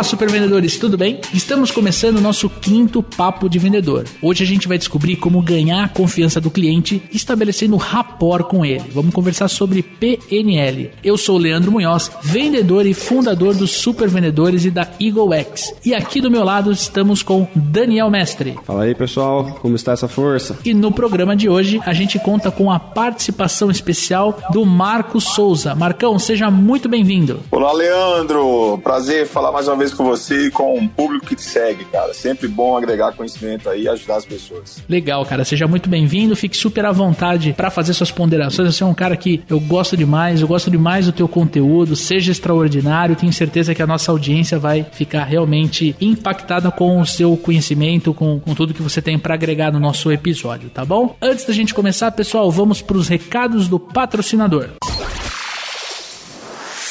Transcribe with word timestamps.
Olá, 0.00 0.08
super 0.08 0.30
vendedores, 0.30 0.78
tudo 0.78 0.96
bem? 0.96 1.20
Estamos 1.34 1.70
começando 1.70 2.16
o 2.16 2.20
nosso 2.22 2.48
quinto 2.48 3.02
papo 3.02 3.50
de 3.50 3.58
vendedor. 3.58 4.06
Hoje 4.22 4.42
a 4.42 4.46
gente 4.46 4.66
vai 4.66 4.78
descobrir 4.78 5.16
como 5.16 5.42
ganhar 5.42 5.84
a 5.84 5.88
confiança 5.88 6.40
do 6.40 6.50
cliente 6.50 7.02
estabelecendo 7.12 7.76
rapport 7.76 8.46
com 8.46 8.64
ele. 8.64 8.84
Vamos 8.94 9.12
conversar 9.12 9.48
sobre 9.48 9.82
PNL. 9.82 10.90
Eu 11.04 11.18
sou 11.18 11.36
o 11.36 11.38
Leandro 11.38 11.70
Munhoz, 11.70 12.10
vendedor 12.22 12.86
e 12.86 12.94
fundador 12.94 13.54
dos 13.54 13.72
Super 13.72 14.08
Vendedores 14.08 14.64
e 14.64 14.70
da 14.70 14.88
Eagle 14.98 15.34
X. 15.34 15.74
E 15.84 15.94
aqui 15.94 16.22
do 16.22 16.30
meu 16.30 16.44
lado 16.44 16.72
estamos 16.72 17.22
com 17.22 17.46
Daniel 17.54 18.08
Mestre. 18.08 18.58
Fala 18.64 18.84
aí, 18.84 18.94
pessoal, 18.94 19.58
como 19.60 19.76
está 19.76 19.92
essa 19.92 20.08
força? 20.08 20.56
E 20.64 20.72
no 20.72 20.90
programa 20.90 21.36
de 21.36 21.46
hoje 21.46 21.78
a 21.84 21.92
gente 21.92 22.18
conta 22.18 22.50
com 22.50 22.70
a 22.70 22.80
participação 22.80 23.70
especial 23.70 24.38
do 24.50 24.64
Marcos 24.64 25.24
Souza. 25.24 25.74
Marcão, 25.74 26.18
seja 26.18 26.50
muito 26.50 26.88
bem-vindo. 26.88 27.40
Olá, 27.50 27.70
Leandro. 27.74 28.80
Prazer 28.82 29.26
falar 29.26 29.52
mais 29.52 29.68
uma 29.68 29.76
vez 29.76 29.89
com 29.94 30.04
você 30.04 30.46
e 30.46 30.50
com 30.50 30.78
o 30.78 30.88
público 30.88 31.26
que 31.26 31.36
te 31.36 31.42
segue, 31.42 31.84
cara. 31.86 32.12
Sempre 32.14 32.48
bom 32.48 32.76
agregar 32.76 33.12
conhecimento 33.12 33.68
aí 33.68 33.82
e 33.82 33.88
ajudar 33.88 34.16
as 34.16 34.24
pessoas. 34.24 34.82
Legal, 34.88 35.24
cara. 35.24 35.44
Seja 35.44 35.66
muito 35.66 35.88
bem-vindo. 35.88 36.36
Fique 36.36 36.56
super 36.56 36.84
à 36.84 36.92
vontade 36.92 37.52
para 37.52 37.70
fazer 37.70 37.92
suas 37.94 38.10
ponderações. 38.10 38.74
Você 38.74 38.82
é 38.82 38.86
um 38.86 38.94
cara 38.94 39.16
que 39.16 39.42
eu 39.48 39.60
gosto 39.60 39.96
demais, 39.96 40.40
eu 40.40 40.48
gosto 40.48 40.70
demais 40.70 41.06
do 41.06 41.12
teu 41.12 41.28
conteúdo. 41.28 41.96
Seja 41.96 42.32
extraordinário. 42.32 43.16
Tenho 43.16 43.32
certeza 43.32 43.74
que 43.74 43.82
a 43.82 43.86
nossa 43.86 44.10
audiência 44.10 44.58
vai 44.58 44.84
ficar 44.92 45.24
realmente 45.24 45.94
impactada 46.00 46.70
com 46.70 47.00
o 47.00 47.06
seu 47.06 47.36
conhecimento, 47.36 48.14
com, 48.14 48.38
com 48.40 48.54
tudo 48.54 48.74
que 48.74 48.82
você 48.82 49.00
tem 49.02 49.18
para 49.18 49.34
agregar 49.34 49.72
no 49.72 49.80
nosso 49.80 50.10
episódio, 50.10 50.70
tá 50.70 50.84
bom? 50.84 51.16
Antes 51.20 51.44
da 51.44 51.52
gente 51.52 51.74
começar, 51.74 52.10
pessoal, 52.12 52.50
vamos 52.50 52.82
para 52.82 52.96
os 52.96 53.08
recados 53.08 53.68
do 53.68 53.78
patrocinador. 53.78 54.68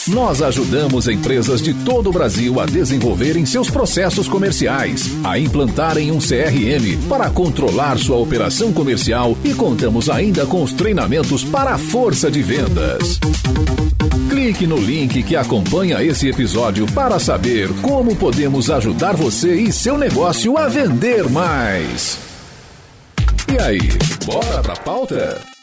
Nós 0.09 0.41
ajudamos 0.41 1.07
empresas 1.07 1.61
de 1.61 1.71
todo 1.71 2.09
o 2.09 2.13
Brasil 2.13 2.59
a 2.59 2.65
desenvolverem 2.65 3.45
seus 3.45 3.69
processos 3.69 4.27
comerciais, 4.27 5.11
a 5.23 5.37
implantarem 5.37 6.11
um 6.11 6.17
CRM 6.17 7.07
para 7.07 7.29
controlar 7.29 7.97
sua 7.99 8.17
operação 8.17 8.73
comercial 8.73 9.37
e 9.43 9.53
contamos 9.53 10.09
ainda 10.09 10.47
com 10.47 10.63
os 10.63 10.73
treinamentos 10.73 11.43
para 11.43 11.75
a 11.75 11.77
força 11.77 12.31
de 12.31 12.41
vendas. 12.41 13.19
Clique 14.29 14.65
no 14.65 14.77
link 14.77 15.21
que 15.21 15.35
acompanha 15.35 16.03
esse 16.03 16.27
episódio 16.27 16.87
para 16.87 17.19
saber 17.19 17.69
como 17.81 18.15
podemos 18.15 18.71
ajudar 18.71 19.15
você 19.15 19.55
e 19.55 19.71
seu 19.71 19.95
negócio 19.95 20.57
a 20.57 20.67
vender 20.67 21.29
mais. 21.29 22.17
E 23.47 23.61
aí, 23.61 23.79
bora 24.25 24.61
pra 24.61 24.75
pauta? 24.75 25.58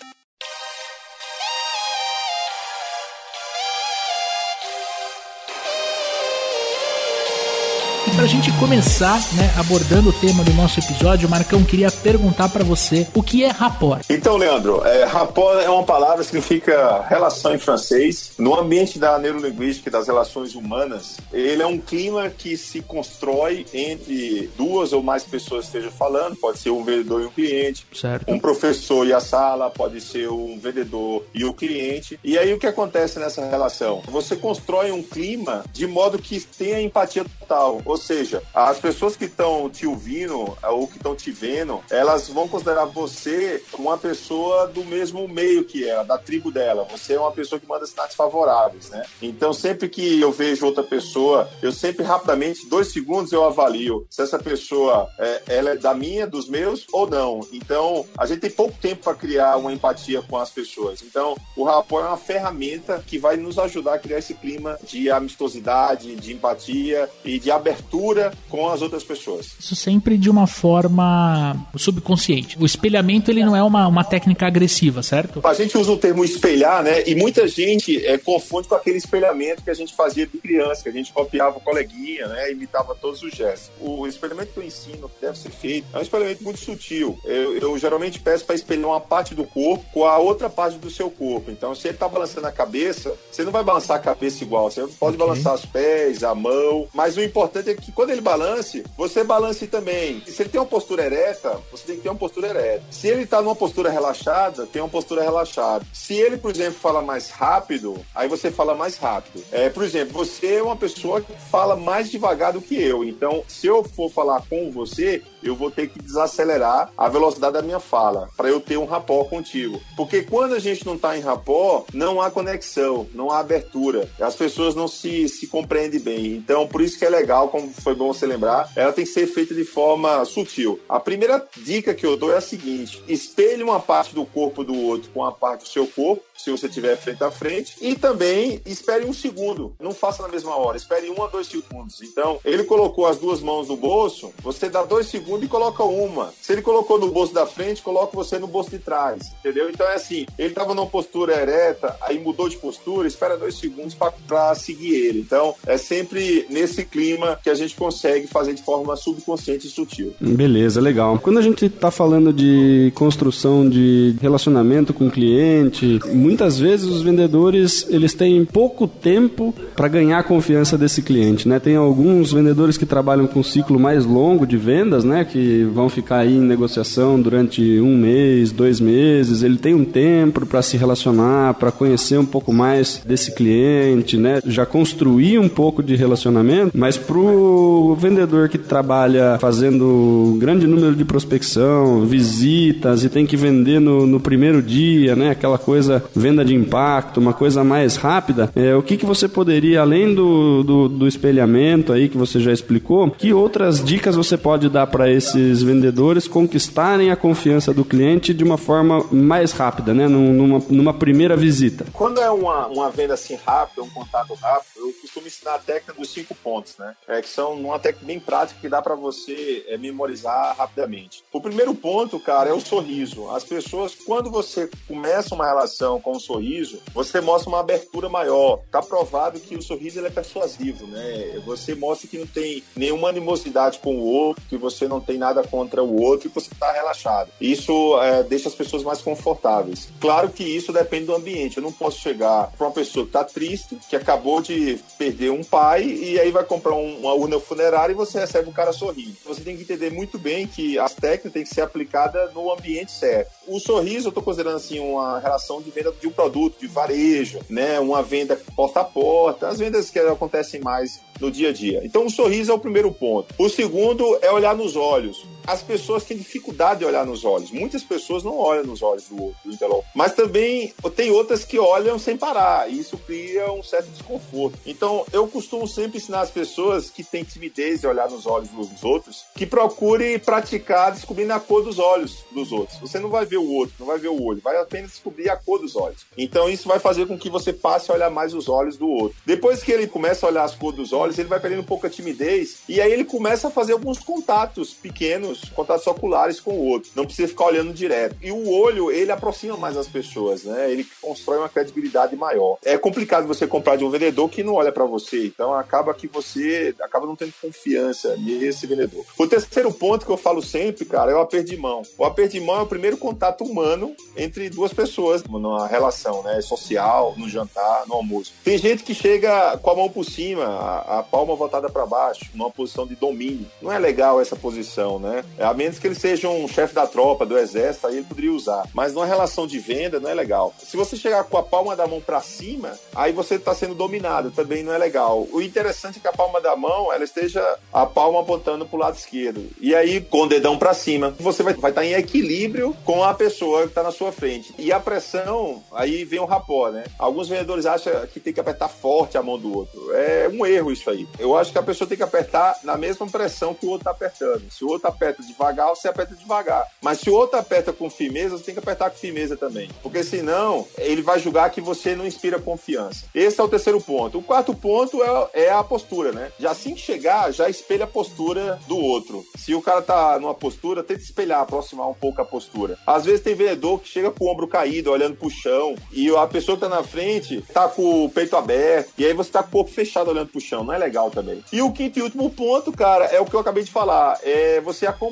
Pra 8.26 8.34
gente 8.34 8.50
começar, 8.58 9.20
né, 9.36 9.54
abordando 9.56 10.08
o 10.08 10.12
tema 10.12 10.42
do 10.42 10.52
nosso 10.54 10.80
episódio, 10.80 11.28
Marcão 11.28 11.62
queria 11.62 11.92
perguntar 11.92 12.48
para 12.48 12.64
você 12.64 13.06
o 13.14 13.22
que 13.22 13.44
é 13.44 13.50
rapport. 13.50 14.04
Então, 14.10 14.36
Leandro, 14.36 14.84
é, 14.84 15.04
rapport 15.04 15.62
é 15.62 15.70
uma 15.70 15.84
palavra 15.84 16.24
que 16.24 16.24
significa 16.24 17.02
relação 17.02 17.54
em 17.54 17.58
francês. 17.58 18.32
No 18.36 18.58
ambiente 18.58 18.98
da 18.98 19.16
neurolinguística 19.16 19.88
e 19.88 19.92
das 19.92 20.08
relações 20.08 20.56
humanas, 20.56 21.18
ele 21.32 21.62
é 21.62 21.66
um 21.68 21.78
clima 21.78 22.28
que 22.28 22.56
se 22.56 22.82
constrói 22.82 23.64
entre 23.72 24.50
duas 24.58 24.92
ou 24.92 25.04
mais 25.04 25.22
pessoas 25.22 25.66
que 25.66 25.76
estejam 25.76 25.92
falando, 25.92 26.34
pode 26.34 26.58
ser 26.58 26.70
um 26.70 26.82
vendedor 26.82 27.22
e 27.22 27.26
um 27.26 27.30
cliente, 27.30 27.86
certo. 27.94 28.28
um 28.28 28.40
professor 28.40 29.06
e 29.06 29.12
a 29.12 29.20
sala, 29.20 29.70
pode 29.70 30.00
ser 30.00 30.28
um 30.28 30.58
vendedor 30.58 31.24
e 31.32 31.44
o 31.44 31.54
cliente. 31.54 32.18
E 32.24 32.36
aí 32.36 32.52
o 32.52 32.58
que 32.58 32.66
acontece 32.66 33.20
nessa 33.20 33.48
relação? 33.48 34.02
Você 34.08 34.34
constrói 34.34 34.90
um 34.90 35.00
clima 35.00 35.64
de 35.72 35.86
modo 35.86 36.18
que 36.18 36.40
tenha 36.40 36.80
empatia 36.80 37.24
total, 37.38 37.80
ou 37.84 37.96
seja, 37.96 38.15
as 38.54 38.78
pessoas 38.78 39.16
que 39.16 39.24
estão 39.24 39.68
te 39.68 39.86
ouvindo 39.86 40.56
ou 40.62 40.86
que 40.86 40.96
estão 40.96 41.14
te 41.14 41.30
vendo, 41.30 41.82
elas 41.90 42.28
vão 42.28 42.48
considerar 42.48 42.84
você 42.86 43.62
uma 43.78 43.98
pessoa 43.98 44.66
do 44.68 44.84
mesmo 44.84 45.28
meio 45.28 45.64
que 45.64 45.88
ela, 45.88 46.02
da 46.02 46.18
tribo 46.18 46.50
dela. 46.50 46.86
Você 46.90 47.14
é 47.14 47.20
uma 47.20 47.32
pessoa 47.32 47.60
que 47.60 47.66
manda 47.66 47.86
sinais 47.86 48.14
favoráveis, 48.14 48.90
né? 48.90 49.04
Então, 49.20 49.52
sempre 49.52 49.88
que 49.88 50.20
eu 50.20 50.32
vejo 50.32 50.66
outra 50.66 50.82
pessoa, 50.82 51.48
eu 51.62 51.72
sempre 51.72 52.04
rapidamente, 52.04 52.68
dois 52.68 52.88
segundos, 52.92 53.32
eu 53.32 53.44
avalio 53.44 54.06
se 54.10 54.22
essa 54.22 54.38
pessoa 54.38 55.08
é, 55.18 55.42
ela 55.48 55.70
é 55.70 55.76
da 55.76 55.94
minha, 55.94 56.26
dos 56.26 56.48
meus 56.48 56.86
ou 56.92 57.08
não. 57.08 57.40
Então, 57.52 58.06
a 58.16 58.26
gente 58.26 58.40
tem 58.40 58.50
pouco 58.50 58.76
tempo 58.78 59.04
para 59.04 59.14
criar 59.14 59.56
uma 59.56 59.72
empatia 59.72 60.22
com 60.22 60.36
as 60.36 60.50
pessoas. 60.50 61.02
Então, 61.02 61.36
o 61.56 61.64
rapport 61.64 62.04
é 62.04 62.08
uma 62.08 62.16
ferramenta 62.16 63.02
que 63.06 63.18
vai 63.18 63.36
nos 63.36 63.58
ajudar 63.58 63.94
a 63.94 63.98
criar 63.98 64.18
esse 64.18 64.34
clima 64.34 64.78
de 64.82 65.10
amistosidade, 65.10 66.14
de 66.16 66.32
empatia 66.32 67.08
e 67.24 67.38
de 67.38 67.50
abertura 67.50 68.05
com 68.48 68.68
as 68.68 68.82
outras 68.82 69.02
pessoas. 69.02 69.56
Isso 69.58 69.74
sempre 69.74 70.16
de 70.16 70.30
uma 70.30 70.46
forma 70.46 71.56
subconsciente. 71.76 72.56
O 72.60 72.66
espelhamento 72.66 73.30
ele 73.30 73.44
não 73.44 73.56
é 73.56 73.62
uma, 73.62 73.86
uma 73.86 74.04
técnica 74.04 74.46
agressiva, 74.46 75.02
certo? 75.02 75.40
A 75.44 75.54
gente 75.54 75.76
usa 75.76 75.92
o 75.92 75.96
termo 75.96 76.24
espelhar, 76.24 76.82
né? 76.82 77.02
E 77.06 77.14
muita 77.14 77.46
gente 77.48 78.04
é, 78.04 78.18
confunde 78.18 78.68
com 78.68 78.74
aquele 78.74 78.98
espelhamento 78.98 79.62
que 79.62 79.70
a 79.70 79.74
gente 79.74 79.94
fazia 79.94 80.26
de 80.26 80.38
criança, 80.38 80.82
que 80.82 80.88
a 80.88 80.92
gente 80.92 81.12
copiava 81.12 81.58
o 81.58 81.60
coleguinha, 81.60 82.26
né? 82.28 82.50
Imitava 82.50 82.94
todos 82.94 83.22
os 83.22 83.32
gestos. 83.32 83.70
O 83.80 84.06
espelhamento 84.06 84.52
que 84.52 84.60
eu 84.60 84.64
ensino 84.64 85.08
que 85.08 85.20
deve 85.20 85.38
ser 85.38 85.50
feito 85.50 85.86
é 85.92 85.98
um 85.98 86.02
espelhamento 86.02 86.42
muito 86.42 86.58
sutil. 86.58 87.18
Eu, 87.24 87.56
eu 87.58 87.78
geralmente 87.78 88.20
peço 88.20 88.44
para 88.44 88.54
espelhar 88.54 88.76
uma 88.90 89.00
parte 89.00 89.34
do 89.34 89.44
corpo 89.44 89.84
com 89.92 90.04
a 90.04 90.18
outra 90.18 90.50
parte 90.50 90.78
do 90.78 90.90
seu 90.90 91.10
corpo. 91.10 91.50
Então, 91.50 91.74
se 91.74 91.88
ele 91.88 91.94
está 91.94 92.08
balançando 92.08 92.46
a 92.46 92.52
cabeça, 92.52 93.14
você 93.30 93.44
não 93.44 93.52
vai 93.52 93.64
balançar 93.64 93.96
a 93.96 94.00
cabeça 94.00 94.44
igual. 94.44 94.70
Você 94.70 94.80
pode 94.98 95.16
okay. 95.16 95.26
balançar 95.26 95.54
os 95.54 95.64
pés, 95.64 96.22
a 96.22 96.34
mão, 96.34 96.86
mas 96.92 97.16
o 97.16 97.22
importante 97.22 97.70
é 97.70 97.74
que 97.74 97.92
quando 97.96 98.10
ele 98.10 98.20
balance, 98.20 98.84
você 98.94 99.24
balance 99.24 99.66
também. 99.66 100.22
Se 100.26 100.42
ele 100.42 100.50
tem 100.50 100.60
uma 100.60 100.66
postura 100.66 101.06
ereta, 101.06 101.58
você 101.72 101.86
tem 101.86 101.96
que 101.96 102.02
ter 102.02 102.10
uma 102.10 102.18
postura 102.18 102.48
ereta. 102.48 102.84
Se 102.90 103.08
ele 103.08 103.22
está 103.22 103.40
numa 103.40 103.56
postura 103.56 103.88
relaxada, 103.88 104.66
tem 104.66 104.82
uma 104.82 104.88
postura 104.88 105.22
relaxada. 105.22 105.82
Se 105.94 106.12
ele, 106.12 106.36
por 106.36 106.50
exemplo, 106.50 106.78
fala 106.78 107.00
mais 107.00 107.30
rápido, 107.30 107.96
aí 108.14 108.28
você 108.28 108.50
fala 108.50 108.74
mais 108.74 108.98
rápido. 108.98 109.42
É, 109.50 109.70
por 109.70 109.82
exemplo, 109.82 110.12
você 110.12 110.56
é 110.56 110.62
uma 110.62 110.76
pessoa 110.76 111.22
que 111.22 111.32
fala 111.50 111.74
mais 111.74 112.10
devagar 112.10 112.52
do 112.52 112.60
que 112.60 112.74
eu. 112.74 113.02
Então, 113.02 113.42
se 113.48 113.66
eu 113.66 113.82
for 113.82 114.10
falar 114.10 114.42
com 114.46 114.70
você, 114.70 115.22
eu 115.48 115.56
vou 115.56 115.70
ter 115.70 115.88
que 115.88 116.00
desacelerar 116.00 116.90
a 116.96 117.08
velocidade 117.08 117.54
da 117.54 117.62
minha 117.62 117.80
fala 117.80 118.28
para 118.36 118.48
eu 118.48 118.60
ter 118.60 118.76
um 118.76 118.84
rapport 118.84 119.28
contigo. 119.28 119.80
Porque 119.96 120.22
quando 120.22 120.54
a 120.54 120.58
gente 120.58 120.84
não 120.84 120.94
está 120.94 121.16
em 121.16 121.20
rapport, 121.20 121.86
não 121.92 122.20
há 122.20 122.30
conexão, 122.30 123.06
não 123.14 123.30
há 123.30 123.38
abertura. 123.38 124.08
As 124.20 124.34
pessoas 124.34 124.74
não 124.74 124.88
se, 124.88 125.28
se 125.28 125.46
compreendem 125.46 126.00
bem. 126.00 126.26
Então, 126.36 126.66
por 126.66 126.80
isso 126.80 126.98
que 126.98 127.04
é 127.04 127.10
legal, 127.10 127.48
como 127.48 127.72
foi 127.72 127.94
bom 127.94 128.12
você 128.12 128.26
lembrar, 128.26 128.70
ela 128.76 128.92
tem 128.92 129.04
que 129.04 129.10
ser 129.10 129.26
feita 129.26 129.54
de 129.54 129.64
forma 129.64 130.24
sutil. 130.24 130.80
A 130.88 131.00
primeira 131.00 131.44
dica 131.56 131.94
que 131.94 132.06
eu 132.06 132.16
dou 132.16 132.32
é 132.32 132.36
a 132.36 132.40
seguinte: 132.40 133.02
espelhe 133.08 133.62
uma 133.62 133.80
parte 133.80 134.14
do 134.14 134.24
corpo 134.24 134.64
do 134.64 134.74
outro 134.74 135.10
com 135.10 135.24
a 135.24 135.32
parte 135.32 135.62
do 135.62 135.68
seu 135.68 135.86
corpo 135.86 136.22
se 136.36 136.50
você 136.50 136.68
tiver 136.68 136.96
frente 136.96 137.24
a 137.24 137.30
frente. 137.30 137.76
E 137.80 137.94
também 137.96 138.60
espere 138.66 139.04
um 139.04 139.12
segundo. 139.12 139.74
Não 139.80 139.92
faça 139.92 140.22
na 140.22 140.28
mesma 140.28 140.54
hora. 140.54 140.76
Espere 140.76 141.10
um 141.10 141.22
a 141.22 141.26
dois 141.26 141.46
segundos. 141.46 142.02
Então, 142.02 142.38
ele 142.44 142.64
colocou 142.64 143.06
as 143.06 143.18
duas 143.18 143.40
mãos 143.40 143.68
no 143.68 143.76
bolso, 143.76 144.32
você 144.38 144.68
dá 144.68 144.82
dois 144.82 145.06
segundos 145.06 145.35
e 145.44 145.48
coloca 145.48 145.84
uma. 145.84 146.32
Se 146.40 146.52
ele 146.52 146.62
colocou 146.62 146.98
no 146.98 147.10
bolso 147.10 147.34
da 147.34 147.46
frente, 147.46 147.82
coloca 147.82 148.16
você 148.16 148.38
no 148.38 148.46
bolso 148.46 148.70
de 148.70 148.78
trás. 148.78 149.32
Entendeu? 149.40 149.68
Então 149.70 149.86
é 149.86 149.94
assim: 149.94 150.26
ele 150.38 150.48
estava 150.48 150.74
numa 150.74 150.86
postura 150.86 151.40
ereta, 151.40 151.96
aí 152.00 152.18
mudou 152.18 152.48
de 152.48 152.56
postura, 152.56 153.06
espera 153.06 153.36
dois 153.36 153.58
segundos 153.58 153.94
para 153.94 154.54
seguir 154.54 154.94
ele. 154.94 155.20
Então, 155.20 155.54
é 155.66 155.76
sempre 155.76 156.46
nesse 156.50 156.84
clima 156.84 157.38
que 157.42 157.50
a 157.50 157.54
gente 157.54 157.74
consegue 157.74 158.26
fazer 158.26 158.54
de 158.54 158.62
forma 158.62 158.96
subconsciente 158.96 159.66
e 159.66 159.70
sutil. 159.70 160.14
Beleza, 160.20 160.80
legal. 160.80 161.18
Quando 161.18 161.38
a 161.38 161.42
gente 161.42 161.66
está 161.66 161.90
falando 161.90 162.32
de 162.32 162.92
construção 162.94 163.68
de 163.68 164.16
relacionamento 164.20 164.92
com 164.92 165.08
o 165.08 165.10
cliente, 165.10 166.00
muitas 166.12 166.58
vezes 166.58 166.86
os 166.86 167.02
vendedores 167.02 167.86
eles 167.88 168.14
têm 168.14 168.44
pouco 168.44 168.86
tempo 168.86 169.54
para 169.74 169.88
ganhar 169.88 170.18
a 170.18 170.22
confiança 170.22 170.78
desse 170.78 171.02
cliente, 171.02 171.48
né? 171.48 171.58
Tem 171.58 171.76
alguns 171.76 172.32
vendedores 172.32 172.76
que 172.76 172.86
trabalham 172.86 173.26
com 173.26 173.40
um 173.40 173.44
ciclo 173.44 173.78
mais 173.78 174.04
longo 174.04 174.46
de 174.46 174.56
vendas, 174.56 175.04
né? 175.04 175.24
Que 175.30 175.64
vão 175.72 175.88
ficar 175.88 176.18
aí 176.18 176.36
em 176.36 176.40
negociação 176.40 177.20
durante 177.20 177.80
um 177.80 177.96
mês, 177.96 178.52
dois 178.52 178.80
meses. 178.80 179.42
Ele 179.42 179.56
tem 179.56 179.74
um 179.74 179.84
tempo 179.84 180.46
para 180.46 180.62
se 180.62 180.76
relacionar, 180.76 181.54
para 181.54 181.72
conhecer 181.72 182.18
um 182.18 182.26
pouco 182.26 182.52
mais 182.52 183.02
desse 183.04 183.34
cliente, 183.34 184.16
né? 184.16 184.40
Já 184.46 184.64
construir 184.64 185.38
um 185.38 185.48
pouco 185.48 185.82
de 185.82 185.96
relacionamento, 185.96 186.72
mas 186.74 186.96
pro 186.96 187.66
o 187.76 187.94
vendedor 187.94 188.48
que 188.48 188.58
trabalha 188.58 189.38
fazendo 189.40 190.36
grande 190.38 190.66
número 190.66 190.94
de 190.94 191.04
prospecção, 191.04 192.04
visitas 192.04 193.04
e 193.04 193.08
tem 193.08 193.26
que 193.26 193.36
vender 193.36 193.80
no, 193.80 194.06
no 194.06 194.20
primeiro 194.20 194.62
dia, 194.62 195.14
né? 195.14 195.30
Aquela 195.30 195.58
coisa, 195.58 196.02
venda 196.14 196.44
de 196.44 196.54
impacto, 196.54 197.18
uma 197.18 197.32
coisa 197.32 197.62
mais 197.62 197.96
rápida. 197.96 198.50
É, 198.54 198.74
o 198.74 198.82
que, 198.82 198.96
que 198.96 199.06
você 199.06 199.28
poderia, 199.28 199.80
além 199.80 200.14
do, 200.14 200.62
do, 200.62 200.88
do 200.88 201.08
espelhamento 201.08 201.92
aí 201.92 202.08
que 202.08 202.16
você 202.16 202.40
já 202.40 202.52
explicou, 202.52 203.10
que 203.10 203.32
outras 203.32 203.82
dicas 203.84 204.16
você 204.16 204.36
pode 204.36 204.68
dar 204.68 204.86
para 204.86 205.10
esses 205.16 205.62
vendedores 205.62 206.28
conquistarem 206.28 207.10
a 207.10 207.16
confiança 207.16 207.72
do 207.72 207.84
cliente 207.84 208.34
de 208.34 208.44
uma 208.44 208.58
forma 208.58 209.04
mais 209.10 209.52
rápida, 209.52 209.92
né? 209.92 210.08
Numa, 210.08 210.62
numa 210.68 210.94
primeira 210.94 211.36
visita? 211.36 211.86
Quando 211.92 212.20
é 212.20 212.30
uma, 212.30 212.66
uma 212.66 212.90
venda 212.90 213.14
assim 213.14 213.38
rápida, 213.44 213.82
um 213.82 213.90
contato 213.90 214.34
rápido, 214.34 214.70
eu 214.76 214.92
costumo 215.00 215.26
ensinar 215.26 215.54
a 215.54 215.58
técnica 215.58 215.92
dos 215.92 216.10
cinco 216.10 216.34
pontos, 216.34 216.76
né? 216.78 216.94
É, 217.08 217.20
que 217.20 217.28
são 217.28 217.54
uma 217.54 217.78
técnica 217.78 218.06
bem 218.06 218.20
prática 218.20 218.60
que 218.60 218.68
dá 218.68 218.80
para 218.80 218.94
você 218.94 219.64
é, 219.68 219.76
memorizar 219.76 220.56
rapidamente. 220.56 221.22
O 221.32 221.40
primeiro 221.40 221.74
ponto, 221.74 222.20
cara, 222.20 222.50
é 222.50 222.52
o 222.52 222.60
sorriso. 222.60 223.30
As 223.30 223.44
pessoas, 223.44 223.94
quando 223.94 224.30
você 224.30 224.68
começa 224.86 225.34
uma 225.34 225.46
relação 225.46 226.00
com 226.00 226.12
um 226.12 226.20
sorriso, 226.20 226.80
você 226.94 227.20
mostra 227.20 227.48
uma 227.48 227.60
abertura 227.60 228.08
maior. 228.08 228.60
Tá 228.70 228.82
provado 228.82 229.40
que 229.40 229.56
o 229.56 229.62
sorriso 229.62 230.04
é 230.04 230.10
persuasivo, 230.10 230.86
né? 230.86 231.40
Você 231.44 231.74
mostra 231.74 232.08
que 232.08 232.18
não 232.18 232.26
tem 232.26 232.62
nenhuma 232.74 233.08
animosidade 233.08 233.78
com 233.78 233.96
o 233.96 234.04
outro, 234.04 234.42
que 234.48 234.56
você 234.56 234.86
não 234.86 234.95
tem 235.00 235.18
nada 235.18 235.42
contra 235.42 235.82
o 235.82 236.00
outro 236.00 236.28
e 236.28 236.30
você 236.32 236.50
tá 236.58 236.72
relaxado. 236.72 237.30
Isso 237.40 238.00
é, 238.00 238.22
deixa 238.22 238.48
as 238.48 238.54
pessoas 238.54 238.82
mais 238.82 239.00
confortáveis. 239.00 239.88
Claro 240.00 240.28
que 240.28 240.44
isso 240.44 240.72
depende 240.72 241.06
do 241.06 241.14
ambiente. 241.14 241.56
Eu 241.56 241.62
não 241.62 241.72
posso 241.72 241.98
chegar 242.00 242.52
para 242.56 242.66
uma 242.66 242.72
pessoa 242.72 243.06
que 243.06 243.12
tá 243.12 243.24
triste, 243.24 243.78
que 243.88 243.96
acabou 243.96 244.40
de 244.40 244.78
perder 244.98 245.30
um 245.30 245.42
pai 245.42 245.84
e 245.84 246.18
aí 246.20 246.30
vai 246.30 246.44
comprar 246.44 246.74
um, 246.74 247.00
uma 247.00 247.14
urna 247.14 247.38
funerária 247.40 247.92
e 247.92 247.96
você 247.96 248.18
recebe 248.18 248.48
um 248.48 248.52
cara 248.52 248.72
sorrindo. 248.72 249.16
Você 249.24 249.40
tem 249.40 249.56
que 249.56 249.62
entender 249.62 249.90
muito 249.90 250.18
bem 250.18 250.46
que 250.46 250.78
as 250.78 250.94
técnicas 250.94 251.32
têm 251.32 251.42
que 251.42 251.54
ser 251.54 251.62
aplicadas 251.62 252.32
no 252.34 252.52
ambiente 252.52 252.92
certo. 252.92 253.30
O 253.46 253.60
sorriso, 253.60 254.08
eu 254.08 254.10
estou 254.10 254.22
considerando 254.22 254.56
assim 254.56 254.78
uma 254.78 255.18
relação 255.18 255.60
de 255.62 255.70
venda 255.70 255.92
de 255.92 256.06
um 256.06 256.12
produto, 256.12 256.58
de 256.58 256.66
varejo, 256.66 257.40
né? 257.48 257.78
Uma 257.78 258.02
venda 258.02 258.38
porta 258.54 258.80
a 258.80 258.84
porta, 258.84 259.48
as 259.48 259.58
vendas 259.58 259.90
que 259.90 259.98
acontecem 259.98 260.60
mais 260.60 261.00
no 261.20 261.30
dia 261.30 261.50
a 261.50 261.52
dia. 261.52 261.82
Então, 261.84 262.06
o 262.06 262.10
sorriso 262.10 262.50
é 262.50 262.54
o 262.54 262.58
primeiro 262.58 262.90
ponto. 262.92 263.34
O 263.38 263.48
segundo 263.48 264.18
é 264.22 264.30
olhar 264.30 264.56
nos 264.56 264.76
olhos. 264.76 265.24
As 265.46 265.62
pessoas 265.62 266.04
têm 266.04 266.16
dificuldade 266.16 266.80
de 266.80 266.84
olhar 266.84 267.06
nos 267.06 267.24
olhos. 267.24 267.50
Muitas 267.50 267.82
pessoas 267.82 268.22
não 268.22 268.36
olham 268.36 268.64
nos 268.64 268.82
olhos 268.82 269.04
do 269.04 269.22
outro, 269.22 269.36
do. 269.44 269.84
Mas 269.94 270.14
também 270.14 270.74
tem 270.94 271.10
outras 271.10 271.44
que 271.44 271.58
olham 271.58 271.98
sem 271.98 272.16
parar. 272.16 272.70
E 272.70 272.78
isso 272.78 272.98
cria 272.98 273.50
um 273.52 273.62
certo 273.62 273.88
desconforto. 273.90 274.58
Então, 274.66 275.06
eu 275.12 275.26
costumo 275.28 275.66
sempre 275.66 275.98
ensinar 275.98 276.20
as 276.20 276.30
pessoas 276.30 276.90
que 276.90 277.04
têm 277.04 277.24
timidez 277.24 277.80
de 277.80 277.86
olhar 277.86 278.10
nos 278.10 278.26
olhos 278.26 278.48
dos 278.48 278.84
outros, 278.84 279.24
que 279.34 279.46
procure 279.46 280.18
praticar 280.18 280.92
descobrindo 280.92 281.32
a 281.32 281.40
cor 281.40 281.62
dos 281.62 281.78
olhos 281.78 282.24
dos 282.32 282.52
outros. 282.52 282.78
Você 282.78 282.98
não 282.98 283.08
vai 283.08 283.24
ver 283.24 283.38
o 283.38 283.50
outro, 283.50 283.74
não 283.78 283.86
vai 283.86 283.98
ver 283.98 284.08
o 284.08 284.22
olho, 284.22 284.40
vai 284.40 284.56
apenas 284.56 284.90
descobrir 284.92 285.28
a 285.28 285.36
cor 285.36 285.58
dos 285.58 285.76
olhos. 285.76 286.06
Então, 286.16 286.48
isso 286.48 286.68
vai 286.68 286.78
fazer 286.78 287.06
com 287.06 287.18
que 287.18 287.30
você 287.30 287.52
passe 287.52 287.90
a 287.90 287.94
olhar 287.94 288.10
mais 288.10 288.34
os 288.34 288.48
olhos 288.48 288.76
do 288.76 288.88
outro. 288.88 289.16
Depois 289.24 289.62
que 289.62 289.72
ele 289.72 289.86
começa 289.86 290.26
a 290.26 290.30
olhar 290.30 290.44
as 290.44 290.54
cores 290.54 290.76
dos 290.76 290.92
olhos, 290.92 291.18
ele 291.18 291.28
vai 291.28 291.40
perdendo 291.40 291.60
um 291.60 291.64
pouco 291.64 291.86
a 291.86 291.90
timidez 291.90 292.58
e 292.68 292.80
aí 292.80 292.92
ele 292.92 293.04
começa 293.04 293.48
a 293.48 293.50
fazer 293.50 293.72
alguns 293.72 293.98
contatos 293.98 294.72
pequenos, 294.72 295.35
contatos 295.50 295.86
oculares 295.86 296.40
com 296.40 296.52
o 296.52 296.66
outro. 296.66 296.90
Não 296.94 297.04
precisa 297.04 297.28
ficar 297.28 297.46
olhando 297.46 297.72
direto. 297.72 298.16
E 298.22 298.30
o 298.32 298.50
olho, 298.50 298.90
ele 298.90 299.12
aproxima 299.12 299.56
mais 299.56 299.76
as 299.76 299.88
pessoas, 299.88 300.44
né? 300.44 300.70
Ele 300.70 300.86
constrói 301.00 301.38
uma 301.38 301.48
credibilidade 301.48 302.16
maior. 302.16 302.58
É 302.64 302.76
complicado 302.78 303.26
você 303.26 303.46
comprar 303.46 303.76
de 303.76 303.84
um 303.84 303.90
vendedor 303.90 304.28
que 304.28 304.42
não 304.42 304.54
olha 304.54 304.72
para 304.72 304.84
você, 304.84 305.26
então 305.26 305.54
acaba 305.54 305.94
que 305.94 306.06
você 306.06 306.74
acaba 306.80 307.06
não 307.06 307.16
tendo 307.16 307.32
confiança 307.40 308.16
nesse 308.16 308.66
vendedor. 308.66 309.04
O 309.18 309.26
terceiro 309.26 309.72
ponto 309.72 310.04
que 310.04 310.12
eu 310.12 310.16
falo 310.16 310.42
sempre, 310.42 310.84
cara, 310.84 311.12
é 311.12 311.14
o 311.14 311.20
aperto 311.20 311.50
de 311.50 311.56
mão. 311.56 311.82
O 311.98 312.04
aperto 312.04 312.32
de 312.32 312.40
mão 312.40 312.58
é 312.58 312.62
o 312.62 312.66
primeiro 312.66 312.96
contato 312.96 313.44
humano 313.44 313.94
entre 314.16 314.48
duas 314.50 314.72
pessoas 314.72 315.22
numa 315.24 315.66
relação, 315.66 316.22
né, 316.22 316.40
social, 316.40 317.14
no 317.16 317.28
jantar, 317.28 317.86
no 317.86 317.94
almoço. 317.94 318.32
Tem 318.44 318.58
gente 318.58 318.82
que 318.82 318.94
chega 318.94 319.56
com 319.58 319.70
a 319.70 319.74
mão 319.74 319.88
por 319.88 320.04
cima, 320.04 320.44
a, 320.44 320.98
a 320.98 321.02
palma 321.02 321.34
voltada 321.34 321.68
para 321.68 321.86
baixo, 321.86 322.26
numa 322.34 322.50
posição 322.50 322.86
de 322.86 322.94
domínio. 322.94 323.46
Não 323.60 323.72
é 323.72 323.78
legal 323.78 324.20
essa 324.20 324.36
posição, 324.36 324.98
né? 324.98 325.24
A 325.38 325.52
menos 325.54 325.78
que 325.78 325.86
ele 325.86 325.94
seja 325.94 326.28
um 326.28 326.48
chefe 326.48 326.74
da 326.74 326.86
tropa, 326.86 327.26
do 327.26 327.38
exército, 327.38 327.86
aí 327.86 327.96
ele 327.96 328.06
poderia 328.06 328.32
usar. 328.32 328.66
Mas 328.72 328.92
numa 328.92 329.06
relação 329.06 329.46
de 329.46 329.58
venda, 329.58 330.00
não 330.00 330.10
é 330.10 330.14
legal. 330.14 330.54
Se 330.58 330.76
você 330.76 330.96
chegar 330.96 331.24
com 331.24 331.36
a 331.36 331.42
palma 331.42 331.76
da 331.76 331.86
mão 331.86 332.00
para 332.00 332.20
cima, 332.20 332.72
aí 332.94 333.12
você 333.12 333.34
está 333.34 333.54
sendo 333.54 333.74
dominado, 333.74 334.30
também 334.30 334.62
não 334.62 334.72
é 334.72 334.78
legal. 334.78 335.26
O 335.32 335.40
interessante 335.40 335.98
é 335.98 336.00
que 336.00 336.08
a 336.08 336.12
palma 336.12 336.40
da 336.40 336.56
mão, 336.56 336.92
ela 336.92 337.04
esteja 337.04 337.42
a 337.72 337.86
palma 337.86 338.20
apontando 338.20 338.66
para 338.66 338.76
o 338.76 338.80
lado 338.80 338.96
esquerdo. 338.96 339.44
E 339.60 339.74
aí, 339.74 340.00
com 340.00 340.22
o 340.22 340.28
dedão 340.28 340.58
para 340.58 340.74
cima, 340.74 341.14
você 341.18 341.42
vai, 341.42 341.54
vai 341.54 341.70
estar 341.70 341.82
tá 341.82 341.86
em 341.86 341.92
equilíbrio 341.92 342.76
com 342.84 343.04
a 343.04 343.14
pessoa 343.14 343.62
que 343.62 343.68
está 343.68 343.82
na 343.82 343.92
sua 343.92 344.12
frente. 344.12 344.54
E 344.58 344.72
a 344.72 344.80
pressão, 344.80 345.62
aí 345.72 346.04
vem 346.04 346.20
o 346.20 346.24
rapó, 346.24 346.70
né? 346.70 346.84
Alguns 346.98 347.28
vendedores 347.28 347.66
acham 347.66 347.92
que 348.06 348.20
tem 348.20 348.32
que 348.32 348.40
apertar 348.40 348.68
forte 348.68 349.18
a 349.18 349.22
mão 349.22 349.38
do 349.38 349.54
outro. 349.54 349.92
É 349.92 350.28
um 350.28 350.44
erro 350.44 350.72
isso 350.72 350.88
aí. 350.90 351.06
Eu 351.18 351.36
acho 351.36 351.52
que 351.52 351.58
a 351.58 351.62
pessoa 351.62 351.88
tem 351.88 351.96
que 351.96 352.02
apertar 352.02 352.58
na 352.62 352.76
mesma 352.76 353.06
pressão 353.06 353.54
que 353.54 353.66
o 353.66 353.70
outro 353.70 353.82
está 353.82 353.90
apertando. 353.90 354.50
Se 354.50 354.64
o 354.64 354.68
outro 354.68 354.88
aperta 354.88 355.15
devagar, 355.22 355.68
você 355.68 355.88
aperta 355.88 356.14
devagar. 356.14 356.66
Mas 356.80 357.00
se 357.00 357.10
o 357.10 357.14
outro 357.14 357.38
aperta 357.38 357.72
com 357.72 357.88
firmeza, 357.90 358.36
você 358.36 358.44
tem 358.44 358.54
que 358.54 358.60
apertar 358.60 358.90
com 358.90 358.96
firmeza 358.96 359.36
também. 359.36 359.70
Porque 359.82 360.02
senão, 360.02 360.66
ele 360.78 361.02
vai 361.02 361.18
julgar 361.18 361.50
que 361.50 361.60
você 361.60 361.94
não 361.94 362.06
inspira 362.06 362.38
confiança. 362.38 363.04
Esse 363.14 363.40
é 363.40 363.44
o 363.44 363.48
terceiro 363.48 363.80
ponto. 363.80 364.18
O 364.18 364.22
quarto 364.22 364.54
ponto 364.54 365.02
é, 365.02 365.44
é 365.44 365.50
a 365.50 365.62
postura, 365.62 366.12
né? 366.12 366.30
Já 366.38 366.50
assim 366.50 366.74
que 366.74 366.80
chegar, 366.80 367.32
já 367.32 367.48
espelha 367.48 367.84
a 367.84 367.88
postura 367.88 368.58
do 368.66 368.78
outro. 368.78 369.24
Se 369.36 369.54
o 369.54 369.62
cara 369.62 369.82
tá 369.82 370.18
numa 370.18 370.34
postura, 370.34 370.82
tenta 370.82 371.02
espelhar, 371.02 371.40
aproximar 371.40 371.88
um 371.88 371.94
pouco 371.94 372.20
a 372.20 372.24
postura. 372.24 372.78
Às 372.86 373.04
vezes 373.04 373.20
tem 373.20 373.34
vendedor 373.34 373.80
que 373.80 373.88
chega 373.88 374.10
com 374.10 374.24
o 374.24 374.28
ombro 374.28 374.48
caído, 374.48 374.90
olhando 374.90 375.16
pro 375.16 375.30
chão, 375.30 375.74
e 375.92 376.14
a 376.14 376.26
pessoa 376.26 376.56
que 376.56 376.62
tá 376.62 376.68
na 376.68 376.82
frente 376.82 377.42
tá 377.52 377.68
com 377.68 378.04
o 378.04 378.10
peito 378.10 378.36
aberto, 378.36 378.92
e 378.98 379.04
aí 379.04 379.12
você 379.12 379.30
tá 379.30 379.42
com 379.42 379.48
o 379.48 379.52
corpo 379.52 379.70
fechado 379.70 380.10
olhando 380.10 380.28
pro 380.28 380.40
chão. 380.40 380.64
Não 380.64 380.72
é 380.72 380.78
legal 380.78 381.10
também. 381.10 381.44
E 381.52 381.62
o 381.62 381.72
quinto 381.72 381.98
e 381.98 382.02
último 382.02 382.30
ponto, 382.30 382.72
cara, 382.72 383.06
é 383.06 383.20
o 383.20 383.24
que 383.24 383.34
eu 383.34 383.40
acabei 383.40 383.64
de 383.64 383.70
falar. 383.70 384.18
É 384.22 384.60
você 384.60 384.86
acompanhar 384.86 385.05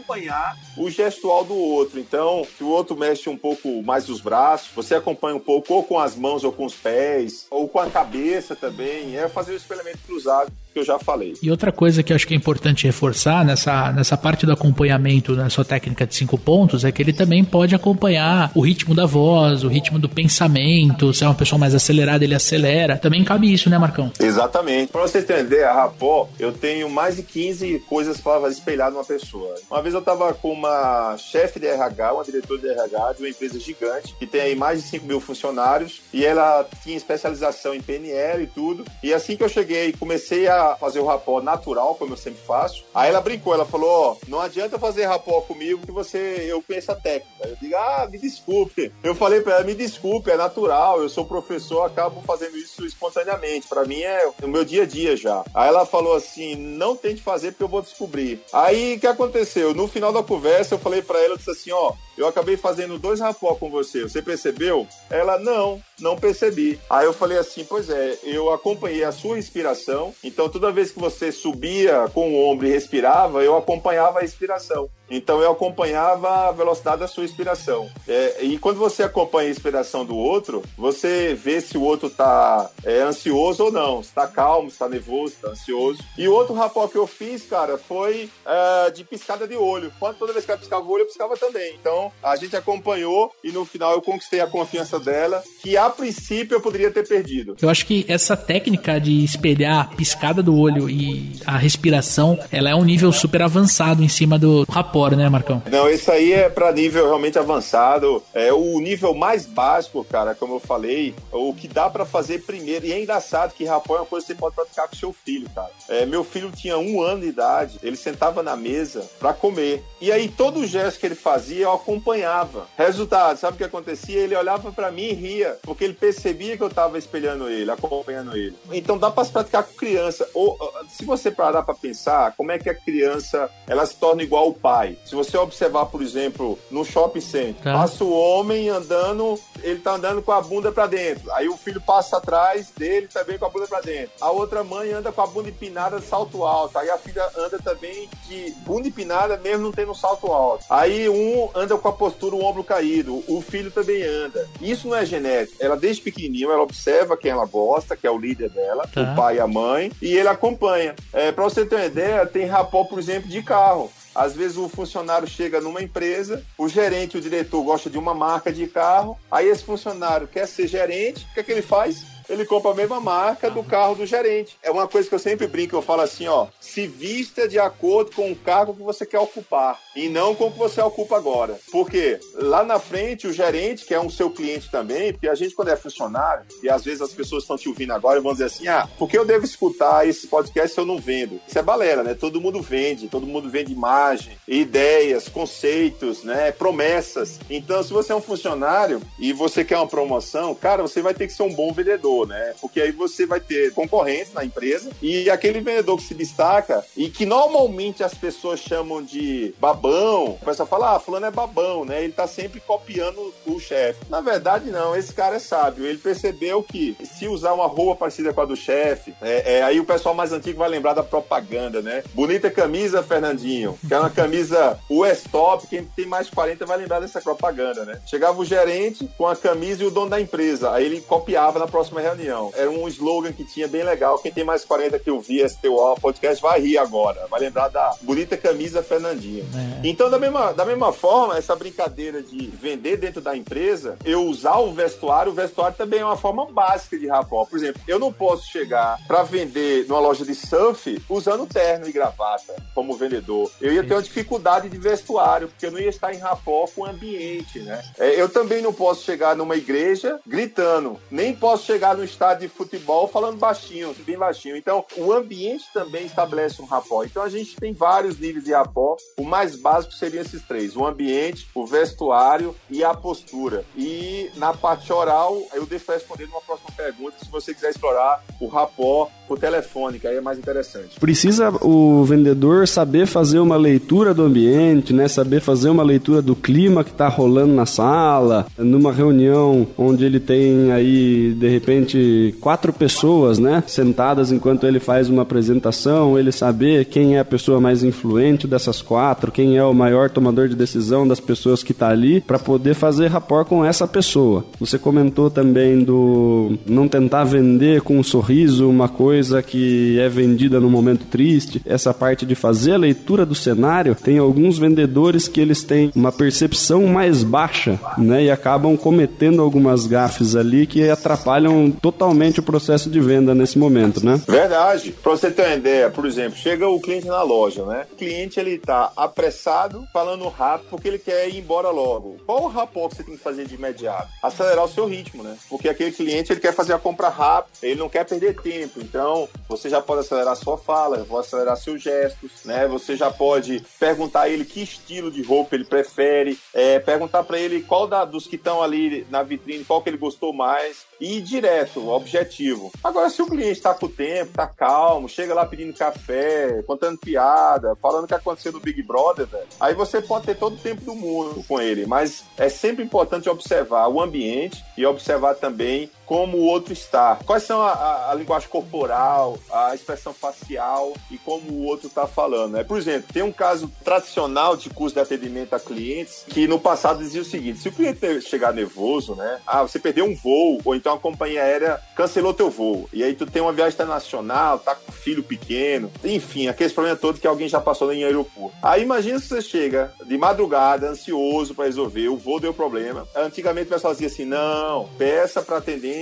o 0.77 0.91
gestual 0.91 1.45
do 1.45 1.55
outro. 1.55 1.99
Então, 1.99 2.47
se 2.57 2.65
o 2.65 2.69
outro 2.69 2.97
mexe 2.97 3.29
um 3.29 3.37
pouco 3.37 3.83
mais 3.83 4.09
os 4.09 4.21
braços, 4.21 4.71
você 4.75 4.95
acompanha 4.95 5.37
um 5.37 5.41
pouco 5.41 5.75
ou 5.75 5.85
com 5.85 5.99
as 5.99 6.17
mãos 6.17 6.45
ou 6.45 6.53
com 6.53 6.65
os 6.65 6.75
pés, 6.75 7.47
ou 7.51 7.69
com 7.69 7.79
a 7.79 7.91
cabeça 7.91 8.57
também. 8.57 9.17
É 9.17 9.29
fazer 9.29 9.53
o 9.53 9.57
espelhamento 9.57 9.99
cruzado 10.07 10.53
que 10.75 10.81
eu 10.81 10.85
já 10.85 10.99
falei. 10.99 11.35
E 11.41 11.51
outra 11.51 11.71
coisa 11.71 12.03
que 12.03 12.13
eu 12.13 12.17
acho 12.17 12.27
que 12.27 12.35
é 12.35 12.37
importante 12.37 12.85
reforçar 12.85 13.45
nessa, 13.45 13.93
nessa 13.93 14.17
parte 14.17 14.45
do 14.45 14.53
acompanhamento, 14.53 15.35
na 15.35 15.49
sua 15.49 15.65
técnica 15.65 16.05
de 16.05 16.15
cinco 16.15 16.37
pontos, 16.37 16.85
é 16.85 16.91
que 16.91 17.01
ele 17.01 17.13
também 17.13 17.45
pode 17.45 17.75
acompanhar 17.75 18.51
o 18.55 18.61
ritmo 18.61 18.95
da 18.95 19.07
voz, 19.07 19.63
o 19.63 19.69
ritmo 19.69 19.99
do 19.99 20.09
pensamento. 20.09 21.15
Se 21.15 21.23
é 21.23 21.29
uma 21.29 21.35
pessoa 21.35 21.59
mais 21.59 21.75
acelerada, 21.75 22.25
ele 22.25 22.35
acelera. 22.35 22.99
Também 22.99 23.23
cabe 23.23 23.53
isso, 23.53 23.71
né, 23.71 23.79
Marcão? 23.79 24.11
Exatamente. 24.19 24.91
Para 24.91 25.03
você 25.03 25.19
entender, 25.19 25.63
a 25.65 25.73
Rapó, 25.73 26.29
eu 26.39 26.53
tenho 26.53 26.91
mais 26.91 27.17
de 27.17 27.23
15 27.23 27.85
coisas 27.89 28.21
para 28.21 28.49
espelhar 28.49 28.91
numa 28.91 29.05
pessoa. 29.05 29.55
Uma 29.71 29.81
vez 29.81 29.95
eu 29.95 30.01
estava 30.01 30.35
com 30.35 30.53
uma 30.53 31.17
chefe 31.17 31.61
de 31.61 31.67
RH, 31.67 32.13
uma 32.13 32.25
diretora 32.25 32.61
de 32.61 32.69
RH 32.69 33.13
de 33.13 33.23
uma 33.23 33.29
empresa 33.29 33.61
gigante, 33.61 34.15
que 34.19 34.27
tem 34.27 34.41
aí 34.41 34.57
mais 34.57 34.83
de 34.83 34.89
5 34.89 35.07
mil 35.07 35.21
funcionários, 35.21 36.03
e 36.13 36.25
ela 36.25 36.67
tinha 36.83 36.97
especialização 36.97 37.75
em 37.75 37.81
PNL 37.81 38.43
e 38.43 38.47
tudo. 38.49 38.85
E 39.03 39.15
assim 39.15 39.37
que 39.37 39.45
eu 39.45 39.49
cheguei, 39.49 39.93
comecei 39.93 40.49
a 40.49 40.64
fazer 40.79 41.01
o 41.01 41.07
rapó 41.07 41.41
natural, 41.41 41.95
como 41.95 42.13
eu 42.13 42.17
sempre 42.17 42.41
faço. 42.47 42.85
Aí 42.95 43.09
ela 43.09 43.21
brincou, 43.21 43.55
ela 43.55 43.65
falou: 43.65 43.89
Ó, 43.89 44.13
oh, 44.13 44.17
não 44.29 44.41
adianta 44.41 44.79
fazer 44.79 45.05
rapó 45.05 45.41
comigo 45.43 45.85
que 45.85 45.93
você 45.93 46.47
eu 46.49 46.63
conheço 46.63 46.93
a 46.93 46.95
técnica. 46.95 47.49
Eu 47.49 47.57
digo: 47.57 47.77
Ah, 47.77 48.09
me 48.11 48.19
desculpe. 48.19 48.93
Eu 49.03 49.15
falei 49.15 49.41
pra 49.41 49.55
ela: 49.55 49.65
Me 49.65 49.75
desculpe, 49.75 50.31
é 50.31 50.37
natural. 50.37 51.03
Eu 51.03 51.09
sou 51.09 51.25
professor, 51.25 51.83
acabo 51.83 52.23
fazendo 52.23 52.57
isso 52.57 52.85
espontaneamente. 52.85 53.69
Pra 53.69 53.85
mim 53.85 54.01
é 54.01 54.33
o 54.43 54.49
meu 54.49 54.65
dia 54.65 54.83
a 54.83 54.87
dia 54.87 55.17
já. 55.17 55.45
Aí 55.55 55.69
ela 55.69 55.87
falou 55.87 56.15
assim: 56.15 56.55
Não 56.55 56.97
tente 56.97 57.23
fazer 57.23 57.53
porque 57.53 57.65
eu 57.65 57.69
vou 57.69 57.83
descobrir. 57.83 58.43
Aí 58.53 58.95
o 58.95 59.01
que 59.01 59.07
aconteceu? 59.07 59.75
No 59.75 59.89
final 59.89 60.13
da 60.13 60.23
conversa, 60.23 60.75
eu 60.75 60.79
falei 60.79 61.03
pra 61.03 61.19
ela: 61.19 61.35
Eu 61.35 61.39
disse 61.39 61.51
assim, 61.51 61.73
ó 61.73 61.93
eu 62.17 62.27
acabei 62.27 62.57
fazendo 62.57 62.99
dois 62.99 63.21
rapó 63.21 63.55
com 63.55 63.71
você, 63.71 64.03
você 64.03 64.23
percebeu? 64.23 64.87
Ela, 65.11 65.39
não, 65.39 65.83
não 66.01 66.17
percebi. 66.17 66.79
Aí 66.89 67.07
eu 67.07 67.13
falei 67.13 67.39
assim, 67.39 67.65
pois 67.65 67.91
é, 67.91 68.19
eu 68.23 68.53
acompanhei 68.53 69.05
a 69.05 69.13
sua 69.13 69.39
inspiração, 69.39 70.15
então 70.23 70.49
toda 70.49 70.73
vez 70.73 70.91
que 70.91 70.99
você 70.99 71.33
subia 71.33 72.09
com 72.13 72.33
o 72.33 72.51
ombro 72.51 72.67
e 72.67 72.71
respirava, 72.71 73.43
eu 73.43 73.57
acompanhava 73.57 74.21
a 74.21 74.25
inspiração. 74.25 74.89
Então 75.11 75.41
eu 75.41 75.53
acompanhava 75.53 76.49
a 76.49 76.53
velocidade 76.53 77.01
da 77.01 77.09
sua 77.09 77.25
inspiração. 77.25 77.89
É, 78.09 78.45
e 78.45 78.59
quando 78.59 78.79
você 78.79 79.03
acompanha 79.03 79.49
a 79.49 79.53
inspiração 79.53 80.05
do 80.05 80.17
outro, 80.17 80.63
você 80.77 81.35
vê 81.35 81.61
se 81.61 81.77
o 81.77 81.83
outro 81.83 82.09
tá 82.11 82.71
é, 82.85 83.01
ansioso 83.01 83.65
ou 83.65 83.73
não. 83.73 84.03
Se 84.03 84.13
tá 84.13 84.27
calmo, 84.27 84.71
se 84.71 84.79
tá 84.79 84.89
nervoso, 84.89 85.35
se 85.35 85.41
tá 85.41 85.49
ansioso. 85.49 86.03
E 86.17 86.29
outro 86.29 86.55
rapó 86.55 86.89
que 86.89 86.97
eu 86.97 87.07
fiz, 87.07 87.45
cara, 87.45 87.77
foi 87.77 88.31
é, 88.47 88.91
de 88.91 89.05
piscada 89.05 89.47
de 89.47 89.57
olho. 89.57 89.93
Quando 89.99 90.17
toda 90.17 90.33
vez 90.33 90.45
que 90.45 90.51
ela 90.51 90.61
piscava 90.61 90.85
o 90.85 90.91
olho, 90.91 91.03
eu 91.03 91.07
piscava 91.07 91.37
também. 91.37 91.77
Então 91.81 92.11
a 92.23 92.37
gente 92.37 92.57
acompanhou 92.57 93.33
e 93.43 93.53
no 93.53 93.65
final 93.65 93.93
eu 93.93 94.03
conquistei 94.03 94.41
a 94.41 94.47
confiança 94.47 94.99
dela, 94.99 95.43
que 95.63 95.77
a 95.77 95.91
princípio 95.91 96.57
eu 96.57 96.61
poderia 96.61 96.91
ter 96.91 97.07
perdido. 97.07 97.57
Eu 97.61 97.69
acho 97.69 97.87
que 97.87 98.05
essa 98.09 98.37
técnica 98.37 98.99
de 98.99 99.25
espelhar 99.25 99.81
a 99.81 99.97
piscada 99.97 100.43
do 100.43 100.57
olho 100.57 100.89
e 100.89 101.41
a 101.47 101.57
respiração, 101.57 102.39
ela 102.51 102.71
é 102.71 102.75
um 102.75 102.85
nível 102.85 103.13
super 103.13 103.43
avançado 103.43 104.03
em 104.03 104.09
cima 104.09 104.39
do 104.39 104.65
rapor, 104.95 105.17
né, 105.17 105.29
Marcão? 105.29 105.61
Não, 105.69 105.91
isso 105.91 106.11
aí 106.13 106.33
é 106.33 106.49
para 106.49 106.71
nível 106.71 107.07
realmente 107.07 107.37
avançado. 107.37 108.23
É 108.33 108.53
o 108.53 108.79
nível 108.79 109.13
mais 109.13 109.45
básico, 109.45 110.05
cara, 110.05 110.37
como 110.37 110.55
eu 110.55 110.61
falei, 110.61 111.15
o 111.33 111.53
que 111.53 111.67
dá 111.67 111.91
para 111.91 112.05
fazer 112.05 112.45
primeiro. 112.45 112.87
E 112.87 112.93
é 112.93 113.01
engraçado 113.01 113.55
que 113.55 113.65
rapor 113.65 113.97
é 113.97 114.01
uma 114.01 114.07
coisa 114.07 114.25
que 114.25 114.33
você 114.33 114.39
pode 114.39 114.55
praticar 114.55 114.89
com 114.89 114.95
seu 114.95 115.13
filho, 115.13 115.51
cara. 115.53 115.71
É, 115.89 116.07
meu 116.07 116.23
filho 116.23 116.53
tinha 116.53 116.79
um 116.79 117.03
ano 117.03 117.23
de 117.23 117.27
idade, 117.27 117.81
ele 117.83 117.97
sentava 117.97 118.41
na 118.41 118.55
mesa 118.55 119.05
para 119.19 119.33
comer. 119.33 119.83
E 120.01 120.13
aí 120.13 120.29
todo 120.29 120.61
o 120.61 120.67
gesto 120.67 121.01
que 121.01 121.07
ele 121.07 121.17
fazia 121.17 121.65
eu 121.65 121.73
acompanhava. 121.73 122.69
Resultado, 122.79 123.37
sabe 123.37 123.55
o 123.55 123.59
que 123.59 123.65
acontecia? 123.65 124.21
Ele 124.21 124.37
olhava 124.37 124.71
para 124.71 124.93
mim 124.93 125.09
e 125.09 125.13
ria, 125.13 125.59
porque 125.63 125.83
ele 125.83 125.95
percebia 125.95 126.57
que 126.57 126.63
eu 126.63 126.71
tava 126.71 126.99
espelhando 126.99 127.49
ele, 127.49 127.71
acompanhando 127.71 128.37
ele. 128.37 128.55
Então 128.71 128.97
dá 128.97 129.11
para 129.11 129.25
se 129.25 129.33
praticar 129.33 129.65
com 129.65 129.75
criança. 129.75 130.29
Ou 130.33 130.57
se 130.89 131.05
você 131.05 131.33
parar 131.33 131.65
para 131.65 131.75
pensar, 131.75 132.33
como 132.37 132.53
é 132.53 132.59
que 132.59 132.71
a 132.71 132.75
criança 132.75 133.51
ela 133.67 133.85
se 133.85 133.97
torna 133.97 134.23
igual 134.23 134.45
ao 134.45 134.53
pai? 134.53 134.84
Se 135.05 135.15
você 135.15 135.37
observar, 135.37 135.87
por 135.87 136.03
exemplo, 136.03 136.59
no 136.71 136.85
shopping 136.85 137.21
center, 137.21 137.63
tá. 137.63 137.73
passa 137.73 138.05
o 138.05 138.13
homem 138.13 138.69
andando, 138.69 139.39
ele 139.63 139.81
tá 139.81 139.93
andando 139.93 140.23
com 140.23 140.33
a 140.33 140.41
bunda 140.41 140.71
para 140.71 140.87
dentro. 140.87 141.31
Aí 141.33 141.49
o 141.49 141.57
filho 141.57 141.81
passa 141.81 142.19
atrás 142.19 142.71
dele 142.77 143.09
também 143.09 143.39
com 143.39 143.47
a 143.47 143.49
bunda 143.49 143.67
para 143.67 143.81
dentro. 143.81 144.13
A 144.21 144.31
outra 144.31 144.63
mãe 144.63 144.93
anda 144.93 145.13
com 145.13 145.21
a 145.21 145.27
bunda 145.27 145.49
empinada, 145.49 146.01
salto 146.01 146.45
alto. 146.45 146.79
Aí 146.79 146.91
a 146.91 146.99
filha 146.99 147.25
anda 147.37 147.59
também 147.59 148.09
de 148.27 148.53
bunda 148.67 148.89
empinada, 148.89 149.37
mesmo 149.37 149.65
não 149.65 149.73
tendo 149.73 149.95
salto 149.95 150.27
alto. 150.33 150.65
Aí 150.69 151.09
um 151.09 151.49
anda 151.55 151.77
com 151.77 151.89
a 151.89 151.93
postura, 151.93 152.37
o 152.37 152.45
ombro 152.45 152.65
caído. 152.65 153.25
O 153.29 153.41
filho 153.41 153.71
também 153.71 154.03
anda. 154.03 154.49
Isso 154.61 154.89
não 154.89 154.97
é 154.97 155.07
genético. 155.07 155.57
Ela 155.61 155.77
desde 155.77 156.03
pequenininho, 156.03 156.51
ela 156.51 156.63
observa 156.63 157.17
quem 157.17 157.31
ela 157.31 157.47
gosta, 157.47 157.97
que 157.97 158.07
é 158.07 158.11
o 158.11 158.19
líder 158.19 158.51
dela, 158.51 158.87
tá. 158.93 159.01
o 159.01 159.17
pai 159.17 159.37
e 159.37 159.41
a 159.41 159.47
mãe, 159.47 159.91
e 160.01 160.17
ele 160.17 160.29
acompanha. 160.29 160.95
É, 161.13 161.33
para 161.33 161.45
você 161.45 161.65
ter 161.65 161.77
uma 161.77 161.87
ideia, 161.87 162.27
tem 162.27 162.47
rapó, 162.47 162.85
por 162.85 162.99
exemplo, 162.99 163.29
de 163.29 163.43
carro. 163.43 163.91
Às 164.15 164.35
vezes 164.35 164.57
o 164.57 164.69
funcionário 164.69 165.27
chega 165.27 165.61
numa 165.61 165.83
empresa, 165.83 166.45
o 166.57 166.69
gerente, 166.69 167.17
o 167.17 167.21
diretor 167.21 167.63
gosta 167.63 167.91
de 167.91 167.99
uma 167.99 168.15
marca 168.15 168.53
de 168.53 168.67
carro, 168.67 169.19
aí 169.31 169.49
esse 169.49 169.65
funcionário 169.65 170.29
quer 170.29 170.47
ser 170.47 170.67
gerente, 170.69 171.27
o 171.31 171.35
que, 171.35 171.41
é 171.41 171.43
que 171.43 171.53
ele 171.53 171.63
faz? 171.63 172.14
Ele 172.29 172.45
compra 172.45 172.71
a 172.71 172.75
mesma 172.75 173.01
marca 173.01 173.51
do 173.51 173.63
carro 173.63 173.95
do 173.95 174.07
gerente. 174.07 174.57
É 174.63 174.71
uma 174.71 174.89
coisa 174.89 175.09
que 175.09 175.15
eu 175.15 175.19
sempre 175.19 175.47
brinco, 175.47 175.77
eu 175.77 175.83
falo 175.83 176.03
assim, 176.03 176.27
ó, 176.27 176.47
se 176.61 176.87
vista 176.87 177.49
de 177.49 177.59
acordo 177.59 178.13
com 178.13 178.31
o 178.31 178.37
cargo 178.37 178.75
que 178.75 178.83
você 178.83 179.05
quer 179.05 179.19
ocupar 179.19 179.79
e 179.95 180.09
não 180.09 180.35
com 180.35 180.47
o 180.47 180.53
que 180.53 180.59
você 180.59 180.81
ocupa 180.81 181.17
agora. 181.17 181.59
Porque 181.71 182.19
lá 182.35 182.65
na 182.65 182.79
frente 182.79 183.27
o 183.27 183.33
gerente, 183.33 183.85
que 183.85 183.95
é 183.95 184.01
um 184.01 184.11
seu 184.11 184.31
cliente 184.31 184.71
também, 184.71 185.13
porque 185.13 185.29
a 185.29 185.35
gente 185.35 185.55
quando 185.55 185.69
é 185.69 185.77
funcionário, 185.77 186.45
e 186.63 186.69
às 186.69 186.85
vezes 186.85 187.01
as 187.01 187.13
pessoas 187.13 187.45
estão 187.45 187.57
te 187.57 187.69
ouvindo 187.69 187.93
agora 187.93 188.19
e 188.19 188.23
vão 188.23 188.33
dizer 188.33 188.47
assim, 188.47 188.67
ah, 188.69 188.89
por 188.99 189.09
que 189.09 189.19
eu 189.19 189.25
devo 189.25 189.45
escutar 189.45 190.07
esse 190.09 190.27
podcast 190.27 190.75
se 190.75 190.81
eu 190.81 190.87
não 190.87 190.99
vendo? 190.99 191.41
Isso 191.47 191.59
é 191.59 191.63
balela, 191.63 192.03
né? 192.03 192.15
Todo 192.15 192.41
mundo 192.41 192.61
vende, 192.61 193.09
todo 193.09 193.27
mundo 193.27 193.49
vende 193.49 193.73
imagem, 193.73 194.37
ideias, 194.47 195.29
conceitos, 195.29 196.23
né, 196.23 196.53
promessas. 196.53 197.39
Então, 197.49 197.83
se 197.83 197.93
você 197.93 198.13
é 198.13 198.17
um 198.17 198.21
funcionário 198.21 199.01
e 199.19 199.33
você 199.33 199.65
quer 199.65 199.77
uma 199.77 199.87
promoção, 199.87 200.55
cara, 200.55 200.83
você 200.83 201.03
vai 201.03 201.15
ter 201.15 201.27
que 201.27 201.33
ser 201.33 201.43
um 201.43 201.53
bom 201.53 201.73
vendedor 201.73 202.14
vendedor, 202.15 202.27
né? 202.29 202.55
Porque 202.61 202.81
aí 202.81 202.93
você 202.93 203.27
vai 203.27 203.41
ter 203.41 203.73
concorrência 203.73 204.35
na 204.35 204.45
empresa 204.45 204.91
e 205.03 205.29
aquele 205.29 205.61
vendedor 205.61 205.97
que 205.97 206.05
se 206.05 206.15
destaca 206.15 206.85
e 206.97 207.09
que 207.09 207.27
normalmente 207.27 208.05
as 208.05 208.15
pessoas 208.15 208.61
chamam 208.61 209.03
de 209.03 209.55
babão, 209.59 210.39
o 210.41 210.45
pessoal 210.45 210.69
fala, 210.69 210.97
ah, 210.97 211.01
fulano 211.01 211.27
é 211.27 211.31
babão, 211.31 211.85
né? 211.85 212.05
Ele 212.05 212.13
tá 212.13 212.27
sempre 212.27 212.61
copiando 212.61 213.35
o 213.47 213.59
chefe. 213.59 214.01
Na 214.09 214.21
verdade, 214.21 214.71
não, 214.71 214.95
esse 214.95 215.13
cara 215.13 215.37
é 215.37 215.39
sábio. 215.39 215.85
Ele 215.85 215.99
percebeu 215.99 216.63
que 216.63 216.97
se 217.05 217.27
usar 217.27 217.53
uma 217.53 217.67
roupa 217.67 218.01
parecida 218.01 218.33
com 218.33 218.41
a 218.41 218.45
do 218.45 218.57
chefe, 218.57 219.15
é, 219.21 219.59
é, 219.59 219.63
aí 219.63 219.81
o 219.81 219.85
pessoal 219.85 220.15
mais 220.15 220.33
antigo 220.33 220.59
vai 220.59 220.69
lembrar 220.69 220.95
da 220.95 221.03
propaganda, 221.03 221.83
né? 221.83 222.03
Bonita 222.13 222.51
camisa, 222.51 223.03
Fernandinho, 223.03 223.79
que 223.87 223.93
é 223.93 223.99
uma 223.99 224.11
camisa 224.11 224.79
US 224.89 225.25
Top, 225.31 225.67
quem 225.67 225.85
tem 225.85 226.07
mais 226.07 226.27
de 226.27 226.33
40 226.33 226.67
vai 226.67 226.77
lembrar 226.77 227.01
dessa 227.01 227.21
propaganda, 227.21 227.85
né? 227.85 228.01
Chegava 228.07 228.39
o 228.39 228.45
gerente 228.45 229.09
com 229.17 229.27
a 229.27 229.35
camisa 229.35 229.83
e 229.83 229.87
o 229.87 229.91
dono 229.91 230.11
da 230.11 230.21
empresa, 230.21 230.73
aí 230.73 230.85
ele 230.85 231.01
copiava 231.01 231.59
na 231.59 231.67
próxima 231.67 232.01
reunião. 232.05 232.53
Era 232.55 232.71
um 232.71 232.87
slogan 232.89 233.33
que 233.33 233.45
tinha 233.45 233.69
bem 233.69 233.83
legal. 233.83 234.19
Quem 234.19 234.33
tem 234.33 234.45
mais 234.45 234.65
40 234.65 234.99
que 234.99 235.11
eu 235.11 235.21
vi 235.21 235.47
STO 235.49 235.95
podcast 236.01 236.43
vai 236.43 236.61
rir 236.61 236.79
agora. 236.79 237.27
Vai 237.29 237.41
lembrar 237.41 237.69
da 237.69 237.95
bonita 238.03 238.37
camisa 238.37 238.83
Fernandinho. 238.83 239.47
É. 239.55 239.89
Então, 239.89 240.11
da 240.11 240.19
mesma, 240.19 240.53
da 240.53 240.65
mesma 240.65 240.93
forma, 240.93 241.37
essa 241.37 241.55
brincadeira 241.57 242.23
de 242.23 242.47
vender 242.47 242.97
dentro 242.97 243.21
da 243.21 243.37
empresa, 243.37 243.97
eu 244.05 244.23
usar 244.23 244.59
o 244.59 244.73
vestuário, 244.73 245.33
o 245.33 245.35
vestuário 245.35 245.77
também 245.77 246.01
é 246.01 246.05
uma 246.05 246.17
forma 246.17 246.47
básica 246.47 246.99
de 246.99 247.07
rapó. 247.07 247.45
Por 247.45 247.59
exemplo, 247.59 247.81
eu 247.87 247.99
não 247.99 248.13
posso 248.13 248.47
chegar 248.51 248.99
para 249.07 249.23
vender 249.23 249.87
numa 249.89 250.01
loja 250.01 250.25
de 250.25 250.35
surf 250.35 251.03
usando 251.09 251.47
terno 251.47 251.89
e 251.89 251.93
gravata 251.93 252.55
como 252.75 252.97
vendedor. 252.97 253.51
Eu 253.61 253.73
ia 253.73 253.85
ter 253.85 253.95
uma 253.95 254.03
dificuldade 254.03 254.69
de 254.69 254.79
vestuário, 254.79 255.49
porque 255.49 255.67
eu 255.67 255.71
não 255.71 255.79
ia 255.79 255.89
estar 255.89 256.13
em 256.13 256.19
rapó 256.19 256.67
com 256.75 256.83
o 256.83 256.87
ambiente, 256.87 257.61
né? 257.61 257.83
É, 257.99 258.21
eu 258.21 258.29
também 258.29 258.63
não 258.63 258.73
posso 258.73 259.05
chegar 259.05 259.37
numa 259.37 259.57
igreja 259.57 260.19
gritando, 260.27 260.99
nem 261.11 261.35
posso 261.35 261.65
chegar 261.65 261.94
no 261.97 262.05
estádio 262.05 262.49
de 262.49 262.55
futebol 262.55 263.09
falando 263.09 263.39
baixinho, 263.39 263.95
bem 264.05 264.17
baixinho. 264.17 264.57
Então, 264.57 264.85
o 264.97 265.13
ambiente 265.13 265.65
também 265.73 266.07
estabelece 266.07 266.61
um 266.61 266.67
rapó. 266.67 267.05
Então, 267.05 267.23
a 267.23 267.29
gente 267.29 267.57
tem 267.57 267.73
vários 267.73 268.19
níveis 268.19 268.45
de 268.45 268.53
rapó. 268.53 268.97
O 269.17 269.25
mais 269.25 269.57
básico 269.57 269.95
seriam 269.95 270.23
esses 270.23 270.43
três: 270.43 270.77
o 270.77 270.85
ambiente, 270.85 271.49
o 271.55 271.67
vestuário 271.67 272.55
e 272.71 272.85
a 272.85 272.95
postura. 272.95 273.65
E 273.77 274.31
na 274.37 274.53
parte 274.53 274.93
oral, 274.93 275.41
eu 275.55 275.67
deixo 275.67 275.91
responder 275.91 276.27
numa 276.27 276.41
próxima 276.41 276.71
pergunta. 276.77 277.17
Se 277.19 277.31
você 277.31 277.55
quiser 277.55 277.71
explorar 277.71 278.23
o 278.41 278.47
rapó 278.47 279.11
por 279.27 279.39
telefone, 279.39 279.99
que 279.99 280.07
aí 280.07 280.17
é 280.17 280.21
mais 280.21 280.39
interessante. 280.39 281.01
Precisa 281.01 281.51
o 281.65 282.05
vendedor 282.05 282.69
saber 282.69 283.07
fazer 283.07 283.39
uma 283.39 283.57
leitura 283.57 284.13
do 284.13 284.23
ambiente, 284.23 284.93
né? 284.93 285.09
Saber 285.09 285.41
fazer 285.41 285.71
uma 285.71 285.83
leitura 285.83 286.21
do 286.21 286.37
clima 286.37 286.85
que 286.85 286.91
está 286.91 287.09
rolando 287.09 287.55
na 287.55 287.67
sala, 287.67 288.47
numa 288.59 288.93
reunião 288.93 289.67
onde 289.77 290.05
ele 290.05 290.21
tem 290.21 290.73
aí, 290.73 291.33
de 291.35 291.49
repente, 291.49 291.84
repente 291.85 292.35
quatro 292.41 292.73
pessoas, 292.73 293.39
né, 293.39 293.63
sentadas 293.67 294.33
enquanto 294.33 294.67
ele 294.67 294.81
faz 294.81 295.09
uma 295.09 295.23
apresentação, 295.23 296.19
ele 296.19 296.33
saber 296.33 296.87
quem 296.87 297.17
é 297.17 297.21
a 297.21 297.25
pessoa 297.25 297.61
mais 297.61 297.85
influente 297.85 298.47
dessas 298.47 298.81
quatro, 298.81 299.31
quem 299.31 299.57
é 299.57 299.65
o 299.65 299.75
maior 299.75 300.11
tomador 300.11 300.49
de 300.49 300.57
decisão 300.57 301.07
das 301.07 301.21
pessoas 301.21 301.63
que 301.63 301.73
está 301.73 301.89
ali, 301.89 302.21
para 302.21 302.39
poder 302.39 302.75
fazer 302.75 303.09
rapport 303.09 303.47
com 303.47 303.65
essa 303.65 303.87
pessoa. 303.87 304.45
Você 304.59 304.79
comentou 304.79 305.31
também 305.31 305.83
do 305.83 306.57
não 306.67 306.89
tentar 306.89 307.25
vender 307.25 307.83
com 307.83 307.99
um 307.99 308.03
sorriso 308.03 308.69
uma 308.69 308.89
coisa 308.89 309.43
que 309.43 309.99
é 309.99 310.09
vendida 310.09 310.59
no 310.59 310.71
momento 310.71 311.05
triste. 311.07 311.61
Essa 311.65 311.93
parte 311.93 312.25
de 312.25 312.35
fazer 312.35 312.73
a 312.73 312.79
leitura 312.79 313.27
do 313.27 313.35
cenário, 313.35 313.95
tem 313.95 314.19
alguns 314.19 314.59
vendedores 314.59 315.29
que 315.29 315.41
eles 315.41 315.63
têm 315.63 315.91
uma 315.95 316.13
percepção 316.13 316.87
mais 316.87 317.23
baixa, 317.23 317.79
né, 317.99 318.25
e 318.25 318.31
acabam 318.31 318.77
cometendo 318.77 319.43
algumas 319.43 319.87
gafes 319.87 320.35
ali 320.35 320.67
que 320.67 320.89
atrapalham 320.89 321.74
totalmente 321.81 322.41
o 322.41 322.43
processo 322.43 322.91
de 322.91 323.01
venda 323.01 323.35
nesse 323.35 323.59
momento, 323.59 324.05
né? 324.05 324.21
Verdade. 324.27 324.93
Para 324.93 325.13
você 325.13 325.31
ter 325.31 325.43
uma 325.47 325.55
ideia, 325.55 325.91
por 325.91 326.07
exemplo, 326.07 326.39
chega 326.39 326.69
o 326.69 326.81
cliente 326.81 327.07
na 327.07 327.23
loja, 327.23 327.65
né? 327.65 327.87
O 327.93 327.97
cliente 327.97 328.39
ele 328.39 328.59
tá 328.59 328.93
apressado, 328.97 329.85
falando 329.93 330.29
rápido 330.29 330.69
porque 330.71 330.89
ele 330.89 330.99
quer 330.99 331.29
ir 331.29 331.39
embora 331.39 331.71
logo. 331.71 332.17
Qual 332.27 332.45
o 332.45 332.49
rapport 332.49 332.91
que 332.91 332.97
você 332.97 333.05
tem 333.05 333.17
que 333.17 333.23
fazer 333.23 333.47
de 333.47 333.55
imediato? 333.55 334.09
Acelerar 334.23 334.65
o 334.65 334.69
seu 334.69 334.87
ritmo, 334.87 335.23
né? 335.23 335.37
Porque 335.49 335.69
aquele 335.69 335.93
cliente 335.93 336.33
ele 336.33 336.41
quer 336.41 336.53
fazer 336.53 336.73
a 336.73 336.79
compra 336.79 337.09
rápido, 337.09 337.53
ele 337.63 337.81
não 337.81 337.89
quer 337.89 338.05
perder 338.05 338.35
tempo. 338.41 338.81
Então, 338.81 339.29
você 339.49 339.69
já 339.69 339.81
pode 339.81 340.01
acelerar 340.01 340.37
sua 340.37 340.59
fala, 340.59 341.05
pode 341.05 341.27
acelerar 341.27 341.57
seus 341.57 341.83
gestos, 341.83 342.31
né? 342.45 342.67
Você 342.69 342.97
já 342.97 343.11
pode 343.11 343.65
perguntar 343.79 344.23
a 344.23 344.29
ele 344.29 344.45
que 344.45 344.63
estilo 344.63 345.11
de 345.11 345.23
roupa 345.23 345.55
ele 345.55 345.65
prefere, 345.65 346.39
é, 346.53 346.79
perguntar 346.79 347.25
para 347.25 347.39
ele 347.39 347.63
qual 347.63 347.87
da, 347.87 348.05
dos 348.05 348.27
que 348.27 348.37
estão 348.37 348.63
ali 348.63 349.07
na 349.11 349.23
vitrine, 349.23 349.65
qual 349.65 349.83
que 349.83 349.89
ele 349.89 349.97
gostou 349.97 350.33
mais 350.33 350.85
e 351.01 351.19
ir 351.19 351.23
direto 351.23 351.64
direto, 351.65 351.89
objetivo. 351.89 352.71
Agora, 352.83 353.09
se 353.09 353.23
o 353.23 353.27
cliente 353.27 353.53
está 353.53 353.75
com 353.75 353.87
o 353.87 353.89
tempo, 353.89 354.31
está 354.31 354.47
calmo, 354.47 355.09
chega 355.09 355.35
lá 355.35 355.47
pedindo 355.47 355.73
café, 355.73 356.63
contando 356.67 356.99
piada, 356.99 357.75
falando 357.77 358.05
o 358.05 358.07
que 358.07 358.15
aconteceu 358.15 358.53
no 358.53 358.61
Big 358.61 358.83
Brother, 358.83 359.27
velho, 359.27 359.47
aí 359.59 359.75
você 359.75 360.01
pode 360.01 360.27
ter 360.27 360.37
todo 360.37 360.55
o 360.55 360.59
tempo 360.59 360.83
do 360.83 360.95
mundo 360.95 361.45
com 361.47 361.61
ele, 361.61 361.87
mas 361.87 362.25
é 362.37 362.49
sempre 362.49 362.85
importante 362.85 363.29
observar 363.29 363.89
o 363.89 364.01
ambiente 364.01 364.65
e 364.77 364.85
observar 364.85 365.35
também 365.35 365.91
como 366.07 366.39
o 366.39 366.45
outro 366.45 366.73
está. 366.73 367.19
Quais 367.25 367.43
são 367.43 367.63
a, 367.63 367.73
a, 367.73 368.11
a, 368.11 368.15
linguagem 368.15 368.49
corporal, 368.49 369.39
a 369.51 369.75
expressão 369.75 370.13
facial 370.13 370.93
e 371.11 371.19
como 371.19 371.51
o 371.51 371.65
outro 371.65 371.89
está 371.89 372.07
falando. 372.07 372.53
Né? 372.53 372.65
Por 372.65 372.79
exemplo, 372.79 373.13
tem 373.13 373.23
um 373.23 373.33
caso 373.33 373.71
tradicional 373.83 374.57
de 374.57 374.71
curso 374.71 374.95
de 374.95 375.01
atendimento 375.01 375.55
a 375.55 375.61
clientes 375.61 376.25
que 376.29 376.47
no 376.47 376.61
passado 376.61 376.99
dizia 376.99 377.23
o 377.23 377.25
seguinte: 377.25 377.59
se 377.59 377.69
o 377.69 377.73
cliente 377.73 378.21
chegar 378.23 378.53
nervoso, 378.53 379.15
né? 379.15 379.41
Ah, 379.47 379.63
você 379.63 379.79
perdeu 379.79 380.05
um 380.05 380.15
voo, 380.15 380.61
ou 380.65 380.75
então 380.75 380.95
a 380.95 380.99
companhia 380.99 381.43
aérea 381.55 381.81
cancelou 381.97 382.35
teu 382.35 382.51
voo. 382.51 382.89
E 382.93 383.03
aí 383.03 383.15
tu 383.15 383.27
tem 383.27 383.43
uma 383.43 383.53
viagem 383.53 383.75
internacional, 383.75 384.59
tá 384.59 384.75
com 384.75 384.93
filho 384.93 385.23
pequeno, 385.23 385.91
enfim, 386.03 386.49
aqueles 386.49 386.73
problemas 386.73 387.01
todos 387.01 387.21
que 387.21 387.27
alguém 387.27 387.49
já 387.49 387.61
passou 387.61 387.93
em 387.93 388.05
aeroporto. 388.05 388.57
Aí 388.63 388.83
imagina 388.83 389.19
se 389.19 389.29
você 389.29 389.43
chega 389.43 389.93
de 390.05 390.17
madrugada, 390.19 390.89
ansioso 390.89 391.55
para 391.55 391.67
resolver, 391.67 392.09
o 392.09 392.17
voo 392.17 392.41
deu 392.41 392.53
problema. 392.53 393.07
Antigamente 393.15 393.67
o 393.67 393.75
pessoal 393.75 393.93
dizia 393.93 394.09
assim: 394.09 394.25
não, 394.25 394.89
peça 394.99 395.43
para 395.43 395.59
atender 395.59 395.95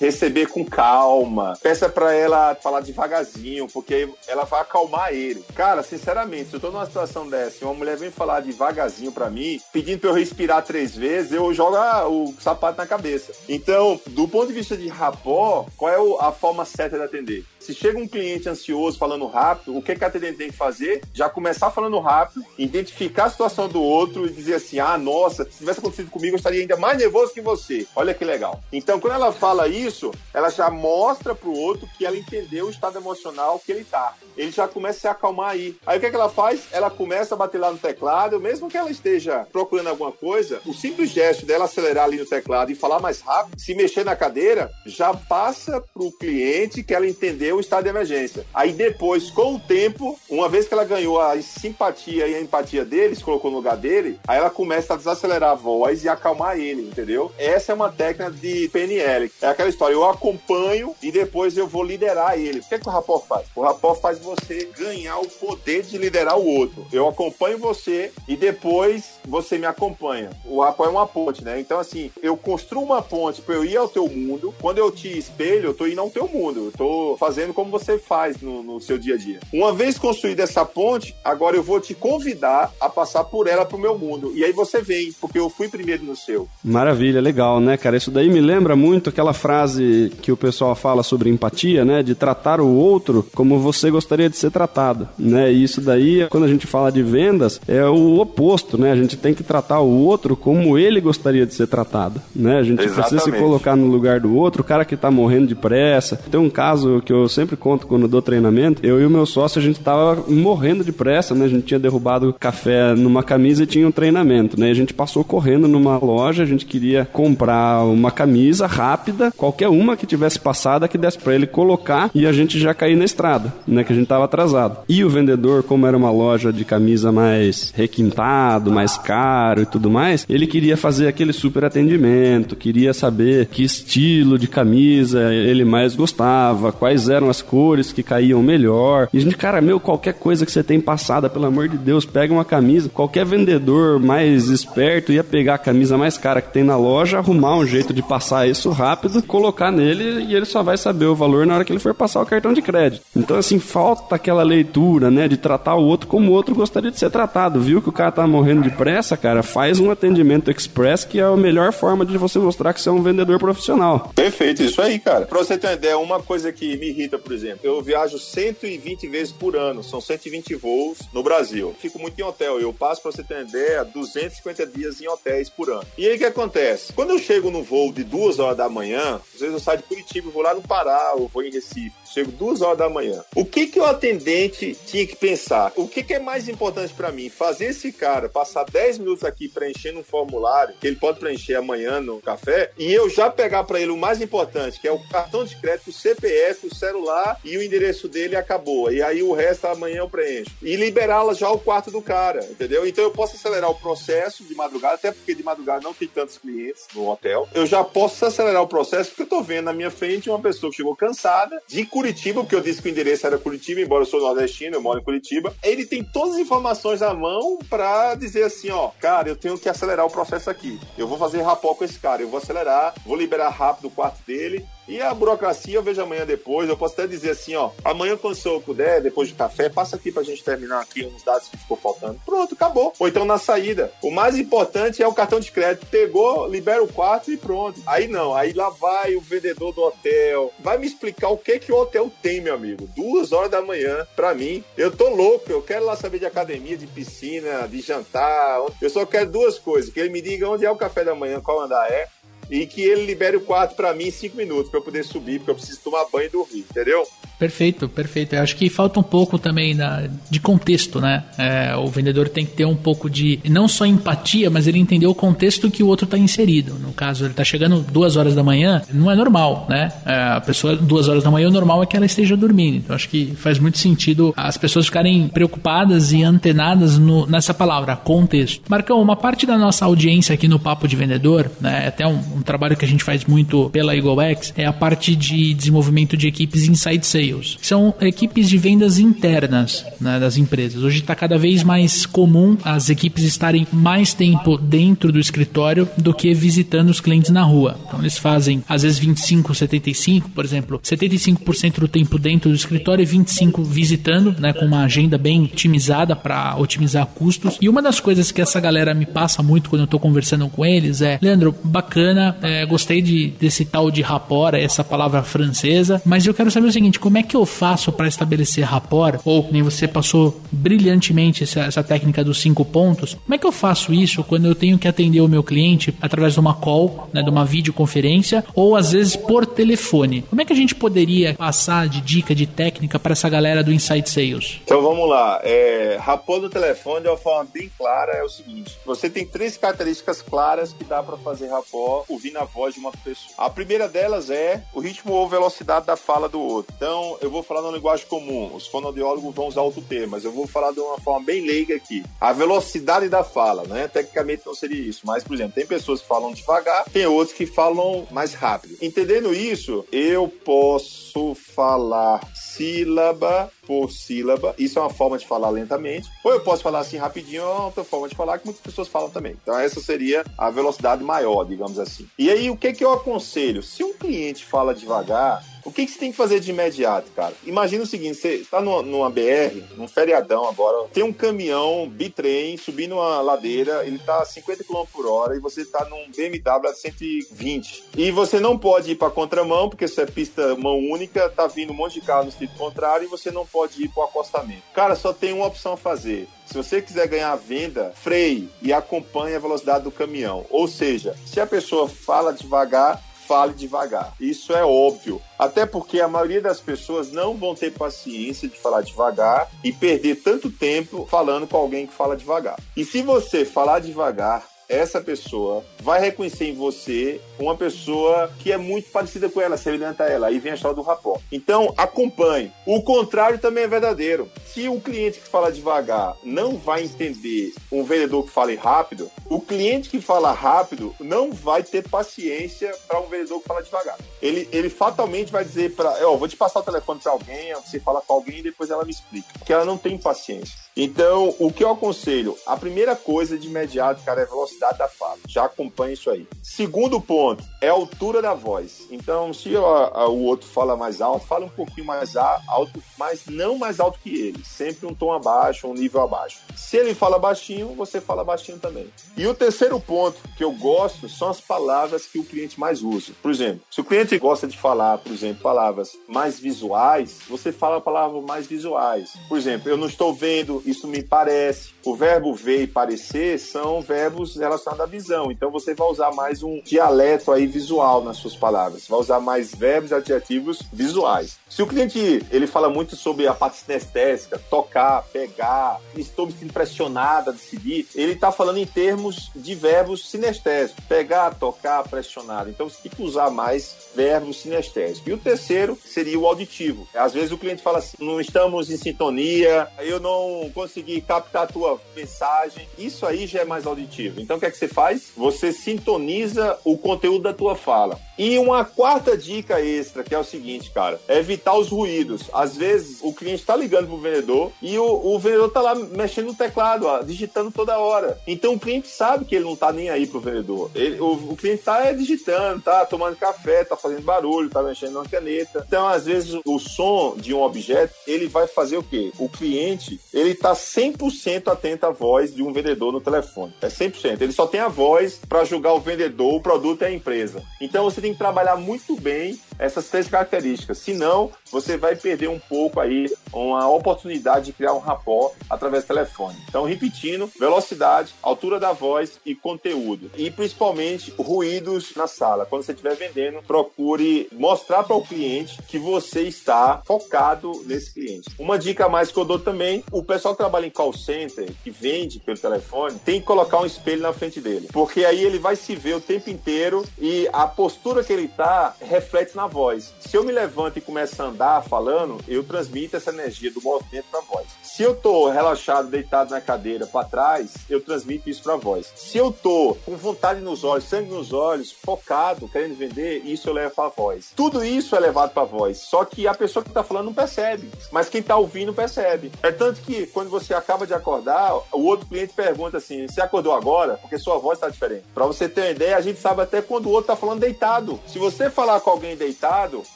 receber 0.00 0.46
com 0.46 0.64
calma. 0.64 1.54
Peça 1.62 1.88
para 1.88 2.14
ela 2.14 2.54
falar 2.54 2.80
devagarzinho, 2.80 3.66
porque 3.68 4.08
ela 4.26 4.44
vai 4.44 4.60
acalmar 4.60 5.12
ele. 5.12 5.44
Cara, 5.54 5.82
sinceramente, 5.82 6.50
se 6.50 6.56
eu 6.56 6.60
tô 6.60 6.70
numa 6.70 6.86
situação 6.86 7.28
dessa 7.28 7.58
e 7.60 7.64
uma 7.64 7.74
mulher 7.74 7.96
vem 7.96 8.10
falar 8.10 8.40
devagarzinho 8.40 9.12
para 9.12 9.30
mim, 9.30 9.60
pedindo 9.72 10.00
pra 10.00 10.10
eu 10.10 10.14
respirar 10.14 10.62
três 10.62 10.94
vezes, 10.94 11.32
eu 11.32 11.52
jogo 11.52 11.76
a, 11.76 12.08
o 12.08 12.34
sapato 12.40 12.78
na 12.78 12.86
cabeça. 12.86 13.32
Então, 13.48 14.00
do 14.08 14.28
ponto 14.28 14.48
de 14.48 14.54
vista 14.54 14.76
de 14.76 14.81
rapó, 14.88 15.66
qual 15.76 16.18
é 16.20 16.26
a 16.26 16.32
forma 16.32 16.64
certa 16.64 16.96
de 16.96 17.04
atender? 17.04 17.44
Se 17.62 17.72
chega 17.72 17.96
um 17.96 18.08
cliente 18.08 18.48
ansioso 18.48 18.98
falando 18.98 19.24
rápido, 19.26 19.76
o 19.76 19.80
que, 19.80 19.94
que 19.94 20.02
a 20.02 20.08
atendente 20.08 20.38
tem 20.38 20.50
que 20.50 20.56
fazer? 20.56 21.00
Já 21.14 21.28
começar 21.28 21.70
falando 21.70 22.00
rápido, 22.00 22.44
identificar 22.58 23.26
a 23.26 23.30
situação 23.30 23.68
do 23.68 23.80
outro 23.80 24.26
e 24.26 24.30
dizer 24.30 24.54
assim: 24.54 24.80
ah, 24.80 24.98
nossa, 24.98 25.44
se 25.44 25.58
tivesse 25.58 25.78
acontecido 25.78 26.10
comigo, 26.10 26.34
eu 26.34 26.38
estaria 26.38 26.60
ainda 26.60 26.76
mais 26.76 26.98
nervoso 26.98 27.32
que 27.32 27.40
você. 27.40 27.86
Olha 27.94 28.12
que 28.12 28.24
legal. 28.24 28.60
Então, 28.72 28.98
quando 28.98 29.14
ela 29.14 29.30
fala 29.30 29.68
isso, 29.68 30.10
ela 30.34 30.50
já 30.50 30.70
mostra 30.70 31.36
pro 31.36 31.52
outro 31.52 31.88
que 31.96 32.04
ela 32.04 32.16
entendeu 32.16 32.66
o 32.66 32.70
estado 32.70 32.98
emocional 32.98 33.60
que 33.64 33.70
ele 33.70 33.84
tá. 33.84 34.16
Ele 34.36 34.50
já 34.50 34.66
começa 34.66 34.98
a 34.98 35.00
se 35.00 35.08
acalmar 35.08 35.50
aí. 35.50 35.76
Aí 35.86 35.98
o 35.98 36.00
que, 36.00 36.06
é 36.06 36.10
que 36.10 36.16
ela 36.16 36.28
faz? 36.28 36.62
Ela 36.72 36.90
começa 36.90 37.36
a 37.36 37.38
bater 37.38 37.58
lá 37.58 37.70
no 37.70 37.78
teclado, 37.78 38.40
mesmo 38.40 38.68
que 38.68 38.76
ela 38.76 38.90
esteja 38.90 39.46
procurando 39.52 39.88
alguma 39.88 40.10
coisa, 40.10 40.60
o 40.66 40.74
simples 40.74 41.10
gesto 41.10 41.46
dela 41.46 41.66
acelerar 41.66 42.04
ali 42.06 42.16
no 42.16 42.26
teclado 42.26 42.72
e 42.72 42.74
falar 42.74 42.98
mais 42.98 43.20
rápido, 43.20 43.60
se 43.60 43.72
mexer 43.72 44.04
na 44.04 44.16
cadeira, 44.16 44.68
já 44.84 45.14
passa 45.14 45.80
pro 45.94 46.10
cliente 46.10 46.82
que 46.82 46.92
ela 46.92 47.06
entendeu 47.06 47.51
o 47.52 47.60
estado 47.60 47.84
de 47.84 47.90
emergência. 47.90 48.46
Aí 48.52 48.72
depois, 48.72 49.30
com 49.30 49.54
o 49.54 49.60
tempo, 49.60 50.18
uma 50.28 50.48
vez 50.48 50.66
que 50.66 50.74
ela 50.74 50.84
ganhou 50.84 51.20
a 51.20 51.40
simpatia 51.40 52.26
e 52.26 52.34
a 52.34 52.40
empatia 52.40 52.84
dele, 52.84 53.14
se 53.14 53.24
colocou 53.24 53.50
no 53.50 53.58
lugar 53.58 53.76
dele, 53.76 54.18
aí 54.26 54.38
ela 54.38 54.50
começa 54.50 54.94
a 54.94 54.96
desacelerar 54.96 55.50
a 55.50 55.54
voz 55.54 56.04
e 56.04 56.08
acalmar 56.08 56.58
ele, 56.58 56.82
entendeu? 56.82 57.32
Essa 57.38 57.72
é 57.72 57.74
uma 57.74 57.90
técnica 57.90 58.30
de 58.30 58.68
PNL. 58.68 59.30
É 59.40 59.46
aquela 59.46 59.68
história, 59.68 59.94
eu 59.94 60.08
acompanho 60.08 60.94
e 61.02 61.10
depois 61.10 61.56
eu 61.56 61.66
vou 61.66 61.82
liderar 61.82 62.38
ele. 62.38 62.60
O 62.60 62.62
que, 62.62 62.74
é 62.74 62.78
que 62.78 62.88
o 62.88 62.92
rapport 62.92 63.26
faz? 63.26 63.46
O 63.54 63.62
rapport 63.62 64.00
faz 64.00 64.18
você 64.18 64.70
ganhar 64.76 65.18
o 65.18 65.28
poder 65.28 65.82
de 65.82 65.98
liderar 65.98 66.38
o 66.38 66.46
outro. 66.46 66.86
Eu 66.92 67.08
acompanho 67.08 67.58
você 67.58 68.12
e 68.28 68.36
depois 68.36 69.18
você 69.24 69.58
me 69.58 69.66
acompanha. 69.66 70.30
O 70.44 70.60
rapport 70.60 70.88
é 70.88 70.92
uma 70.92 71.06
ponte, 71.06 71.44
né? 71.44 71.60
Então, 71.60 71.78
assim, 71.78 72.10
eu 72.22 72.36
construo 72.36 72.82
uma 72.82 73.02
ponte 73.02 73.42
para 73.42 73.54
eu 73.54 73.64
ir 73.64 73.76
ao 73.76 73.88
teu 73.88 74.08
mundo. 74.08 74.54
Quando 74.60 74.78
eu 74.78 74.90
te 74.90 75.16
espelho, 75.16 75.68
eu 75.68 75.74
tô 75.74 75.86
indo 75.86 76.00
ao 76.00 76.10
teu 76.10 76.28
mundo. 76.28 76.66
Eu 76.66 76.72
tô 76.72 77.16
fazendo 77.18 77.41
fazendo 77.42 77.54
como 77.54 77.70
você 77.70 77.98
faz 77.98 78.40
no, 78.40 78.62
no, 78.62 78.80
seu 78.80 78.96
dia 78.96 79.14
a 79.14 79.18
dia. 79.18 79.40
Uma 79.52 79.72
vez 79.72 79.98
construída 79.98 80.42
essa 80.42 80.64
ponte, 80.64 81.14
agora 81.24 81.56
eu 81.56 81.62
vou 81.62 81.80
te 81.80 81.94
convidar 81.94 82.70
a 82.80 82.88
passar 82.88 83.24
por 83.24 83.46
ela 83.46 83.64
pro 83.64 83.78
meu 83.78 83.98
mundo. 83.98 84.32
E 84.34 84.44
aí 84.44 84.52
você 84.52 84.80
vem, 84.80 85.12
porque 85.20 85.38
eu 85.38 85.50
fui 85.50 85.68
primeiro 85.68 86.04
no 86.04 86.14
seu. 86.14 86.48
Maravilha, 86.64 87.20
legal, 87.20 87.60
né, 87.60 87.76
cara? 87.76 87.96
Isso 87.96 88.10
daí 88.10 88.28
me 88.28 88.40
lembra 88.40 88.76
muito 88.76 89.10
aquela 89.10 89.32
frase 89.32 90.12
que 90.22 90.30
o 90.30 90.36
pessoal 90.36 90.74
fala 90.74 91.02
sobre 91.02 91.30
empatia, 91.30 91.84
né? 91.84 92.02
De 92.02 92.14
tratar 92.14 92.60
o 92.60 92.68
outro 92.68 93.26
como 93.34 93.58
você 93.58 93.90
gostaria 93.90 94.30
de 94.30 94.36
ser 94.36 94.50
tratado, 94.50 95.08
né? 95.18 95.52
E 95.52 95.64
isso 95.64 95.80
daí, 95.80 96.26
quando 96.28 96.44
a 96.44 96.48
gente 96.48 96.66
fala 96.66 96.92
de 96.92 97.02
vendas, 97.02 97.60
é 97.66 97.84
o 97.86 98.20
oposto, 98.20 98.78
né? 98.78 98.92
A 98.92 98.96
gente 98.96 99.16
tem 99.16 99.34
que 99.34 99.42
tratar 99.42 99.80
o 99.80 99.90
outro 99.90 100.36
como 100.36 100.78
ele 100.78 101.00
gostaria 101.00 101.44
de 101.44 101.54
ser 101.54 101.66
tratado, 101.66 102.20
né? 102.34 102.58
A 102.58 102.62
gente 102.62 102.84
Exatamente. 102.84 103.08
precisa 103.10 103.36
se 103.36 103.42
colocar 103.42 103.74
no 103.74 103.86
lugar 103.86 104.20
do 104.20 104.36
outro, 104.36 104.62
o 104.62 104.64
cara 104.64 104.84
que 104.84 104.96
tá 104.96 105.10
morrendo 105.10 105.48
de 105.48 105.54
pressa. 105.54 106.16
Tem 106.30 106.38
um 106.38 106.50
caso 106.50 107.02
que 107.04 107.12
eu 107.12 107.28
sempre 107.32 107.56
conto 107.56 107.86
quando 107.86 108.06
dou 108.06 108.22
treinamento, 108.22 108.84
eu 108.84 109.00
e 109.00 109.06
o 109.06 109.10
meu 109.10 109.26
sócio, 109.26 109.58
a 109.58 109.62
gente 109.62 109.80
tava 109.80 110.24
morrendo 110.28 110.84
de 110.84 110.92
pressa, 110.92 111.34
né? 111.34 111.44
A 111.44 111.48
gente 111.48 111.64
tinha 111.64 111.80
derrubado 111.80 112.34
café 112.38 112.94
numa 112.94 113.22
camisa 113.22 113.62
e 113.62 113.66
tinha 113.66 113.86
um 113.86 113.92
treinamento, 113.92 114.58
né? 114.58 114.70
A 114.70 114.74
gente 114.74 114.94
passou 114.94 115.24
correndo 115.24 115.66
numa 115.66 115.98
loja, 115.98 116.42
a 116.42 116.46
gente 116.46 116.66
queria 116.66 117.08
comprar 117.12 117.84
uma 117.84 118.10
camisa 118.10 118.66
rápida, 118.66 119.32
qualquer 119.36 119.68
uma 119.68 119.96
que 119.96 120.06
tivesse 120.06 120.38
passada 120.38 120.88
que 120.88 120.98
desse 120.98 121.18
para 121.18 121.34
ele 121.34 121.46
colocar 121.46 122.10
e 122.14 122.26
a 122.26 122.32
gente 122.32 122.58
já 122.58 122.74
cair 122.74 122.96
na 122.96 123.04
estrada, 123.04 123.52
né? 123.66 123.84
Que 123.84 123.92
a 123.92 123.96
gente 123.96 124.06
tava 124.06 124.24
atrasado. 124.24 124.78
E 124.88 125.04
o 125.04 125.10
vendedor, 125.10 125.62
como 125.62 125.86
era 125.86 125.96
uma 125.96 126.10
loja 126.10 126.52
de 126.52 126.64
camisa 126.64 127.10
mais 127.10 127.72
requintado, 127.74 128.70
mais 128.70 128.96
caro 128.98 129.62
e 129.62 129.66
tudo 129.66 129.90
mais, 129.90 130.26
ele 130.28 130.46
queria 130.46 130.76
fazer 130.76 131.08
aquele 131.08 131.32
super 131.32 131.64
atendimento, 131.64 132.56
queria 132.56 132.92
saber 132.92 133.46
que 133.46 133.62
estilo 133.62 134.38
de 134.38 134.48
camisa 134.48 135.32
ele 135.32 135.64
mais 135.64 135.94
gostava, 135.94 136.72
quais 136.72 137.08
eram 137.08 137.21
eram 137.22 137.30
as 137.30 137.40
cores 137.40 137.92
que 137.92 138.02
caíam 138.02 138.42
melhor. 138.42 139.08
E 139.12 139.18
a 139.18 139.20
gente, 139.20 139.36
cara, 139.36 139.60
meu, 139.60 139.78
qualquer 139.78 140.14
coisa 140.14 140.44
que 140.44 140.52
você 140.52 140.62
tem 140.62 140.80
passada, 140.80 141.30
pelo 141.30 141.46
amor 141.46 141.68
de 141.68 141.78
Deus, 141.78 142.04
pega 142.04 142.32
uma 142.32 142.44
camisa. 142.44 142.88
Qualquer 142.88 143.24
vendedor 143.24 144.00
mais 144.00 144.48
esperto 144.48 145.12
ia 145.12 145.22
pegar 145.22 145.54
a 145.54 145.58
camisa 145.58 145.96
mais 145.96 146.18
cara 146.18 146.42
que 146.42 146.52
tem 146.52 146.64
na 146.64 146.76
loja, 146.76 147.18
arrumar 147.18 147.56
um 147.56 147.66
jeito 147.66 147.92
de 147.92 148.02
passar 148.02 148.48
isso 148.48 148.70
rápido, 148.70 149.22
colocar 149.22 149.70
nele 149.70 150.24
e 150.24 150.34
ele 150.34 150.44
só 150.44 150.62
vai 150.62 150.76
saber 150.76 151.06
o 151.06 151.14
valor 151.14 151.46
na 151.46 151.54
hora 151.54 151.64
que 151.64 151.72
ele 151.72 151.78
for 151.78 151.94
passar 151.94 152.20
o 152.20 152.26
cartão 152.26 152.52
de 152.52 152.60
crédito. 152.60 153.04
Então, 153.14 153.36
assim, 153.36 153.58
falta 153.58 154.16
aquela 154.16 154.42
leitura, 154.42 155.10
né, 155.10 155.28
de 155.28 155.36
tratar 155.36 155.74
o 155.74 155.84
outro 155.84 156.08
como 156.08 156.30
o 156.30 156.34
outro 156.34 156.54
gostaria 156.54 156.90
de 156.90 156.98
ser 156.98 157.10
tratado. 157.10 157.60
Viu 157.60 157.80
que 157.80 157.88
o 157.88 157.92
cara 157.92 158.10
tá 158.10 158.26
morrendo 158.26 158.62
de 158.62 158.70
pressa, 158.70 159.16
cara? 159.16 159.42
Faz 159.42 159.78
um 159.78 159.90
atendimento 159.90 160.50
express 160.50 161.04
que 161.04 161.20
é 161.20 161.24
a 161.24 161.36
melhor 161.36 161.72
forma 161.72 162.04
de 162.04 162.18
você 162.18 162.38
mostrar 162.38 162.72
que 162.72 162.80
você 162.80 162.88
é 162.88 162.92
um 162.92 163.02
vendedor 163.02 163.38
profissional. 163.38 164.10
Perfeito, 164.14 164.62
isso 164.62 164.80
aí, 164.80 164.98
cara. 164.98 165.26
Pra 165.26 165.38
você 165.38 165.56
ter 165.56 165.68
uma 165.68 165.74
ideia, 165.74 165.98
uma 165.98 166.20
coisa 166.20 166.52
que 166.52 166.76
me 166.76 166.88
irrita 166.88 167.11
por 167.18 167.32
exemplo. 167.32 167.60
Eu 167.62 167.80
viajo 167.82 168.18
120 168.18 169.06
vezes 169.08 169.32
por 169.32 169.56
ano, 169.56 169.82
são 169.82 170.00
120 170.00 170.54
voos 170.54 170.98
no 171.12 171.22
Brasil. 171.22 171.74
Fico 171.78 171.98
muito 171.98 172.18
em 172.18 172.22
hotel. 172.22 172.60
Eu 172.60 172.72
passo, 172.72 173.02
para 173.02 173.12
você 173.12 173.22
ter 173.22 173.34
uma 173.34 173.48
ideia, 173.48 173.84
250 173.84 174.66
dias 174.66 175.00
em 175.00 175.08
hotéis 175.08 175.48
por 175.48 175.70
ano. 175.70 175.86
E 175.96 176.06
aí 176.06 176.16
o 176.16 176.18
que 176.18 176.24
acontece? 176.24 176.92
Quando 176.92 177.10
eu 177.10 177.18
chego 177.18 177.50
no 177.50 177.62
voo 177.62 177.92
de 177.92 178.04
duas 178.04 178.38
horas 178.38 178.56
da 178.56 178.68
manhã, 178.68 179.20
às 179.34 179.40
vezes 179.40 179.54
eu 179.54 179.60
saio 179.60 179.78
de 179.78 179.84
Curitiba, 179.84 180.30
vou 180.30 180.42
lá 180.42 180.54
no 180.54 180.62
Pará, 180.62 181.14
ou 181.14 181.28
vou 181.28 181.42
em 181.42 181.50
Recife. 181.50 181.92
Chego 182.12 182.30
duas 182.32 182.60
horas 182.60 182.78
da 182.78 182.88
manhã. 182.88 183.24
O 183.34 183.44
que 183.44 183.66
que 183.66 183.80
o 183.80 183.84
atendente 183.84 184.76
tinha 184.86 185.06
que 185.06 185.16
pensar? 185.16 185.72
O 185.76 185.88
que 185.88 186.02
que 186.02 186.14
é 186.14 186.18
mais 186.18 186.48
importante 186.48 186.92
para 186.92 187.10
mim? 187.10 187.28
Fazer 187.28 187.66
esse 187.66 187.92
cara 187.92 188.28
passar 188.28 188.64
10 188.64 188.98
minutos 188.98 189.24
aqui 189.24 189.48
preenchendo 189.48 190.00
um 190.00 190.04
formulário 190.04 190.74
que 190.80 190.86
ele 190.86 190.96
pode 190.96 191.18
preencher 191.18 191.54
amanhã 191.54 192.00
no 192.00 192.20
café 192.20 192.72
e 192.78 192.92
eu 192.92 193.08
já 193.08 193.30
pegar 193.30 193.64
para 193.64 193.80
ele 193.80 193.90
o 193.90 193.96
mais 193.96 194.20
importante, 194.20 194.80
que 194.80 194.88
é 194.88 194.92
o 194.92 195.02
cartão 195.08 195.44
de 195.44 195.56
crédito, 195.56 195.90
o 195.90 195.92
CPF, 195.92 196.66
o 196.66 196.74
celular 196.74 197.01
celular 197.02 197.38
e 197.44 197.56
o 197.56 197.62
endereço 197.62 198.08
dele 198.08 198.36
acabou. 198.36 198.92
E 198.92 199.02
aí 199.02 199.22
o 199.22 199.32
resto 199.32 199.66
amanhã 199.66 199.98
eu 199.98 200.08
preencho. 200.08 200.50
E 200.62 200.76
liberá-la 200.76 201.34
já 201.34 201.50
o 201.50 201.58
quarto 201.58 201.90
do 201.90 202.00
cara, 202.00 202.44
entendeu? 202.44 202.86
Então 202.86 203.02
eu 203.02 203.10
posso 203.10 203.36
acelerar 203.36 203.70
o 203.70 203.74
processo 203.74 204.44
de 204.44 204.54
madrugada, 204.54 204.94
até 204.94 205.10
porque 205.10 205.34
de 205.34 205.42
madrugada 205.42 205.80
não 205.82 205.92
tem 205.92 206.08
tantos 206.08 206.38
clientes 206.38 206.86
no 206.94 207.08
hotel. 207.08 207.48
Eu 207.52 207.66
já 207.66 207.82
posso 207.82 208.24
acelerar 208.24 208.62
o 208.62 208.68
processo 208.68 209.10
porque 209.10 209.22
eu 209.22 209.26
tô 209.26 209.42
vendo 209.42 209.64
na 209.64 209.72
minha 209.72 209.90
frente 209.90 210.30
uma 210.30 210.38
pessoa 210.38 210.70
que 210.70 210.76
chegou 210.76 210.94
cansada 210.94 211.60
de 211.66 211.84
Curitiba, 211.84 212.42
porque 212.42 212.54
eu 212.54 212.60
disse 212.60 212.80
que 212.80 212.88
o 212.88 212.90
endereço 212.90 213.26
era 213.26 213.38
Curitiba, 213.38 213.80
embora 213.80 214.02
eu 214.02 214.06
sou 214.06 214.20
nordestino, 214.20 214.76
eu 214.76 214.82
moro 214.82 215.00
em 215.00 215.04
Curitiba. 215.04 215.54
Ele 215.62 215.84
tem 215.84 216.04
todas 216.04 216.34
as 216.34 216.40
informações 216.40 217.02
à 217.02 217.12
mão 217.12 217.58
para 217.68 218.14
dizer 218.14 218.44
assim, 218.44 218.70
ó, 218.70 218.90
cara, 219.00 219.28
eu 219.28 219.36
tenho 219.36 219.58
que 219.58 219.68
acelerar 219.68 220.06
o 220.06 220.10
processo 220.10 220.48
aqui. 220.48 220.78
Eu 220.96 221.08
vou 221.08 221.18
fazer 221.18 221.42
rapó 221.42 221.74
com 221.74 221.84
esse 221.84 221.98
cara, 221.98 222.22
eu 222.22 222.28
vou 222.28 222.38
acelerar, 222.38 222.94
vou 223.04 223.16
liberar 223.16 223.50
rápido 223.50 223.86
o 223.86 223.90
quarto 223.90 224.22
dele 224.26 224.64
e 224.86 225.00
a 225.00 225.12
burocracia 225.14 225.74
eu 225.74 225.82
vejo 225.82 226.02
amanhã 226.02 226.26
depois. 226.26 226.68
Eu 226.68 226.76
posso 226.76 226.94
até 226.94 227.06
dizer 227.06 227.30
assim, 227.30 227.54
ó, 227.54 227.70
amanhã 227.84 228.16
quando 228.16 228.34
o 228.34 228.36
senhor 228.36 228.60
puder, 228.62 229.00
depois 229.00 229.30
do 229.30 229.36
café, 229.36 229.68
passa 229.68 229.96
aqui 229.96 230.10
pra 230.10 230.22
gente 230.22 230.42
terminar 230.42 230.80
aqui 230.80 231.04
uns 231.04 231.22
dados 231.22 231.48
que 231.48 231.56
ficou 231.56 231.76
faltando. 231.76 232.20
Pronto, 232.24 232.54
acabou. 232.54 232.92
Ou 232.98 233.08
então 233.08 233.24
na 233.24 233.38
saída. 233.38 233.92
O 234.02 234.10
mais 234.10 234.36
importante 234.38 235.02
é 235.02 235.06
o 235.06 235.14
cartão 235.14 235.40
de 235.40 235.50
crédito. 235.50 235.86
Pegou, 235.86 236.48
libera 236.48 236.82
o 236.82 236.92
quarto 236.92 237.30
e 237.30 237.36
pronto. 237.36 237.80
Aí 237.86 238.08
não, 238.08 238.34
aí 238.34 238.52
lá 238.52 238.70
vai 238.70 239.14
o 239.14 239.20
vendedor 239.20 239.72
do 239.72 239.82
hotel. 239.82 240.52
Vai 240.58 240.78
me 240.78 240.86
explicar 240.86 241.28
o 241.28 241.38
que 241.38 241.58
que 241.58 241.72
o 241.72 241.76
hotel 241.76 242.10
tem, 242.22 242.40
meu 242.40 242.54
amigo. 242.54 242.88
Duas 242.94 243.32
horas 243.32 243.50
da 243.50 243.62
manhã, 243.62 244.06
pra 244.16 244.34
mim. 244.34 244.64
Eu 244.76 244.90
tô 244.90 245.08
louco, 245.08 245.50
eu 245.50 245.62
quero 245.62 245.84
lá 245.84 245.96
saber 245.96 246.18
de 246.18 246.26
academia, 246.26 246.76
de 246.76 246.86
piscina, 246.86 247.68
de 247.68 247.80
jantar. 247.80 248.60
Eu 248.80 248.90
só 248.90 249.06
quero 249.06 249.30
duas 249.30 249.58
coisas. 249.58 249.92
Que 249.92 250.00
ele 250.00 250.10
me 250.10 250.20
diga 250.20 250.48
onde 250.48 250.66
é 250.66 250.70
o 250.70 250.76
café 250.76 251.04
da 251.04 251.14
manhã, 251.14 251.40
qual 251.40 251.60
andar 251.60 251.90
é 251.90 252.08
e 252.52 252.66
que 252.66 252.82
ele 252.82 253.06
libere 253.06 253.34
o 253.34 253.40
quarto 253.40 253.74
para 253.74 253.94
mim 253.94 254.08
em 254.08 254.10
cinco 254.10 254.36
minutos 254.36 254.70
para 254.70 254.78
eu 254.78 254.84
poder 254.84 255.02
subir, 255.04 255.38
porque 255.38 255.50
eu 255.50 255.54
preciso 255.54 255.80
tomar 255.80 256.04
banho 256.12 256.26
e 256.26 256.28
dormir, 256.28 256.58
entendeu? 256.58 257.08
Perfeito, 257.42 257.88
perfeito. 257.88 258.36
Eu 258.36 258.42
acho 258.42 258.54
que 258.54 258.70
falta 258.70 259.00
um 259.00 259.02
pouco 259.02 259.36
também 259.36 259.74
na, 259.74 260.04
de 260.30 260.38
contexto, 260.38 261.00
né? 261.00 261.24
É, 261.36 261.74
o 261.74 261.88
vendedor 261.88 262.28
tem 262.28 262.46
que 262.46 262.52
ter 262.52 262.64
um 262.64 262.76
pouco 262.76 263.10
de, 263.10 263.40
não 263.48 263.66
só 263.66 263.84
empatia, 263.84 264.48
mas 264.48 264.68
ele 264.68 264.78
entender 264.78 265.08
o 265.08 265.14
contexto 265.14 265.68
que 265.68 265.82
o 265.82 265.88
outro 265.88 266.04
está 266.04 266.16
inserido. 266.16 266.74
No 266.74 266.92
caso, 266.92 267.24
ele 267.24 267.32
está 267.32 267.42
chegando 267.42 267.80
duas 267.80 268.14
horas 268.14 268.36
da 268.36 268.44
manhã, 268.44 268.80
não 268.94 269.10
é 269.10 269.16
normal, 269.16 269.66
né? 269.68 269.90
É, 270.06 270.14
a 270.36 270.40
pessoa, 270.40 270.76
duas 270.76 271.08
horas 271.08 271.24
da 271.24 271.32
manhã, 271.32 271.48
o 271.48 271.50
normal 271.50 271.82
é 271.82 271.86
que 271.86 271.96
ela 271.96 272.06
esteja 272.06 272.36
dormindo. 272.36 272.76
Então, 272.76 272.94
acho 272.94 273.08
que 273.08 273.34
faz 273.34 273.58
muito 273.58 273.76
sentido 273.76 274.32
as 274.36 274.56
pessoas 274.56 274.86
ficarem 274.86 275.26
preocupadas 275.26 276.12
e 276.12 276.22
antenadas 276.22 276.96
no, 276.96 277.26
nessa 277.26 277.52
palavra, 277.52 277.96
contexto. 277.96 278.62
Marcão, 278.68 279.02
uma 279.02 279.16
parte 279.16 279.46
da 279.46 279.58
nossa 279.58 279.84
audiência 279.84 280.32
aqui 280.32 280.46
no 280.46 280.60
Papo 280.60 280.86
de 280.86 280.94
Vendedor, 280.94 281.50
né? 281.60 281.86
É 281.86 281.88
até 281.88 282.06
um, 282.06 282.20
um 282.36 282.42
trabalho 282.42 282.76
que 282.76 282.84
a 282.84 282.88
gente 282.88 283.02
faz 283.02 283.24
muito 283.24 283.68
pela 283.70 283.96
EagleX, 283.96 284.54
é 284.56 284.64
a 284.64 284.72
parte 284.72 285.16
de 285.16 285.52
desenvolvimento 285.52 286.16
de 286.16 286.28
equipes 286.28 286.68
inside 286.68 287.04
sales 287.04 287.31
sales, 287.32 287.56
que 287.60 287.66
são 287.66 287.94
equipes 288.00 288.48
de 288.48 288.58
vendas 288.58 288.98
internas 288.98 289.84
né, 290.00 290.18
das 290.18 290.36
empresas. 290.36 290.82
Hoje 290.82 291.00
está 291.00 291.14
cada 291.14 291.38
vez 291.38 291.62
mais 291.62 292.06
comum 292.06 292.56
as 292.64 292.90
equipes 292.90 293.24
estarem 293.24 293.66
mais 293.72 294.12
tempo 294.14 294.58
dentro 294.58 295.12
do 295.12 295.18
escritório 295.18 295.88
do 295.96 296.12
que 296.12 296.32
visitando 296.34 296.90
os 296.90 297.00
clientes 297.00 297.30
na 297.30 297.42
rua. 297.42 297.78
Então 297.86 298.00
eles 298.00 298.18
fazem 298.18 298.62
às 298.68 298.82
vezes 298.82 298.98
25, 298.98 299.54
75, 299.54 300.30
por 300.30 300.44
exemplo, 300.44 300.78
75% 300.80 301.80
do 301.80 301.88
tempo 301.88 302.18
dentro 302.18 302.50
do 302.50 302.56
escritório 302.56 303.02
e 303.02 303.06
25 303.06 303.62
visitando, 303.62 304.34
né, 304.38 304.52
com 304.52 304.64
uma 304.64 304.84
agenda 304.84 305.16
bem 305.16 305.44
otimizada 305.44 306.14
para 306.14 306.56
otimizar 306.56 307.06
custos. 307.06 307.56
E 307.60 307.68
uma 307.68 307.82
das 307.82 308.00
coisas 308.00 308.30
que 308.30 308.40
essa 308.40 308.60
galera 308.60 308.94
me 308.94 309.06
passa 309.06 309.42
muito 309.42 309.70
quando 309.70 309.80
eu 309.80 309.86
estou 309.86 310.00
conversando 310.00 310.48
com 310.48 310.64
eles 310.64 311.00
é, 311.00 311.18
Leandro, 311.22 311.54
bacana, 311.64 312.36
é, 312.42 312.66
gostei 312.66 313.00
de, 313.00 313.32
desse 313.40 313.64
tal 313.64 313.90
de 313.90 314.02
rapora, 314.02 314.60
essa 314.60 314.82
palavra 314.82 315.22
francesa, 315.22 316.02
mas 316.04 316.26
eu 316.26 316.34
quero 316.34 316.50
saber 316.50 316.66
o 316.66 316.72
seguinte, 316.72 316.98
como 316.98 317.11
é 317.18 317.22
é 317.22 317.24
que 317.24 317.36
eu 317.36 317.46
faço 317.46 317.90
para 317.92 318.08
estabelecer 318.08 318.64
rapport? 318.64 319.20
Ou 319.24 319.48
nem 319.50 319.62
você 319.62 319.88
passou 319.88 320.40
brilhantemente 320.50 321.44
essa, 321.44 321.60
essa, 321.60 321.82
técnica 321.82 322.22
dos 322.22 322.40
cinco 322.40 322.64
pontos. 322.64 323.14
Como 323.14 323.34
é 323.34 323.38
que 323.38 323.46
eu 323.46 323.52
faço 323.52 323.94
isso 323.94 324.24
quando 324.24 324.46
eu 324.46 324.54
tenho 324.54 324.78
que 324.78 324.88
atender 324.88 325.20
o 325.20 325.28
meu 325.28 325.42
cliente 325.42 325.94
através 326.02 326.34
de 326.34 326.40
uma 326.40 326.54
call, 326.54 327.08
né, 327.12 327.22
de 327.22 327.30
uma 327.30 327.44
videoconferência, 327.44 328.44
ou 328.54 328.76
às 328.76 328.92
vezes 328.92 329.16
por 329.16 329.46
telefone? 329.46 330.22
Como 330.22 330.42
é 330.42 330.44
que 330.44 330.52
a 330.52 330.56
gente 330.56 330.74
poderia 330.74 331.34
passar 331.34 331.88
de 331.88 332.00
dica, 332.00 332.34
de 332.34 332.46
técnica 332.46 332.98
para 332.98 333.12
essa 333.12 333.28
galera 333.28 333.62
do 333.62 333.72
Insight 333.72 334.08
Sales? 334.10 334.60
Então 334.64 334.82
vamos 334.82 335.08
lá. 335.08 335.40
É, 335.42 335.96
rapport 336.00 336.40
do 336.40 336.50
telefone, 336.50 337.02
de 337.02 337.08
uma 337.08 337.16
forma 337.16 337.48
bem 337.52 337.70
clara, 337.78 338.12
é 338.12 338.22
o 338.22 338.28
seguinte: 338.28 338.76
você 338.84 339.08
tem 339.08 339.24
três 339.24 339.56
características 339.56 340.20
claras 340.20 340.72
que 340.72 340.84
dá 340.84 341.02
para 341.02 341.16
fazer 341.16 341.48
rapport 341.48 342.04
ouvindo 342.08 342.38
a 342.38 342.44
voz 342.44 342.74
de 342.74 342.80
uma 342.80 342.90
pessoa. 342.90 343.32
A 343.38 343.48
primeira 343.48 343.88
delas 343.88 344.30
é 344.30 344.62
o 344.72 344.80
ritmo 344.80 345.12
ou 345.12 345.28
velocidade 345.28 345.86
da 345.86 345.96
fala 345.96 346.28
do 346.28 346.40
outro. 346.40 346.72
Então, 346.76 347.01
eu 347.20 347.30
vou 347.30 347.42
falar 347.42 347.62
na 347.62 347.70
linguagem 347.70 348.06
comum. 348.06 348.54
Os 348.54 348.66
fonoaudiólogos 348.66 349.34
vão 349.34 349.48
usar 349.48 349.62
outro 349.62 349.82
termo, 349.82 350.12
mas 350.12 350.24
eu 350.24 350.32
vou 350.32 350.46
falar 350.46 350.72
de 350.72 350.80
uma 350.80 350.98
forma 350.98 351.24
bem 351.24 351.44
leiga 351.46 351.76
aqui. 351.76 352.04
A 352.20 352.32
velocidade 352.32 353.08
da 353.08 353.24
fala, 353.24 353.64
né? 353.64 353.88
Tecnicamente 353.88 354.42
não 354.44 354.54
seria 354.54 354.80
isso, 354.80 355.02
mas, 355.04 355.24
por 355.24 355.34
exemplo, 355.34 355.54
tem 355.54 355.66
pessoas 355.66 356.00
que 356.00 356.06
falam 356.06 356.32
devagar, 356.32 356.84
tem 356.90 357.06
outros 357.06 357.36
que 357.36 357.46
falam 357.46 358.06
mais 358.10 358.34
rápido. 358.34 358.76
Entendendo 358.80 359.34
isso, 359.34 359.84
eu 359.92 360.28
posso 360.28 361.34
falar 361.34 362.20
sílaba 362.34 363.50
por 363.66 363.90
sílaba. 363.90 364.54
Isso 364.58 364.78
é 364.78 364.82
uma 364.82 364.90
forma 364.90 365.18
de 365.18 365.26
falar 365.26 365.50
lentamente. 365.50 366.08
Ou 366.24 366.32
eu 366.32 366.40
posso 366.40 366.62
falar 366.62 366.80
assim 366.80 366.96
rapidinho, 366.96 367.42
é 367.42 367.46
outra 367.46 367.84
forma 367.84 368.08
de 368.08 368.14
falar 368.14 368.38
que 368.38 368.44
muitas 368.44 368.62
pessoas 368.62 368.88
falam 368.88 369.10
também. 369.10 369.36
Então 369.42 369.58
essa 369.58 369.80
seria 369.80 370.24
a 370.36 370.50
velocidade 370.50 371.02
maior, 371.02 371.44
digamos 371.44 371.78
assim. 371.78 372.08
E 372.18 372.30
aí 372.30 372.50
o 372.50 372.56
que, 372.56 372.72
que 372.72 372.84
eu 372.84 372.92
aconselho? 372.92 373.62
Se 373.62 373.82
um 373.82 373.94
cliente 373.94 374.44
fala 374.44 374.74
devagar, 374.74 375.42
o 375.64 375.70
que, 375.70 375.86
que 375.86 375.92
você 375.92 375.98
tem 375.98 376.10
que 376.10 376.16
fazer 376.16 376.40
de 376.40 376.50
imediato, 376.50 377.10
cara? 377.12 377.34
Imagina 377.44 377.84
o 377.84 377.86
seguinte: 377.86 378.16
você 378.16 378.34
está 378.36 378.60
numa, 378.60 379.10
BR, 379.10 379.76
num 379.76 379.88
feriadão 379.88 380.48
agora, 380.48 380.88
tem 380.92 381.02
um 381.02 381.12
caminhão 381.12 381.88
bitrem 381.88 382.56
subindo 382.56 382.94
uma 382.94 383.20
ladeira, 383.20 383.84
ele 383.86 383.96
está 383.96 384.22
a 384.22 384.24
50 384.24 384.64
km 384.64 384.84
por 384.92 385.06
hora 385.06 385.36
e 385.36 385.40
você 385.40 385.62
está 385.62 385.84
num 385.84 386.10
BMW 386.10 386.68
a 386.68 386.74
120. 386.74 387.84
E 387.96 388.10
você 388.10 388.40
não 388.40 388.58
pode 388.58 388.92
ir 388.92 388.96
para 388.96 389.10
contramão, 389.10 389.68
porque 389.68 389.84
isso 389.84 390.00
é 390.00 390.06
pista 390.06 390.56
mão 390.56 390.78
única, 390.78 391.28
tá 391.28 391.46
vindo 391.46 391.72
um 391.72 391.76
monte 391.76 392.00
de 392.00 392.06
carro 392.06 392.24
no 392.24 392.32
sentido 392.32 392.56
contrário 392.56 393.04
e 393.04 393.08
você 393.08 393.30
não 393.30 393.46
pode 393.46 393.82
ir 393.82 393.88
para 393.88 394.02
o 394.02 394.06
acostamento. 394.06 394.62
Cara, 394.74 394.94
só 394.94 395.12
tem 395.12 395.32
uma 395.32 395.46
opção 395.46 395.74
a 395.74 395.76
fazer. 395.76 396.28
Se 396.46 396.54
você 396.54 396.82
quiser 396.82 397.06
ganhar 397.06 397.34
venda, 397.36 397.92
freie 397.94 398.50
e 398.60 398.72
acompanhe 398.72 399.34
a 399.34 399.38
velocidade 399.38 399.84
do 399.84 399.90
caminhão. 399.90 400.44
Ou 400.50 400.68
seja, 400.68 401.16
se 401.24 401.40
a 401.40 401.46
pessoa 401.46 401.88
fala 401.88 402.32
devagar, 402.32 403.02
fale 403.26 403.54
devagar. 403.54 404.14
Isso 404.20 404.52
é 404.52 404.64
óbvio. 404.64 405.20
Até 405.38 405.66
porque 405.66 406.00
a 406.00 406.08
maioria 406.08 406.40
das 406.40 406.60
pessoas 406.60 407.10
não 407.10 407.36
vão 407.36 407.54
ter 407.54 407.72
paciência 407.72 408.48
de 408.48 408.58
falar 408.58 408.82
devagar 408.82 409.50
e 409.64 409.72
perder 409.72 410.16
tanto 410.16 410.50
tempo 410.50 411.06
falando 411.10 411.46
com 411.46 411.56
alguém 411.56 411.86
que 411.86 411.94
fala 411.94 412.16
devagar. 412.16 412.58
E 412.76 412.84
se 412.84 413.02
você 413.02 413.44
falar 413.44 413.80
devagar, 413.80 414.46
essa 414.68 415.00
pessoa 415.00 415.64
vai 415.80 416.00
reconhecer 416.00 416.46
em 416.46 416.54
você 416.54 417.20
uma 417.44 417.56
pessoa 417.56 418.30
que 418.38 418.52
é 418.52 418.56
muito 418.56 418.90
parecida 418.90 419.28
com 419.28 419.40
ela, 419.40 419.56
semelhante 419.56 420.02
a 420.02 420.08
ela. 420.08 420.28
Aí 420.28 420.38
vem 420.38 420.52
a 420.52 420.54
história 420.54 420.74
do 420.74 420.82
rapó. 420.82 421.18
Então, 421.30 421.72
acompanhe. 421.76 422.52
O 422.66 422.82
contrário 422.82 423.38
também 423.38 423.64
é 423.64 423.68
verdadeiro. 423.68 424.30
Se 424.46 424.68
o 424.68 424.80
cliente 424.80 425.20
que 425.20 425.28
fala 425.28 425.50
devagar 425.50 426.16
não 426.22 426.56
vai 426.56 426.84
entender 426.84 427.52
um 427.70 427.84
vendedor 427.84 428.24
que 428.24 428.30
fale 428.30 428.54
rápido, 428.54 429.10
o 429.28 429.40
cliente 429.40 429.88
que 429.88 430.00
fala 430.00 430.32
rápido 430.32 430.94
não 431.00 431.32
vai 431.32 431.62
ter 431.62 431.88
paciência 431.88 432.72
para 432.86 433.00
um 433.00 433.08
vendedor 433.08 433.40
que 433.40 433.48
fala 433.48 433.62
devagar. 433.62 433.96
Ele, 434.20 434.48
ele 434.52 434.68
fatalmente 434.68 435.32
vai 435.32 435.44
dizer 435.44 435.74
para, 435.74 435.90
ó, 436.06 436.14
oh, 436.14 436.18
vou 436.18 436.28
te 436.28 436.36
passar 436.36 436.60
o 436.60 436.62
telefone 436.62 437.00
para 437.00 437.12
alguém, 437.12 437.54
você 437.54 437.80
fala 437.80 438.00
com 438.00 438.14
alguém 438.14 438.38
e 438.38 438.42
depois 438.42 438.70
ela 438.70 438.84
me 438.84 438.90
explica. 438.90 439.28
Porque 439.38 439.52
ela 439.52 439.64
não 439.64 439.78
tem 439.78 439.96
paciência. 439.98 440.62
Então, 440.76 441.34
o 441.38 441.52
que 441.52 441.62
eu 441.62 441.70
aconselho? 441.70 442.36
A 442.46 442.56
primeira 442.56 442.96
coisa 442.96 443.38
de 443.38 443.46
imediato, 443.46 444.02
cara, 444.04 444.22
é 444.22 444.24
a 444.24 444.28
velocidade 444.28 444.78
da 444.78 444.88
fala. 444.88 445.18
Já 445.28 445.44
acompanhe 445.44 445.94
isso 445.94 446.10
aí. 446.10 446.26
Segundo 446.42 447.00
ponto, 447.00 447.31
é 447.60 447.68
a 447.68 447.72
altura 447.72 448.20
da 448.20 448.34
voz. 448.34 448.86
Então, 448.90 449.32
se 449.32 449.56
a, 449.56 449.60
a, 449.60 450.08
o 450.08 450.24
outro 450.24 450.48
fala 450.48 450.76
mais 450.76 451.00
alto, 451.00 451.26
fala 451.26 451.46
um 451.46 451.50
pouquinho 451.50 451.86
mais 451.86 452.16
alto, 452.16 452.82
mas 452.98 453.26
não 453.26 453.58
mais 453.58 453.80
alto 453.80 453.98
que 454.02 454.10
ele. 454.10 454.44
Sempre 454.44 454.86
um 454.86 454.94
tom 454.94 455.12
abaixo, 455.12 455.66
um 455.66 455.74
nível 455.74 456.02
abaixo. 456.02 456.40
Se 456.56 456.76
ele 456.76 456.94
fala 456.94 457.18
baixinho, 457.18 457.74
você 457.74 458.00
fala 458.00 458.24
baixinho 458.24 458.58
também. 458.58 458.86
E 459.16 459.26
o 459.26 459.34
terceiro 459.34 459.78
ponto 459.78 460.18
que 460.36 460.44
eu 460.44 460.52
gosto 460.52 461.08
são 461.08 461.28
as 461.28 461.40
palavras 461.40 462.06
que 462.06 462.18
o 462.18 462.24
cliente 462.24 462.58
mais 462.58 462.82
usa. 462.82 463.12
Por 463.22 463.30
exemplo, 463.30 463.62
se 463.70 463.80
o 463.80 463.84
cliente 463.84 464.18
gosta 464.18 464.46
de 464.46 464.56
falar, 464.56 464.98
por 464.98 465.12
exemplo, 465.12 465.42
palavras 465.42 465.92
mais 466.08 466.38
visuais, 466.38 467.20
você 467.28 467.52
fala 467.52 467.80
palavras 467.80 468.22
mais 468.24 468.46
visuais. 468.46 469.12
Por 469.28 469.38
exemplo, 469.38 469.68
eu 469.68 469.76
não 469.76 469.86
estou 469.86 470.14
vendo, 470.14 470.62
isso 470.64 470.86
me 470.86 471.02
parece. 471.02 471.72
O 471.84 471.94
verbo 471.94 472.34
ver 472.34 472.62
e 472.62 472.66
parecer 472.66 473.38
são 473.38 473.80
verbos 473.80 474.36
relacionados 474.36 474.84
à 474.84 474.86
visão. 474.86 475.30
Então 475.30 475.50
você 475.50 475.74
vai 475.74 475.88
usar 475.88 476.12
mais 476.12 476.42
um 476.42 476.60
dialeto 476.62 477.11
aí 477.32 477.46
visual 477.46 478.02
nas 478.02 478.16
suas 478.16 478.36
palavras. 478.36 478.86
Vai 478.86 478.98
usar 478.98 479.20
mais 479.20 479.54
verbos 479.54 479.90
e 479.90 479.94
adjetivos 479.94 480.62
visuais. 480.72 481.41
Se 481.52 481.60
o 481.60 481.66
cliente 481.66 482.24
ele 482.30 482.46
fala 482.46 482.70
muito 482.70 482.96
sobre 482.96 483.26
a 483.26 483.34
parte 483.34 483.58
sinestésica, 483.58 484.40
tocar, 484.48 485.02
pegar, 485.12 485.78
estou 485.94 486.24
me 486.24 486.32
sentindo 486.32 486.50
pressionado 486.50 487.28
a 487.28 487.32
decidir, 487.34 487.86
ele 487.94 488.12
está 488.12 488.32
falando 488.32 488.56
em 488.56 488.64
termos 488.64 489.30
de 489.36 489.54
verbos 489.54 490.08
sinestésicos. 490.08 490.82
Pegar, 490.86 491.34
tocar, 491.34 491.86
pressionar. 491.86 492.48
Então 492.48 492.70
você 492.70 492.78
tem 492.84 492.92
que 492.92 493.02
usar 493.02 493.28
mais 493.28 493.76
verbos 493.94 494.40
sinestésicos. 494.40 495.06
E 495.06 495.12
o 495.12 495.18
terceiro 495.18 495.78
seria 495.84 496.18
o 496.18 496.26
auditivo. 496.26 496.88
Às 496.94 497.12
vezes 497.12 497.32
o 497.32 497.36
cliente 497.36 497.60
fala 497.60 497.80
assim: 497.80 497.98
não 498.00 498.18
estamos 498.18 498.70
em 498.70 498.78
sintonia, 498.78 499.68
eu 499.80 500.00
não 500.00 500.50
consegui 500.54 501.02
captar 501.02 501.42
a 501.42 501.46
tua 501.46 501.78
mensagem. 501.94 502.66
Isso 502.78 503.04
aí 503.04 503.26
já 503.26 503.40
é 503.40 503.44
mais 503.44 503.66
auditivo. 503.66 504.22
Então 504.22 504.38
o 504.38 504.40
que 504.40 504.46
é 504.46 504.50
que 504.50 504.56
você 504.56 504.68
faz? 504.68 505.12
Você 505.14 505.52
sintoniza 505.52 506.58
o 506.64 506.78
conteúdo 506.78 507.24
da 507.24 507.34
tua 507.34 507.54
fala. 507.54 508.00
E 508.16 508.38
uma 508.38 508.64
quarta 508.64 509.18
dica 509.18 509.60
extra, 509.60 510.02
que 510.02 510.14
é 510.14 510.18
o 510.18 510.24
seguinte, 510.24 510.70
cara, 510.70 510.98
é 511.08 511.18
evitar 511.18 511.41
os 511.50 511.68
ruídos. 511.68 512.30
Às 512.32 512.56
vezes 512.56 512.98
o 513.02 513.12
cliente 513.12 513.40
está 513.40 513.56
ligando 513.56 513.88
pro 513.88 513.98
vendedor 513.98 514.52
e 514.62 514.78
o, 514.78 514.84
o 514.84 515.18
vendedor 515.18 515.50
tá 515.50 515.60
lá 515.60 515.74
mexendo 515.74 516.26
no 516.26 516.34
teclado, 516.34 516.86
ó, 516.86 517.02
digitando 517.02 517.50
toda 517.50 517.78
hora. 517.78 518.18
Então 518.26 518.54
o 518.54 518.60
cliente 518.60 518.88
sabe 518.88 519.24
que 519.24 519.34
ele 519.34 519.44
não 519.44 519.56
tá 519.56 519.72
nem 519.72 519.90
aí 519.90 520.06
pro 520.06 520.20
vendedor. 520.20 520.70
Ele, 520.74 521.00
o, 521.00 521.32
o 521.32 521.36
cliente 521.36 521.62
tá 521.62 521.84
é, 521.86 521.92
digitando, 521.92 522.62
tá 522.62 522.84
tomando 522.86 523.16
café, 523.16 523.64
tá 523.64 523.76
fazendo 523.76 524.02
barulho, 524.02 524.50
tá 524.50 524.62
mexendo 524.62 524.94
na 524.94 525.08
caneta. 525.08 525.64
Então, 525.66 525.86
às 525.86 526.06
vezes, 526.06 526.38
o 526.44 526.58
som 526.58 527.14
de 527.16 527.34
um 527.34 527.42
objeto, 527.42 527.94
ele 528.06 528.26
vai 528.26 528.46
fazer 528.46 528.76
o 528.76 528.82
quê? 528.82 529.12
O 529.18 529.28
cliente, 529.28 530.00
ele 530.12 530.34
tá 530.34 530.52
100% 530.52 531.48
atento 531.48 531.86
à 531.86 531.90
voz 531.90 532.34
de 532.34 532.42
um 532.42 532.52
vendedor 532.52 532.92
no 532.92 533.00
telefone. 533.00 533.54
É 533.60 533.68
100%. 533.68 534.20
Ele 534.20 534.32
só 534.32 534.46
tem 534.46 534.60
a 534.60 534.68
voz 534.68 535.20
para 535.28 535.44
julgar 535.44 535.72
o 535.74 535.80
vendedor, 535.80 536.34
o 536.34 536.40
produto 536.40 536.82
e 536.82 536.84
a 536.86 536.92
empresa. 536.92 537.42
Então, 537.60 537.84
você 537.84 538.00
tem 538.00 538.12
que 538.12 538.18
trabalhar 538.18 538.56
muito 538.56 538.96
bem 538.96 539.38
essas 539.58 539.88
três 539.88 540.08
características. 540.08 540.78
Senão, 540.78 541.30
você 541.52 541.76
vai 541.76 541.94
perder 541.94 542.28
um 542.28 542.38
pouco 542.38 542.80
aí 542.80 543.12
uma 543.32 543.68
oportunidade 543.68 544.46
de 544.46 544.52
criar 544.54 544.72
um 544.72 544.78
rapport 544.78 545.34
através 545.48 545.84
do 545.84 545.88
telefone. 545.88 546.36
Então, 546.48 546.64
repetindo, 546.64 547.30
velocidade, 547.38 548.14
altura 548.22 548.58
da 548.58 548.72
voz 548.72 549.20
e 549.24 549.34
conteúdo. 549.34 550.10
E 550.16 550.30
principalmente 550.30 551.12
ruídos 551.18 551.94
na 551.94 552.06
sala. 552.06 552.46
Quando 552.46 552.62
você 552.62 552.72
estiver 552.72 552.96
vendendo, 552.96 553.42
procure 553.42 554.28
mostrar 554.32 554.82
para 554.82 554.96
o 554.96 555.02
cliente 555.02 555.60
que 555.68 555.78
você 555.78 556.22
está 556.22 556.80
focado 556.86 557.62
nesse 557.66 557.92
cliente. 557.92 558.30
Uma 558.38 558.58
dica 558.58 558.88
mais 558.88 559.12
que 559.12 559.18
eu 559.18 559.24
dou 559.24 559.38
também, 559.38 559.84
o 559.92 560.02
pessoal 560.02 560.34
que 560.34 560.38
trabalha 560.38 560.66
em 560.66 560.70
call 560.70 560.92
center, 560.92 561.52
que 561.62 561.70
vende 561.70 562.18
pelo 562.20 562.38
telefone, 562.38 562.98
tem 563.04 563.20
que 563.20 563.26
colocar 563.26 563.60
um 563.60 563.66
espelho 563.66 564.00
na 564.00 564.12
frente 564.12 564.40
dele. 564.40 564.68
Porque 564.72 565.04
aí 565.04 565.22
ele 565.22 565.38
vai 565.38 565.54
se 565.54 565.76
ver 565.76 565.96
o 565.96 566.00
tempo 566.00 566.30
inteiro 566.30 566.84
e 566.98 567.28
a 567.32 567.46
postura 567.46 568.02
que 568.02 568.12
ele 568.12 568.24
está 568.24 568.74
reflete 568.80 569.36
na 569.36 569.46
voz. 569.46 569.92
Se 570.00 570.16
eu 570.16 570.24
me 570.24 570.32
levanto 570.32 570.78
e 570.78 570.80
começo 570.80 571.20
a 571.20 571.26
andar 571.26 571.41
falando, 571.62 572.18
eu 572.28 572.44
transmito 572.44 572.96
essa 572.96 573.10
energia 573.10 573.50
do 573.50 573.60
movimento 573.60 574.06
para 574.10 574.20
a 574.20 574.22
voz. 574.22 574.46
Se 574.62 574.82
eu 574.82 574.94
tô 574.94 575.28
relaxado, 575.28 575.88
deitado 575.88 576.30
na 576.30 576.40
cadeira 576.40 576.86
para 576.86 577.06
trás, 577.06 577.54
eu 577.68 577.80
transmito 577.80 578.30
isso 578.30 578.42
para 578.42 578.54
a 578.54 578.56
voz. 578.56 578.92
Se 578.96 579.18
eu 579.18 579.32
tô 579.32 579.76
com 579.84 579.96
vontade 579.96 580.40
nos 580.40 580.64
olhos, 580.64 580.84
sangue 580.84 581.10
nos 581.10 581.32
olhos, 581.32 581.72
focado, 581.72 582.48
querendo 582.48 582.76
vender, 582.76 583.22
isso 583.24 583.48
eu 583.48 583.54
levo 583.54 583.74
para 583.74 583.86
a 583.86 583.88
voz. 583.88 584.32
Tudo 584.34 584.64
isso 584.64 584.94
é 584.94 585.00
levado 585.00 585.32
para 585.32 585.42
a 585.42 585.46
voz, 585.46 585.78
só 585.78 586.04
que 586.04 586.26
a 586.26 586.34
pessoa 586.34 586.62
que 586.62 586.70
está 586.70 586.82
falando 586.82 587.06
não 587.06 587.14
percebe, 587.14 587.70
mas 587.90 588.08
quem 588.08 588.20
está 588.20 588.36
ouvindo 588.36 588.72
percebe. 588.72 589.32
É 589.42 589.50
tanto 589.50 589.80
que 589.80 590.06
quando 590.06 590.30
você 590.30 590.54
acaba 590.54 590.86
de 590.86 590.94
acordar, 590.94 591.54
o 591.72 591.84
outro 591.84 592.06
cliente 592.06 592.32
pergunta 592.32 592.78
assim: 592.78 593.06
"Você 593.06 593.20
acordou 593.20 593.52
agora?" 593.52 593.94
Porque 593.94 594.18
sua 594.18 594.38
voz 594.38 594.56
está 594.56 594.68
diferente. 594.68 595.04
Para 595.12 595.26
você 595.26 595.48
ter 595.48 595.62
uma 595.62 595.70
ideia, 595.70 595.96
a 595.96 596.00
gente 596.00 596.20
sabe 596.20 596.42
até 596.42 596.62
quando 596.62 596.86
o 596.86 596.90
outro 596.90 597.12
está 597.12 597.16
falando 597.16 597.40
deitado. 597.40 598.00
Se 598.06 598.18
você 598.18 598.48
falar 598.48 598.80
com 598.80 598.90
alguém 598.90 599.16
deitado, 599.16 599.82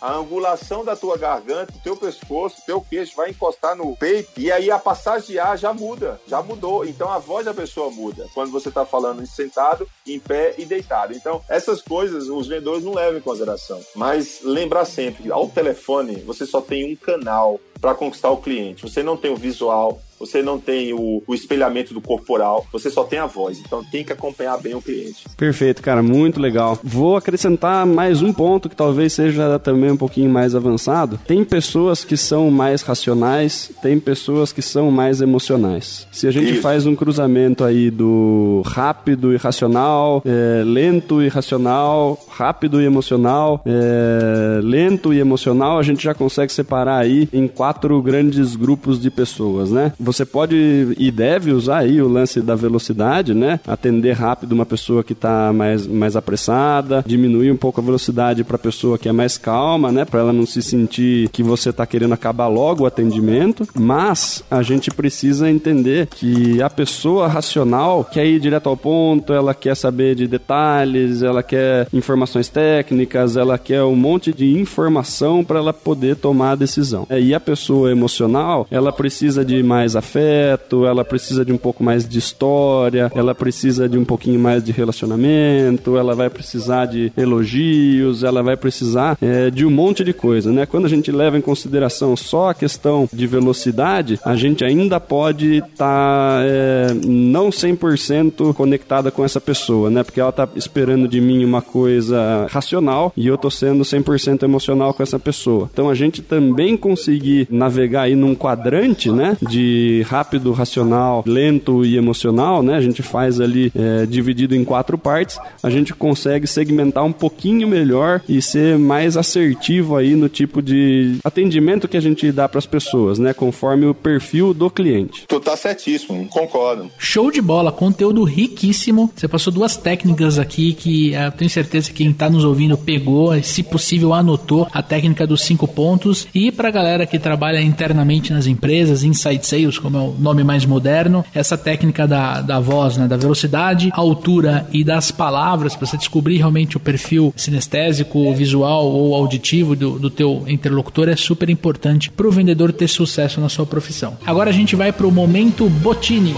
a 0.00 0.12
angulação 0.12 0.84
da 0.84 0.96
tua 0.96 1.16
garganta, 1.16 1.35
o 1.38 1.80
teu 1.82 1.96
pescoço, 1.96 2.62
teu 2.66 2.80
queixo 2.80 3.16
vai 3.16 3.30
encostar 3.30 3.76
no 3.76 3.96
peito 3.96 4.30
e 4.36 4.50
aí 4.50 4.70
a 4.70 4.78
passagem 4.78 5.28
de 5.28 5.38
ar 5.38 5.56
já 5.58 5.72
muda, 5.72 6.20
já 6.26 6.42
mudou. 6.42 6.84
Então 6.84 7.10
a 7.10 7.18
voz 7.18 7.44
da 7.44 7.54
pessoa 7.54 7.90
muda 7.90 8.26
quando 8.34 8.50
você 8.50 8.68
está 8.68 8.84
falando 8.84 9.26
sentado, 9.26 9.88
em 10.06 10.18
pé 10.18 10.54
e 10.58 10.64
deitado. 10.64 11.14
Então 11.14 11.42
essas 11.48 11.82
coisas 11.82 12.28
os 12.28 12.46
vendedores 12.46 12.84
não 12.84 12.94
levam 12.94 13.18
em 13.18 13.22
consideração. 13.22 13.80
Mas 13.94 14.40
lembrar 14.42 14.84
sempre, 14.84 15.30
ao 15.30 15.48
telefone 15.48 16.16
você 16.16 16.46
só 16.46 16.60
tem 16.60 16.92
um 16.92 16.96
canal 16.96 17.60
para 17.80 17.94
conquistar 17.94 18.30
o 18.30 18.38
cliente. 18.38 18.82
Você 18.82 19.02
não 19.02 19.16
tem 19.16 19.30
o 19.30 19.36
visual, 19.36 20.00
você 20.18 20.42
não 20.42 20.58
tem 20.58 20.92
o, 20.92 21.22
o, 21.26 21.34
espelhamento 21.34 21.92
do 21.92 22.00
corporal, 22.00 22.66
você 22.72 22.90
só 22.90 23.04
tem 23.04 23.18
a 23.18 23.26
voz. 23.26 23.60
Então 23.60 23.84
tem 23.84 24.04
que 24.04 24.12
acompanhar 24.12 24.58
bem 24.58 24.74
o 24.74 24.82
cliente. 24.82 25.24
Perfeito, 25.36 25.82
cara, 25.82 26.02
muito 26.02 26.40
legal. 26.40 26.78
Vou 26.82 27.16
acrescentar 27.16 27.86
mais 27.86 28.22
um 28.22 28.32
ponto 28.32 28.68
que 28.68 28.76
talvez 28.76 29.12
seja 29.12 29.58
também 29.58 29.90
um 29.90 29.96
pouquinho 29.96 30.30
mais 30.30 30.54
avançado. 30.54 31.18
Tem 31.26 31.44
pessoas 31.44 32.04
que 32.04 32.16
são 32.16 32.50
mais 32.50 32.82
racionais, 32.82 33.70
tem 33.82 33.98
pessoas 33.98 34.52
que 34.52 34.62
são 34.62 34.90
mais 34.90 35.20
emocionais. 35.20 36.06
Se 36.10 36.26
a 36.26 36.30
gente 36.30 36.54
Isso. 36.54 36.62
faz 36.62 36.86
um 36.86 36.94
cruzamento 36.94 37.64
aí 37.64 37.90
do 37.90 38.62
rápido 38.64 39.32
e 39.32 39.36
racional, 39.36 40.22
é, 40.24 40.62
lento 40.64 41.22
e 41.22 41.28
racional, 41.28 42.18
rápido 42.28 42.80
e 42.80 42.84
emocional, 42.84 43.62
é, 43.66 44.60
lento 44.62 45.12
e 45.12 45.18
emocional, 45.18 45.78
a 45.78 45.82
gente 45.82 46.02
já 46.02 46.14
consegue 46.14 46.52
separar 46.52 46.98
aí 46.98 47.28
em 47.32 47.46
quatro 47.46 48.00
grandes 48.00 48.56
grupos 48.56 49.00
de 49.00 49.10
pessoas, 49.10 49.70
né? 49.70 49.92
Você 50.06 50.24
pode 50.24 50.94
e 50.96 51.10
deve 51.10 51.50
usar 51.50 51.78
aí 51.78 52.00
o 52.00 52.06
lance 52.06 52.40
da 52.40 52.54
velocidade, 52.54 53.34
né? 53.34 53.58
Atender 53.66 54.12
rápido 54.12 54.52
uma 54.52 54.64
pessoa 54.64 55.02
que 55.02 55.12
está 55.12 55.52
mais, 55.52 55.84
mais 55.84 56.14
apressada, 56.14 57.04
diminuir 57.04 57.50
um 57.50 57.56
pouco 57.56 57.80
a 57.80 57.84
velocidade 57.84 58.44
para 58.44 58.54
a 58.54 58.58
pessoa 58.58 58.96
que 58.96 59.08
é 59.08 59.12
mais 59.12 59.36
calma, 59.36 59.90
né? 59.90 60.04
Para 60.04 60.20
ela 60.20 60.32
não 60.32 60.46
se 60.46 60.62
sentir 60.62 61.28
que 61.30 61.42
você 61.42 61.70
está 61.70 61.84
querendo 61.84 62.12
acabar 62.12 62.46
logo 62.46 62.84
o 62.84 62.86
atendimento. 62.86 63.66
Mas 63.74 64.44
a 64.48 64.62
gente 64.62 64.92
precisa 64.92 65.50
entender 65.50 66.06
que 66.06 66.62
a 66.62 66.70
pessoa 66.70 67.26
racional 67.26 68.04
quer 68.04 68.26
ir 68.26 68.38
direto 68.38 68.68
ao 68.68 68.76
ponto, 68.76 69.32
ela 69.32 69.54
quer 69.54 69.74
saber 69.74 70.14
de 70.14 70.28
detalhes, 70.28 71.20
ela 71.20 71.42
quer 71.42 71.88
informações 71.92 72.48
técnicas, 72.48 73.36
ela 73.36 73.58
quer 73.58 73.82
um 73.82 73.96
monte 73.96 74.32
de 74.32 74.56
informação 74.56 75.42
para 75.42 75.58
ela 75.58 75.72
poder 75.72 76.14
tomar 76.14 76.52
a 76.52 76.56
decisão. 76.56 77.08
E 77.10 77.34
a 77.34 77.40
pessoa 77.40 77.90
emocional, 77.90 78.68
ela 78.70 78.92
precisa 78.92 79.44
de 79.44 79.64
mais 79.64 79.95
afeto, 79.98 80.86
ela 80.86 81.04
precisa 81.04 81.44
de 81.44 81.52
um 81.52 81.56
pouco 81.56 81.82
mais 81.82 82.08
de 82.08 82.18
história, 82.18 83.10
ela 83.14 83.34
precisa 83.34 83.88
de 83.88 83.98
um 83.98 84.04
pouquinho 84.04 84.38
mais 84.38 84.62
de 84.62 84.72
relacionamento, 84.72 85.96
ela 85.96 86.14
vai 86.14 86.30
precisar 86.30 86.86
de 86.86 87.12
elogios, 87.16 88.22
ela 88.22 88.42
vai 88.42 88.56
precisar 88.56 89.16
é, 89.20 89.50
de 89.50 89.64
um 89.64 89.70
monte 89.70 90.04
de 90.04 90.12
coisa, 90.12 90.52
né? 90.52 90.66
Quando 90.66 90.86
a 90.86 90.88
gente 90.88 91.10
leva 91.10 91.38
em 91.38 91.40
consideração 91.40 92.16
só 92.16 92.50
a 92.50 92.54
questão 92.54 93.08
de 93.12 93.26
velocidade, 93.26 94.18
a 94.24 94.34
gente 94.36 94.64
ainda 94.64 94.98
pode 95.00 95.56
estar 95.56 95.76
tá, 95.76 96.40
é, 96.42 96.88
não 97.04 97.50
100% 97.50 98.54
conectada 98.54 99.10
com 99.10 99.24
essa 99.24 99.40
pessoa, 99.40 99.90
né? 99.90 100.02
Porque 100.02 100.20
ela 100.20 100.32
tá 100.32 100.48
esperando 100.56 101.08
de 101.08 101.20
mim 101.20 101.44
uma 101.44 101.62
coisa 101.62 102.46
racional 102.50 103.12
e 103.16 103.26
eu 103.26 103.36
tô 103.36 103.50
sendo 103.50 103.82
100% 103.82 104.42
emocional 104.42 104.92
com 104.92 105.02
essa 105.02 105.18
pessoa. 105.18 105.68
Então 105.72 105.88
a 105.88 105.94
gente 105.94 106.22
também 106.22 106.76
conseguir 106.76 107.46
navegar 107.50 108.02
aí 108.02 108.14
num 108.14 108.34
quadrante, 108.34 109.10
né? 109.10 109.36
De 109.48 109.85
rápido, 110.02 110.52
racional, 110.52 111.22
lento 111.26 111.84
e 111.84 111.96
emocional, 111.96 112.62
né? 112.62 112.74
A 112.74 112.80
gente 112.80 113.02
faz 113.02 113.40
ali 113.40 113.72
é, 113.74 114.06
dividido 114.06 114.54
em 114.54 114.64
quatro 114.64 114.96
partes, 114.98 115.38
a 115.62 115.70
gente 115.70 115.94
consegue 115.94 116.46
segmentar 116.46 117.04
um 117.04 117.12
pouquinho 117.12 117.68
melhor 117.68 118.20
e 118.28 118.40
ser 118.40 118.78
mais 118.78 119.16
assertivo 119.16 119.96
aí 119.96 120.14
no 120.14 120.28
tipo 120.28 120.62
de 120.62 121.16
atendimento 121.24 121.88
que 121.88 121.96
a 121.96 122.00
gente 122.00 122.30
dá 122.32 122.48
para 122.48 122.58
as 122.58 122.66
pessoas, 122.66 123.18
né? 123.18 123.32
Conforme 123.32 123.86
o 123.86 123.94
perfil 123.94 124.52
do 124.52 124.70
cliente. 124.70 125.24
Tu 125.28 125.40
tá 125.40 125.56
certíssimo, 125.56 126.26
concordo. 126.28 126.90
Show 126.98 127.30
de 127.30 127.40
bola, 127.40 127.72
conteúdo 127.72 128.22
riquíssimo. 128.24 129.10
Você 129.14 129.28
passou 129.28 129.52
duas 129.52 129.76
técnicas 129.76 130.38
aqui 130.38 130.72
que 130.72 131.12
eu 131.12 131.32
tenho 131.32 131.50
certeza 131.50 131.90
que 131.90 131.96
quem 131.96 132.12
tá 132.12 132.28
nos 132.28 132.44
ouvindo 132.44 132.76
pegou, 132.76 133.40
se 133.42 133.62
possível 133.62 134.12
anotou 134.12 134.68
a 134.72 134.82
técnica 134.82 135.26
dos 135.26 135.42
cinco 135.42 135.66
pontos. 135.66 136.26
E 136.34 136.52
para 136.52 136.70
galera 136.70 137.06
que 137.06 137.18
trabalha 137.18 137.60
internamente 137.60 138.32
nas 138.32 138.46
empresas, 138.46 139.02
inside 139.02 139.46
sales, 139.46 139.75
como 139.78 139.96
é 139.96 140.00
o 140.00 140.14
nome 140.18 140.44
mais 140.44 140.64
moderno, 140.64 141.24
essa 141.34 141.56
técnica 141.56 142.06
da, 142.06 142.40
da 142.40 142.60
voz, 142.60 142.96
né, 142.96 143.06
da 143.06 143.16
velocidade, 143.16 143.90
altura 143.92 144.66
e 144.72 144.84
das 144.84 145.10
palavras, 145.10 145.74
para 145.74 145.86
você 145.86 145.96
descobrir 145.96 146.38
realmente 146.38 146.76
o 146.76 146.80
perfil 146.80 147.32
sinestésico, 147.36 148.32
visual 148.34 148.86
ou 148.86 149.14
auditivo 149.14 149.74
do, 149.74 149.98
do 149.98 150.10
teu 150.10 150.44
interlocutor 150.46 151.08
é 151.08 151.16
super 151.16 151.50
importante 151.50 152.10
para 152.10 152.26
o 152.26 152.30
vendedor 152.30 152.72
ter 152.72 152.88
sucesso 152.88 153.40
na 153.40 153.48
sua 153.48 153.66
profissão. 153.66 154.16
Agora 154.26 154.50
a 154.50 154.52
gente 154.52 154.76
vai 154.76 154.92
para 154.92 155.06
o 155.06 155.12
momento 155.12 155.68
Botini. 155.68 156.34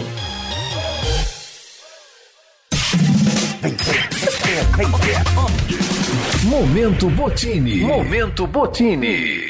Momento 6.45 7.11
Botini. 7.11 7.81
Momento 7.81 8.47
Botini. 8.47 9.48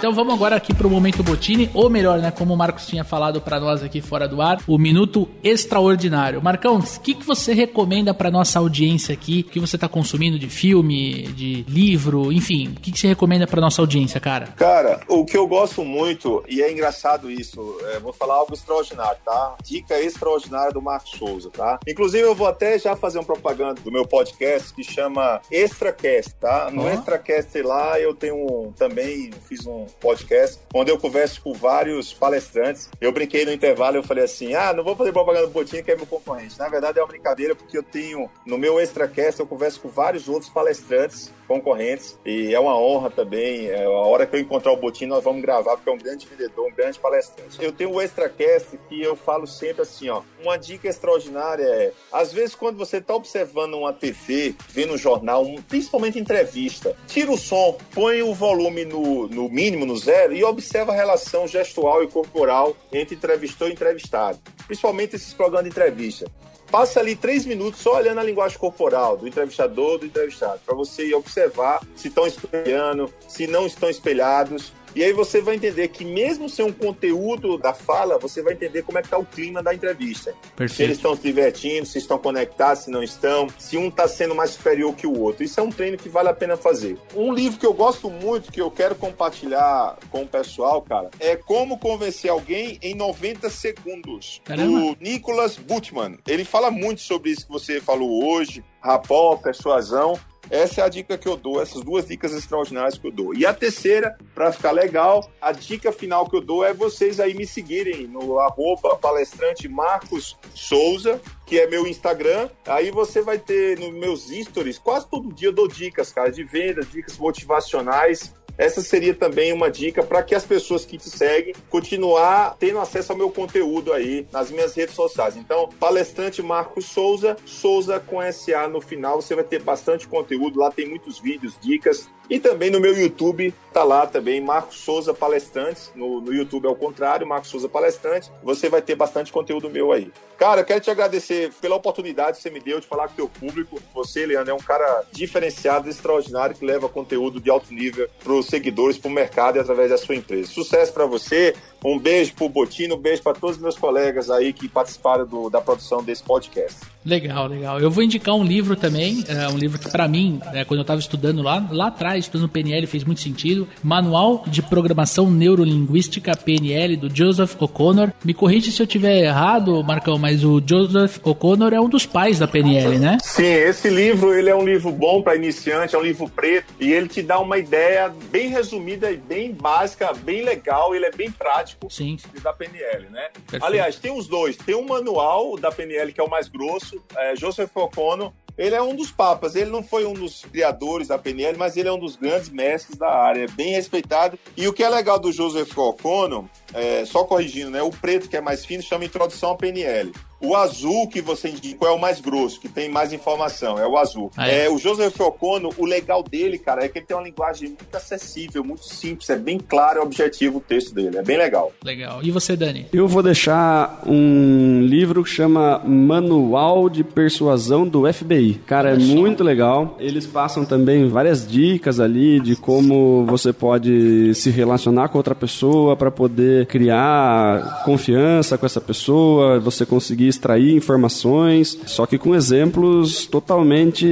Então 0.00 0.14
vamos 0.14 0.32
agora 0.32 0.56
aqui 0.56 0.72
pro 0.72 0.88
momento 0.88 1.22
Botini, 1.22 1.70
ou 1.74 1.90
melhor, 1.90 2.20
né, 2.20 2.30
como 2.30 2.54
o 2.54 2.56
Marcos 2.56 2.86
tinha 2.86 3.04
falado 3.04 3.38
para 3.38 3.60
nós 3.60 3.82
aqui 3.82 4.00
fora 4.00 4.26
do 4.26 4.40
ar, 4.40 4.58
o 4.66 4.78
minuto 4.78 5.28
extraordinário. 5.44 6.42
Marcão, 6.42 6.78
o 6.78 7.00
que, 7.00 7.12
que 7.12 7.22
você 7.22 7.52
recomenda 7.52 8.14
para 8.14 8.30
nossa 8.30 8.58
audiência 8.58 9.12
aqui? 9.12 9.44
O 9.46 9.50
que 9.50 9.60
você 9.60 9.76
tá 9.76 9.90
consumindo 9.90 10.38
de 10.38 10.48
filme, 10.48 11.24
de 11.34 11.66
livro, 11.68 12.32
enfim, 12.32 12.68
o 12.68 12.80
que, 12.80 12.92
que 12.92 12.98
você 12.98 13.08
recomenda 13.08 13.46
para 13.46 13.60
nossa 13.60 13.82
audiência, 13.82 14.18
cara? 14.18 14.46
Cara, 14.56 15.00
o 15.06 15.22
que 15.22 15.36
eu 15.36 15.46
gosto 15.46 15.84
muito, 15.84 16.42
e 16.48 16.62
é 16.62 16.72
engraçado 16.72 17.30
isso, 17.30 17.76
é, 17.92 17.98
vou 17.98 18.14
falar 18.14 18.36
algo 18.36 18.54
extraordinário, 18.54 19.18
tá? 19.22 19.56
Dica 19.62 20.00
extraordinária 20.00 20.72
do 20.72 20.80
Marcos 20.80 21.10
Souza, 21.10 21.50
tá? 21.50 21.78
Inclusive, 21.86 22.24
eu 22.24 22.34
vou 22.34 22.48
até 22.48 22.78
já 22.78 22.96
fazer 22.96 23.18
uma 23.18 23.24
propaganda 23.24 23.82
do 23.82 23.92
meu 23.92 24.06
podcast 24.06 24.72
que 24.72 24.82
chama 24.82 25.42
Extracast, 25.50 26.36
tá? 26.40 26.70
No 26.72 26.84
oh. 26.84 26.90
Extracast 26.90 27.60
lá 27.60 28.00
eu 28.00 28.14
tenho 28.14 28.36
um, 28.36 28.72
também, 28.72 29.30
fiz 29.46 29.66
um 29.66 29.89
podcast, 29.96 30.60
onde 30.74 30.90
eu 30.90 30.98
converso 30.98 31.40
com 31.42 31.52
vários 31.52 32.12
palestrantes. 32.12 32.90
Eu 33.00 33.12
brinquei 33.12 33.44
no 33.44 33.52
intervalo, 33.52 33.96
eu 33.96 34.02
falei 34.02 34.24
assim: 34.24 34.54
ah, 34.54 34.72
não 34.72 34.84
vou 34.84 34.96
fazer 34.96 35.12
propaganda 35.12 35.46
do 35.46 35.52
Botinha, 35.52 35.82
que 35.82 35.90
é 35.90 35.96
meu 35.96 36.06
concorrente. 36.06 36.58
Na 36.58 36.68
verdade, 36.68 36.98
é 36.98 37.02
uma 37.02 37.08
brincadeira, 37.08 37.54
porque 37.54 37.76
eu 37.76 37.82
tenho, 37.82 38.30
no 38.46 38.58
meu 38.58 38.80
Extracast, 38.80 39.40
eu 39.40 39.46
converso 39.46 39.80
com 39.80 39.88
vários 39.88 40.28
outros 40.28 40.50
palestrantes 40.50 41.32
concorrentes 41.46 42.16
e 42.24 42.54
é 42.54 42.60
uma 42.60 42.78
honra 42.78 43.10
também. 43.10 43.68
É, 43.68 43.84
a 43.84 43.90
hora 43.90 44.24
que 44.24 44.36
eu 44.36 44.40
encontrar 44.40 44.72
o 44.72 44.76
Botinho, 44.76 45.10
nós 45.10 45.24
vamos 45.24 45.42
gravar, 45.42 45.76
porque 45.76 45.90
é 45.90 45.92
um 45.92 45.98
grande 45.98 46.26
vendedor, 46.26 46.68
um 46.68 46.74
grande 46.74 46.98
palestrante. 46.98 47.62
Eu 47.62 47.72
tenho 47.72 47.92
o 47.92 48.00
Extracast 48.00 48.78
que 48.88 49.02
eu 49.02 49.16
falo 49.16 49.46
sempre 49.46 49.82
assim: 49.82 50.08
ó, 50.08 50.22
uma 50.40 50.56
dica 50.56 50.88
extraordinária 50.88 51.64
é, 51.64 51.92
às 52.12 52.32
vezes, 52.32 52.54
quando 52.54 52.76
você 52.76 52.98
está 52.98 53.14
observando 53.14 53.74
uma 53.74 53.92
TV, 53.92 54.54
vendo 54.68 54.94
um 54.94 54.98
jornal, 54.98 55.44
principalmente 55.68 56.18
entrevista, 56.18 56.96
tira 57.06 57.30
o 57.30 57.36
som, 57.36 57.76
põe 57.92 58.22
o 58.22 58.34
volume 58.34 58.84
no, 58.84 59.28
no 59.28 59.48
mínimo, 59.48 59.79
no 59.86 59.96
zero, 59.96 60.34
e 60.34 60.44
observa 60.44 60.92
a 60.92 60.94
relação 60.94 61.46
gestual 61.46 62.02
e 62.02 62.08
corporal 62.08 62.76
entre 62.92 63.14
entrevistor 63.14 63.68
e 63.68 63.72
entrevistado. 63.72 64.38
principalmente 64.66 65.16
esses 65.16 65.32
programas 65.32 65.64
de 65.64 65.70
entrevista. 65.70 66.30
Passa 66.70 67.00
ali 67.00 67.16
três 67.16 67.44
minutos 67.44 67.80
só 67.80 67.96
olhando 67.96 68.20
a 68.20 68.22
linguagem 68.22 68.56
corporal 68.56 69.16
do 69.16 69.26
entrevistador, 69.26 69.98
do 69.98 70.06
entrevistado, 70.06 70.60
para 70.64 70.74
você 70.74 71.12
observar 71.14 71.80
se 71.96 72.06
estão 72.06 72.26
espelhando, 72.26 73.12
se 73.26 73.48
não 73.48 73.66
estão 73.66 73.90
espelhados. 73.90 74.72
E 74.94 75.04
aí 75.04 75.12
você 75.12 75.40
vai 75.40 75.54
entender 75.54 75.88
que 75.88 76.04
mesmo 76.04 76.48
sem 76.48 76.64
um 76.64 76.72
conteúdo 76.72 77.56
da 77.56 77.72
fala, 77.72 78.18
você 78.18 78.42
vai 78.42 78.54
entender 78.54 78.82
como 78.82 78.98
é 78.98 79.02
que 79.02 79.08
tá 79.08 79.18
o 79.18 79.24
clima 79.24 79.62
da 79.62 79.74
entrevista. 79.74 80.34
Perfeito. 80.56 80.76
Se 80.76 80.82
eles 80.82 80.96
estão 80.96 81.14
se 81.14 81.22
divertindo, 81.22 81.86
se 81.86 81.98
estão 81.98 82.18
conectados, 82.18 82.84
se 82.84 82.90
não 82.90 83.02
estão, 83.02 83.48
se 83.58 83.76
um 83.76 83.88
está 83.88 84.08
sendo 84.08 84.34
mais 84.34 84.50
superior 84.50 84.94
que 84.94 85.06
o 85.06 85.18
outro. 85.18 85.44
Isso 85.44 85.60
é 85.60 85.62
um 85.62 85.70
treino 85.70 85.96
que 85.96 86.08
vale 86.08 86.28
a 86.28 86.34
pena 86.34 86.56
fazer. 86.56 86.98
Um 87.14 87.32
livro 87.32 87.58
que 87.58 87.66
eu 87.66 87.72
gosto 87.72 88.10
muito, 88.10 88.50
que 88.50 88.60
eu 88.60 88.70
quero 88.70 88.94
compartilhar 88.94 89.96
com 90.10 90.22
o 90.22 90.26
pessoal, 90.26 90.82
cara, 90.82 91.10
é 91.20 91.36
Como 91.36 91.78
Convencer 91.78 92.30
Alguém 92.30 92.78
em 92.82 92.94
90 92.94 93.48
Segundos, 93.50 94.40
Caramba. 94.44 94.94
do 94.94 94.96
Nicholas 95.00 95.56
Butman. 95.56 96.18
Ele 96.26 96.44
fala 96.44 96.70
muito 96.70 97.00
sobre 97.00 97.30
isso 97.30 97.46
que 97.46 97.52
você 97.52 97.80
falou 97.80 98.24
hoje, 98.24 98.64
rapó, 98.80 99.36
persuasão. 99.36 100.18
Essa 100.50 100.80
é 100.80 100.84
a 100.84 100.88
dica 100.88 101.16
que 101.16 101.28
eu 101.28 101.36
dou, 101.36 101.62
essas 101.62 101.82
duas 101.82 102.06
dicas 102.06 102.32
extraordinárias 102.32 102.98
que 102.98 103.06
eu 103.06 103.12
dou. 103.12 103.34
E 103.34 103.46
a 103.46 103.54
terceira, 103.54 104.16
para 104.34 104.52
ficar 104.52 104.72
legal, 104.72 105.30
a 105.40 105.52
dica 105.52 105.92
final 105.92 106.28
que 106.28 106.36
eu 106.36 106.40
dou 106.40 106.64
é 106.64 106.74
vocês 106.74 107.20
aí 107.20 107.34
me 107.34 107.46
seguirem 107.46 108.06
no 108.06 108.38
arroba 108.40 108.96
palestrante 108.96 109.68
Marcos 109.68 110.36
Souza, 110.54 111.20
que 111.46 111.58
é 111.58 111.66
meu 111.66 111.86
Instagram. 111.86 112.48
Aí 112.66 112.90
você 112.90 113.22
vai 113.22 113.38
ter 113.38 113.78
nos 113.78 113.92
meus 113.92 114.28
stories, 114.28 114.78
quase 114.78 115.08
todo 115.08 115.32
dia 115.32 115.48
eu 115.48 115.52
dou 115.52 115.68
dicas, 115.68 116.12
cara, 116.12 116.30
de 116.30 116.42
vendas, 116.42 116.90
dicas 116.90 117.16
motivacionais. 117.16 118.34
Essa 118.60 118.82
seria 118.82 119.14
também 119.14 119.54
uma 119.54 119.70
dica 119.70 120.02
para 120.02 120.22
que 120.22 120.34
as 120.34 120.44
pessoas 120.44 120.84
que 120.84 120.98
te 120.98 121.08
seguem 121.08 121.54
continuar 121.70 122.58
tendo 122.58 122.78
acesso 122.78 123.10
ao 123.10 123.16
meu 123.16 123.30
conteúdo 123.30 123.90
aí 123.90 124.28
nas 124.30 124.50
minhas 124.50 124.74
redes 124.74 124.94
sociais. 124.94 125.34
Então, 125.34 125.70
palestrante 125.80 126.42
Marcos 126.42 126.84
Souza, 126.84 127.38
Souza 127.46 127.98
com 127.98 128.20
SA 128.30 128.68
no 128.68 128.82
final, 128.82 129.22
você 129.22 129.34
vai 129.34 129.44
ter 129.44 129.62
bastante 129.62 130.06
conteúdo, 130.06 130.58
lá 130.58 130.70
tem 130.70 130.86
muitos 130.86 131.18
vídeos, 131.18 131.56
dicas. 131.58 132.06
E 132.30 132.38
também 132.38 132.70
no 132.70 132.78
meu 132.78 132.96
YouTube, 132.96 133.52
tá 133.72 133.82
lá 133.82 134.06
também, 134.06 134.40
Marcos 134.40 134.76
Souza 134.76 135.12
Palestrantes. 135.12 135.90
No, 135.96 136.20
no 136.20 136.32
YouTube 136.32 136.66
é 136.66 136.68
o 136.68 136.76
contrário, 136.76 137.26
Marcos 137.26 137.50
Souza 137.50 137.68
Palestrante. 137.68 138.30
Você 138.40 138.68
vai 138.68 138.80
ter 138.80 138.94
bastante 138.94 139.32
conteúdo 139.32 139.68
meu 139.68 139.90
aí. 139.90 140.12
Cara, 140.38 140.60
eu 140.60 140.64
quero 140.64 140.80
te 140.80 140.90
agradecer 140.90 141.52
pela 141.60 141.74
oportunidade 141.74 142.36
que 142.36 142.42
você 142.44 142.50
me 142.50 142.60
deu 142.60 142.78
de 142.78 142.86
falar 142.86 143.08
com 143.08 143.14
o 143.14 143.16
teu 143.16 143.28
público. 143.28 143.82
Você, 143.92 144.24
Leandro, 144.24 144.52
é 144.52 144.54
um 144.54 144.58
cara 144.58 145.02
diferenciado, 145.10 145.90
extraordinário, 145.90 146.54
que 146.54 146.64
leva 146.64 146.88
conteúdo 146.88 147.40
de 147.40 147.50
alto 147.50 147.74
nível 147.74 148.08
para 148.22 148.32
os 148.32 148.46
seguidores, 148.46 148.96
para 148.96 149.08
o 149.10 149.12
mercado 149.12 149.56
e 149.56 149.58
através 149.58 149.90
da 149.90 149.98
sua 149.98 150.14
empresa. 150.14 150.48
Sucesso 150.48 150.92
para 150.92 151.06
você. 151.06 151.54
Um 151.84 151.98
beijo 151.98 152.34
pro 152.34 152.48
Botino, 152.48 152.94
um 152.94 152.98
beijo 152.98 153.22
para 153.22 153.32
todos 153.32 153.56
os 153.56 153.62
meus 153.62 153.76
colegas 153.76 154.30
aí 154.30 154.52
que 154.52 154.68
participaram 154.68 155.26
do, 155.26 155.48
da 155.48 155.60
produção 155.60 156.02
desse 156.02 156.22
podcast. 156.22 156.78
Legal, 157.04 157.46
legal. 157.46 157.80
Eu 157.80 157.90
vou 157.90 158.04
indicar 158.04 158.34
um 158.34 158.44
livro 158.44 158.76
também, 158.76 159.24
é, 159.26 159.48
um 159.48 159.56
livro 159.56 159.78
que 159.78 159.90
para 159.90 160.06
mim, 160.06 160.38
é, 160.52 160.64
quando 160.64 160.80
eu 160.80 160.82
estava 160.82 161.00
estudando 161.00 161.40
lá, 161.40 161.66
lá 161.70 161.86
atrás, 161.86 162.26
estudando 162.26 162.50
PNL, 162.50 162.86
fez 162.86 163.04
muito 163.04 163.22
sentido. 163.22 163.66
Manual 163.82 164.44
de 164.46 164.60
Programação 164.60 165.30
Neurolinguística 165.30 166.36
PNL 166.36 166.96
do 166.96 167.14
Joseph 167.14 167.56
O'Connor. 167.58 168.10
Me 168.22 168.34
corrige 168.34 168.70
se 168.70 168.82
eu 168.82 168.86
tiver 168.86 169.24
errado, 169.24 169.82
Marcão, 169.82 170.18
mas 170.18 170.44
o 170.44 170.62
Joseph 170.64 171.18
O'Connor 171.24 171.72
é 171.72 171.80
um 171.80 171.88
dos 171.88 172.04
pais 172.04 172.38
da 172.38 172.46
PNL, 172.46 172.98
né? 172.98 173.16
Sim, 173.22 173.46
esse 173.46 173.88
livro 173.88 174.34
ele 174.34 174.50
é 174.50 174.54
um 174.54 174.64
livro 174.64 174.92
bom 174.92 175.22
para 175.22 175.36
iniciante, 175.36 175.94
é 175.94 175.98
um 175.98 176.02
livro 176.02 176.28
preto 176.28 176.74
e 176.78 176.92
ele 176.92 177.08
te 177.08 177.22
dá 177.22 177.38
uma 177.38 177.56
ideia 177.56 178.12
bem 178.30 178.48
resumida 178.48 179.10
e 179.10 179.16
bem 179.16 179.52
básica, 179.52 180.12
bem 180.22 180.44
legal, 180.44 180.94
ele 180.94 181.06
é 181.06 181.10
bem 181.10 181.30
prático 181.30 181.69
Sim. 181.90 182.16
da 182.42 182.52
PNL, 182.52 183.08
né? 183.10 183.28
Perfeito. 183.32 183.64
Aliás, 183.64 183.96
tem 183.96 184.16
os 184.16 184.26
dois. 184.26 184.56
Tem 184.56 184.74
um 184.74 184.86
manual 184.86 185.56
da 185.56 185.70
PNL 185.70 186.12
que 186.12 186.20
é 186.20 186.24
o 186.24 186.30
mais 186.30 186.48
grosso, 186.48 187.02
é, 187.16 187.36
Joseph 187.36 187.74
O'Connor. 187.74 188.32
Ele 188.58 188.74
é 188.74 188.82
um 188.82 188.94
dos 188.94 189.10
papas, 189.10 189.56
ele 189.56 189.70
não 189.70 189.82
foi 189.82 190.04
um 190.04 190.12
dos 190.12 190.44
criadores 190.44 191.08
da 191.08 191.18
PNL, 191.18 191.56
mas 191.56 191.78
ele 191.78 191.88
é 191.88 191.92
um 191.92 191.98
dos 191.98 192.16
grandes 192.16 192.50
mestres 192.50 192.98
da 192.98 193.08
área, 193.08 193.44
é 193.44 193.46
bem 193.46 193.72
respeitado. 193.72 194.38
E 194.54 194.68
o 194.68 194.72
que 194.72 194.82
é 194.82 194.88
legal 194.88 195.18
do 195.18 195.32
Joseph 195.32 195.76
O'Connor, 195.78 196.44
é, 196.74 197.04
só 197.06 197.24
corrigindo, 197.24 197.70
né? 197.70 197.82
O 197.82 197.90
preto 197.90 198.28
que 198.28 198.36
é 198.36 198.40
mais 198.40 198.64
fino 198.64 198.82
chama 198.82 199.04
Introdução 199.04 199.52
à 199.52 199.56
PNL. 199.56 200.12
O 200.40 200.56
azul 200.56 201.06
que 201.06 201.20
você 201.20 201.50
indicou 201.50 201.86
é 201.86 201.92
o 201.92 202.00
mais 202.00 202.20
grosso, 202.20 202.58
que 202.58 202.68
tem 202.68 202.88
mais 202.88 203.12
informação, 203.12 203.78
é 203.78 203.86
o 203.86 203.98
azul. 203.98 204.30
Ah, 204.36 204.48
é? 204.48 204.64
É, 204.64 204.70
o 204.70 204.78
Joseph 204.78 205.18
O'Connor, 205.20 205.74
o 205.76 205.84
legal 205.84 206.22
dele, 206.22 206.58
cara, 206.58 206.84
é 206.84 206.88
que 206.88 206.98
ele 206.98 207.06
tem 207.06 207.16
uma 207.16 207.22
linguagem 207.22 207.68
muito 207.68 207.94
acessível, 207.94 208.64
muito 208.64 208.84
simples, 208.84 209.28
é 209.28 209.36
bem 209.36 209.58
claro 209.58 210.00
e 210.00 210.02
objetivo 210.02 210.58
o 210.58 210.60
texto 210.60 210.94
dele, 210.94 211.18
é 211.18 211.22
bem 211.22 211.36
legal. 211.36 211.72
Legal. 211.84 212.20
E 212.22 212.30
você, 212.30 212.56
Dani? 212.56 212.86
Eu 212.92 213.06
vou 213.06 213.22
deixar 213.22 214.02
um 214.06 214.80
livro 214.82 215.22
que 215.22 215.30
chama 215.30 215.82
Manual 215.84 216.88
de 216.88 217.04
Persuasão 217.04 217.86
do 217.86 218.10
FBI. 218.10 218.60
Cara, 218.66 218.94
é 218.94 218.96
muito 218.96 219.44
legal. 219.44 219.96
Eles 220.00 220.26
passam 220.26 220.64
também 220.64 221.06
várias 221.08 221.46
dicas 221.46 222.00
ali 222.00 222.40
de 222.40 222.56
como 222.56 223.26
você 223.26 223.52
pode 223.52 224.34
se 224.34 224.50
relacionar 224.50 225.08
com 225.08 225.18
outra 225.18 225.34
pessoa 225.34 225.96
para 225.96 226.10
poder 226.10 226.66
criar 226.66 227.82
confiança 227.84 228.56
com 228.56 228.64
essa 228.64 228.80
pessoa, 228.80 229.60
você 229.60 229.84
conseguir 229.84 230.29
extrair 230.30 230.74
informações, 230.74 231.78
só 231.86 232.06
que 232.06 232.18
com 232.18 232.34
exemplos 232.34 233.26
totalmente 233.26 234.06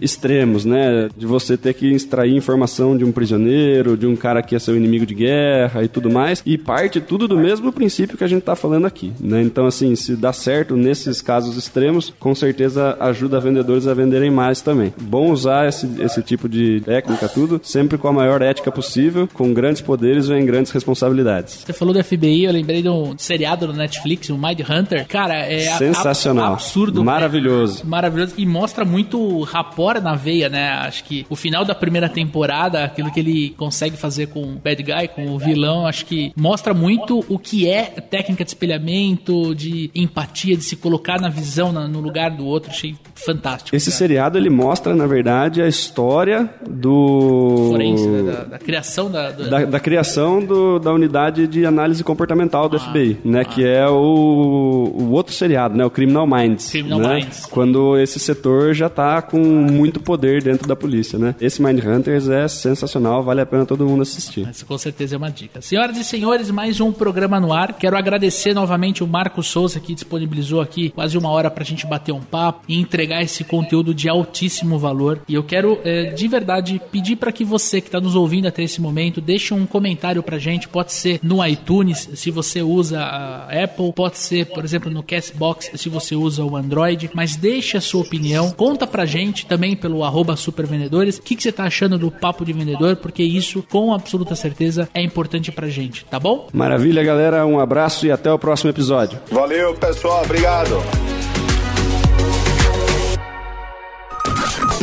extremos, 0.00 0.64
né? 0.64 1.08
De 1.16 1.26
você 1.26 1.56
ter 1.56 1.74
que 1.74 1.86
extrair 1.92 2.34
informação 2.36 2.96
de 2.96 3.04
um 3.04 3.12
prisioneiro, 3.12 3.96
de 3.96 4.06
um 4.06 4.16
cara 4.16 4.42
que 4.42 4.54
é 4.54 4.58
seu 4.58 4.76
inimigo 4.76 5.06
de 5.06 5.14
guerra 5.14 5.82
e 5.82 5.88
tudo 5.88 6.10
mais, 6.10 6.42
e 6.44 6.58
parte 6.58 7.00
tudo 7.00 7.26
do 7.26 7.38
mesmo 7.38 7.72
princípio 7.72 8.16
que 8.16 8.24
a 8.24 8.28
gente 8.28 8.42
tá 8.42 8.56
falando 8.56 8.86
aqui, 8.86 9.12
né? 9.20 9.42
Então, 9.42 9.66
assim, 9.66 9.94
se 9.96 10.16
dá 10.16 10.32
certo 10.32 10.76
nesses 10.76 11.20
casos 11.20 11.56
extremos, 11.56 12.12
com 12.18 12.34
certeza 12.34 12.96
ajuda 13.00 13.40
vendedores 13.40 13.86
a 13.86 13.94
venderem 13.94 14.30
mais 14.30 14.60
também. 14.60 14.92
Bom 15.00 15.30
usar 15.30 15.68
esse, 15.68 15.88
esse 16.00 16.22
tipo 16.22 16.48
de 16.48 16.80
técnica, 16.80 17.28
tudo, 17.28 17.60
sempre 17.62 17.98
com 17.98 18.08
a 18.08 18.12
maior 18.12 18.42
ética 18.42 18.70
possível, 18.70 19.28
com 19.32 19.52
grandes 19.52 19.82
poderes 19.82 20.28
vem 20.28 20.44
grandes 20.44 20.72
responsabilidades. 20.72 21.62
Você 21.64 21.72
falou 21.72 21.94
do 21.94 22.02
FBI, 22.02 22.44
eu 22.44 22.52
lembrei 22.52 22.82
de 22.82 22.88
um 22.88 23.16
seriado 23.16 23.66
no 23.66 23.72
Netflix, 23.72 24.28
o 24.30 24.38
Mind 24.38 24.60
Hunter. 24.68 25.03
Cara, 25.08 25.34
é 25.34 25.60
Sensacional. 25.76 26.44
ab- 26.46 26.52
absurdo. 26.54 27.04
Maravilhoso. 27.04 27.84
Maravilhoso. 27.86 28.34
E 28.36 28.46
mostra 28.46 28.84
muito 28.84 29.40
rapor 29.42 30.00
na 30.00 30.14
veia, 30.14 30.48
né? 30.48 30.70
Acho 30.70 31.04
que 31.04 31.26
o 31.28 31.36
final 31.36 31.64
da 31.64 31.74
primeira 31.74 32.08
temporada, 32.08 32.84
aquilo 32.84 33.10
que 33.12 33.20
ele 33.20 33.50
consegue 33.56 33.96
fazer 33.96 34.28
com 34.28 34.42
o 34.42 34.60
bad 34.62 34.82
guy, 34.82 35.08
com 35.14 35.26
o 35.34 35.38
vilão, 35.38 35.86
acho 35.86 36.06
que 36.06 36.32
mostra 36.36 36.72
muito 36.74 37.24
o 37.28 37.38
que 37.38 37.68
é 37.68 37.82
técnica 37.84 38.44
de 38.44 38.50
espelhamento, 38.50 39.54
de 39.54 39.90
empatia, 39.94 40.56
de 40.56 40.62
se 40.64 40.76
colocar 40.76 41.20
na 41.20 41.28
visão, 41.28 41.72
na- 41.72 41.86
no 41.88 42.00
lugar 42.00 42.30
do 42.30 42.44
outro. 42.46 42.70
Achei 42.70 42.94
fantástico. 43.14 43.74
Esse 43.74 43.90
cara. 43.90 43.98
seriado 43.98 44.38
ele 44.38 44.50
mostra, 44.50 44.94
na 44.94 45.06
verdade, 45.06 45.62
a 45.62 45.68
história 45.68 46.48
do 46.68 47.68
Forense, 47.70 48.06
né? 48.08 48.32
da, 48.32 48.44
da 48.44 48.58
criação 48.58 49.10
da, 49.10 49.30
da- 49.30 49.48
da, 49.48 49.64
da 49.64 49.80
criação 49.80 50.44
do- 50.44 50.78
da 50.78 50.92
unidade 50.92 51.46
de 51.46 51.64
análise 51.64 52.02
comportamental 52.04 52.64
Ah, 52.64 52.68
do 52.68 52.78
FBI, 52.78 53.18
né? 53.24 53.44
Que 53.44 53.64
é 53.64 53.86
o, 53.88 54.92
o 54.94 55.10
outro 55.10 55.34
seriado, 55.34 55.76
né? 55.76 55.84
O 55.84 55.90
Criminal 55.90 56.26
Minds. 56.26 56.70
Criminal 56.70 57.00
né? 57.00 57.14
Minds. 57.16 57.46
Quando 57.46 57.98
esse 57.98 58.18
setor 58.18 58.74
já 58.74 58.88
tá 58.88 59.20
com 59.20 59.38
muito 59.38 60.00
poder 60.00 60.42
dentro 60.42 60.68
da 60.68 60.76
polícia, 60.76 61.18
né? 61.18 61.34
Esse 61.40 61.62
Mind 61.62 61.84
Hunters 61.84 62.28
é 62.28 62.46
sensacional, 62.48 63.22
vale 63.22 63.40
a 63.40 63.46
pena 63.46 63.66
todo 63.66 63.86
mundo 63.86 64.02
assistir. 64.02 64.46
Essa 64.48 64.64
com 64.64 64.78
certeza 64.78 65.16
é 65.16 65.18
uma 65.18 65.30
dica. 65.30 65.60
Senhoras 65.60 65.96
e 65.96 66.04
senhores, 66.04 66.50
mais 66.50 66.80
um 66.80 66.92
programa 66.92 67.40
no 67.40 67.52
ar. 67.52 67.72
Quero 67.74 67.96
agradecer 67.96 68.54
novamente 68.54 69.02
o 69.02 69.06
Marco 69.06 69.42
Souza 69.42 69.80
que 69.80 69.94
disponibilizou 69.94 70.60
aqui 70.60 70.90
quase 70.90 71.18
uma 71.18 71.30
hora 71.30 71.50
pra 71.50 71.64
gente 71.64 71.86
bater 71.86 72.12
um 72.12 72.20
papo 72.20 72.64
e 72.68 72.78
entregar 72.78 73.22
esse 73.22 73.44
conteúdo 73.44 73.94
de 73.94 74.08
altíssimo 74.08 74.78
valor. 74.78 75.20
E 75.28 75.34
eu 75.34 75.42
quero 75.42 75.78
eh, 75.84 76.12
de 76.12 76.28
verdade 76.28 76.80
pedir 76.90 77.16
para 77.16 77.32
que 77.32 77.44
você 77.44 77.80
que 77.80 77.88
está 77.88 78.00
nos 78.00 78.14
ouvindo 78.14 78.46
até 78.46 78.62
esse 78.62 78.80
momento 78.80 79.20
deixe 79.20 79.52
um 79.54 79.66
comentário 79.66 80.22
pra 80.22 80.38
gente. 80.38 80.68
Pode 80.68 80.92
ser 80.92 81.18
no 81.22 81.44
iTunes, 81.44 82.08
se 82.14 82.30
você 82.30 82.62
usa 82.62 83.00
a 83.00 83.64
Apple, 83.64 83.92
pode 83.92 84.18
ser, 84.18 84.46
por 84.46 84.64
exemplo, 84.84 84.90
no 84.90 85.02
Castbox, 85.02 85.70
se 85.74 85.88
você 85.88 86.14
usa 86.14 86.44
o 86.44 86.56
Android. 86.56 87.10
Mas 87.14 87.36
deixe 87.36 87.76
a 87.76 87.80
sua 87.80 88.02
opinião, 88.02 88.50
conta 88.50 88.86
pra 88.86 89.06
gente 89.06 89.46
também 89.46 89.76
pelo 89.76 90.04
arroba 90.04 90.36
supervendedores 90.36 91.18
o 91.18 91.22
que, 91.22 91.36
que 91.36 91.42
você 91.42 91.52
tá 91.52 91.64
achando 91.64 91.98
do 91.98 92.10
papo 92.10 92.44
de 92.44 92.52
vendedor, 92.52 92.96
porque 92.96 93.22
isso, 93.22 93.64
com 93.70 93.94
absoluta 93.94 94.34
certeza, 94.34 94.88
é 94.92 95.02
importante 95.02 95.52
pra 95.52 95.68
gente, 95.68 96.04
tá 96.04 96.18
bom? 96.18 96.48
Maravilha, 96.52 97.02
galera. 97.02 97.46
Um 97.46 97.58
abraço 97.58 98.06
e 98.06 98.10
até 98.10 98.32
o 98.32 98.38
próximo 98.38 98.70
episódio. 98.70 99.18
Valeu, 99.30 99.74
pessoal, 99.74 100.22
obrigado. 100.24 100.82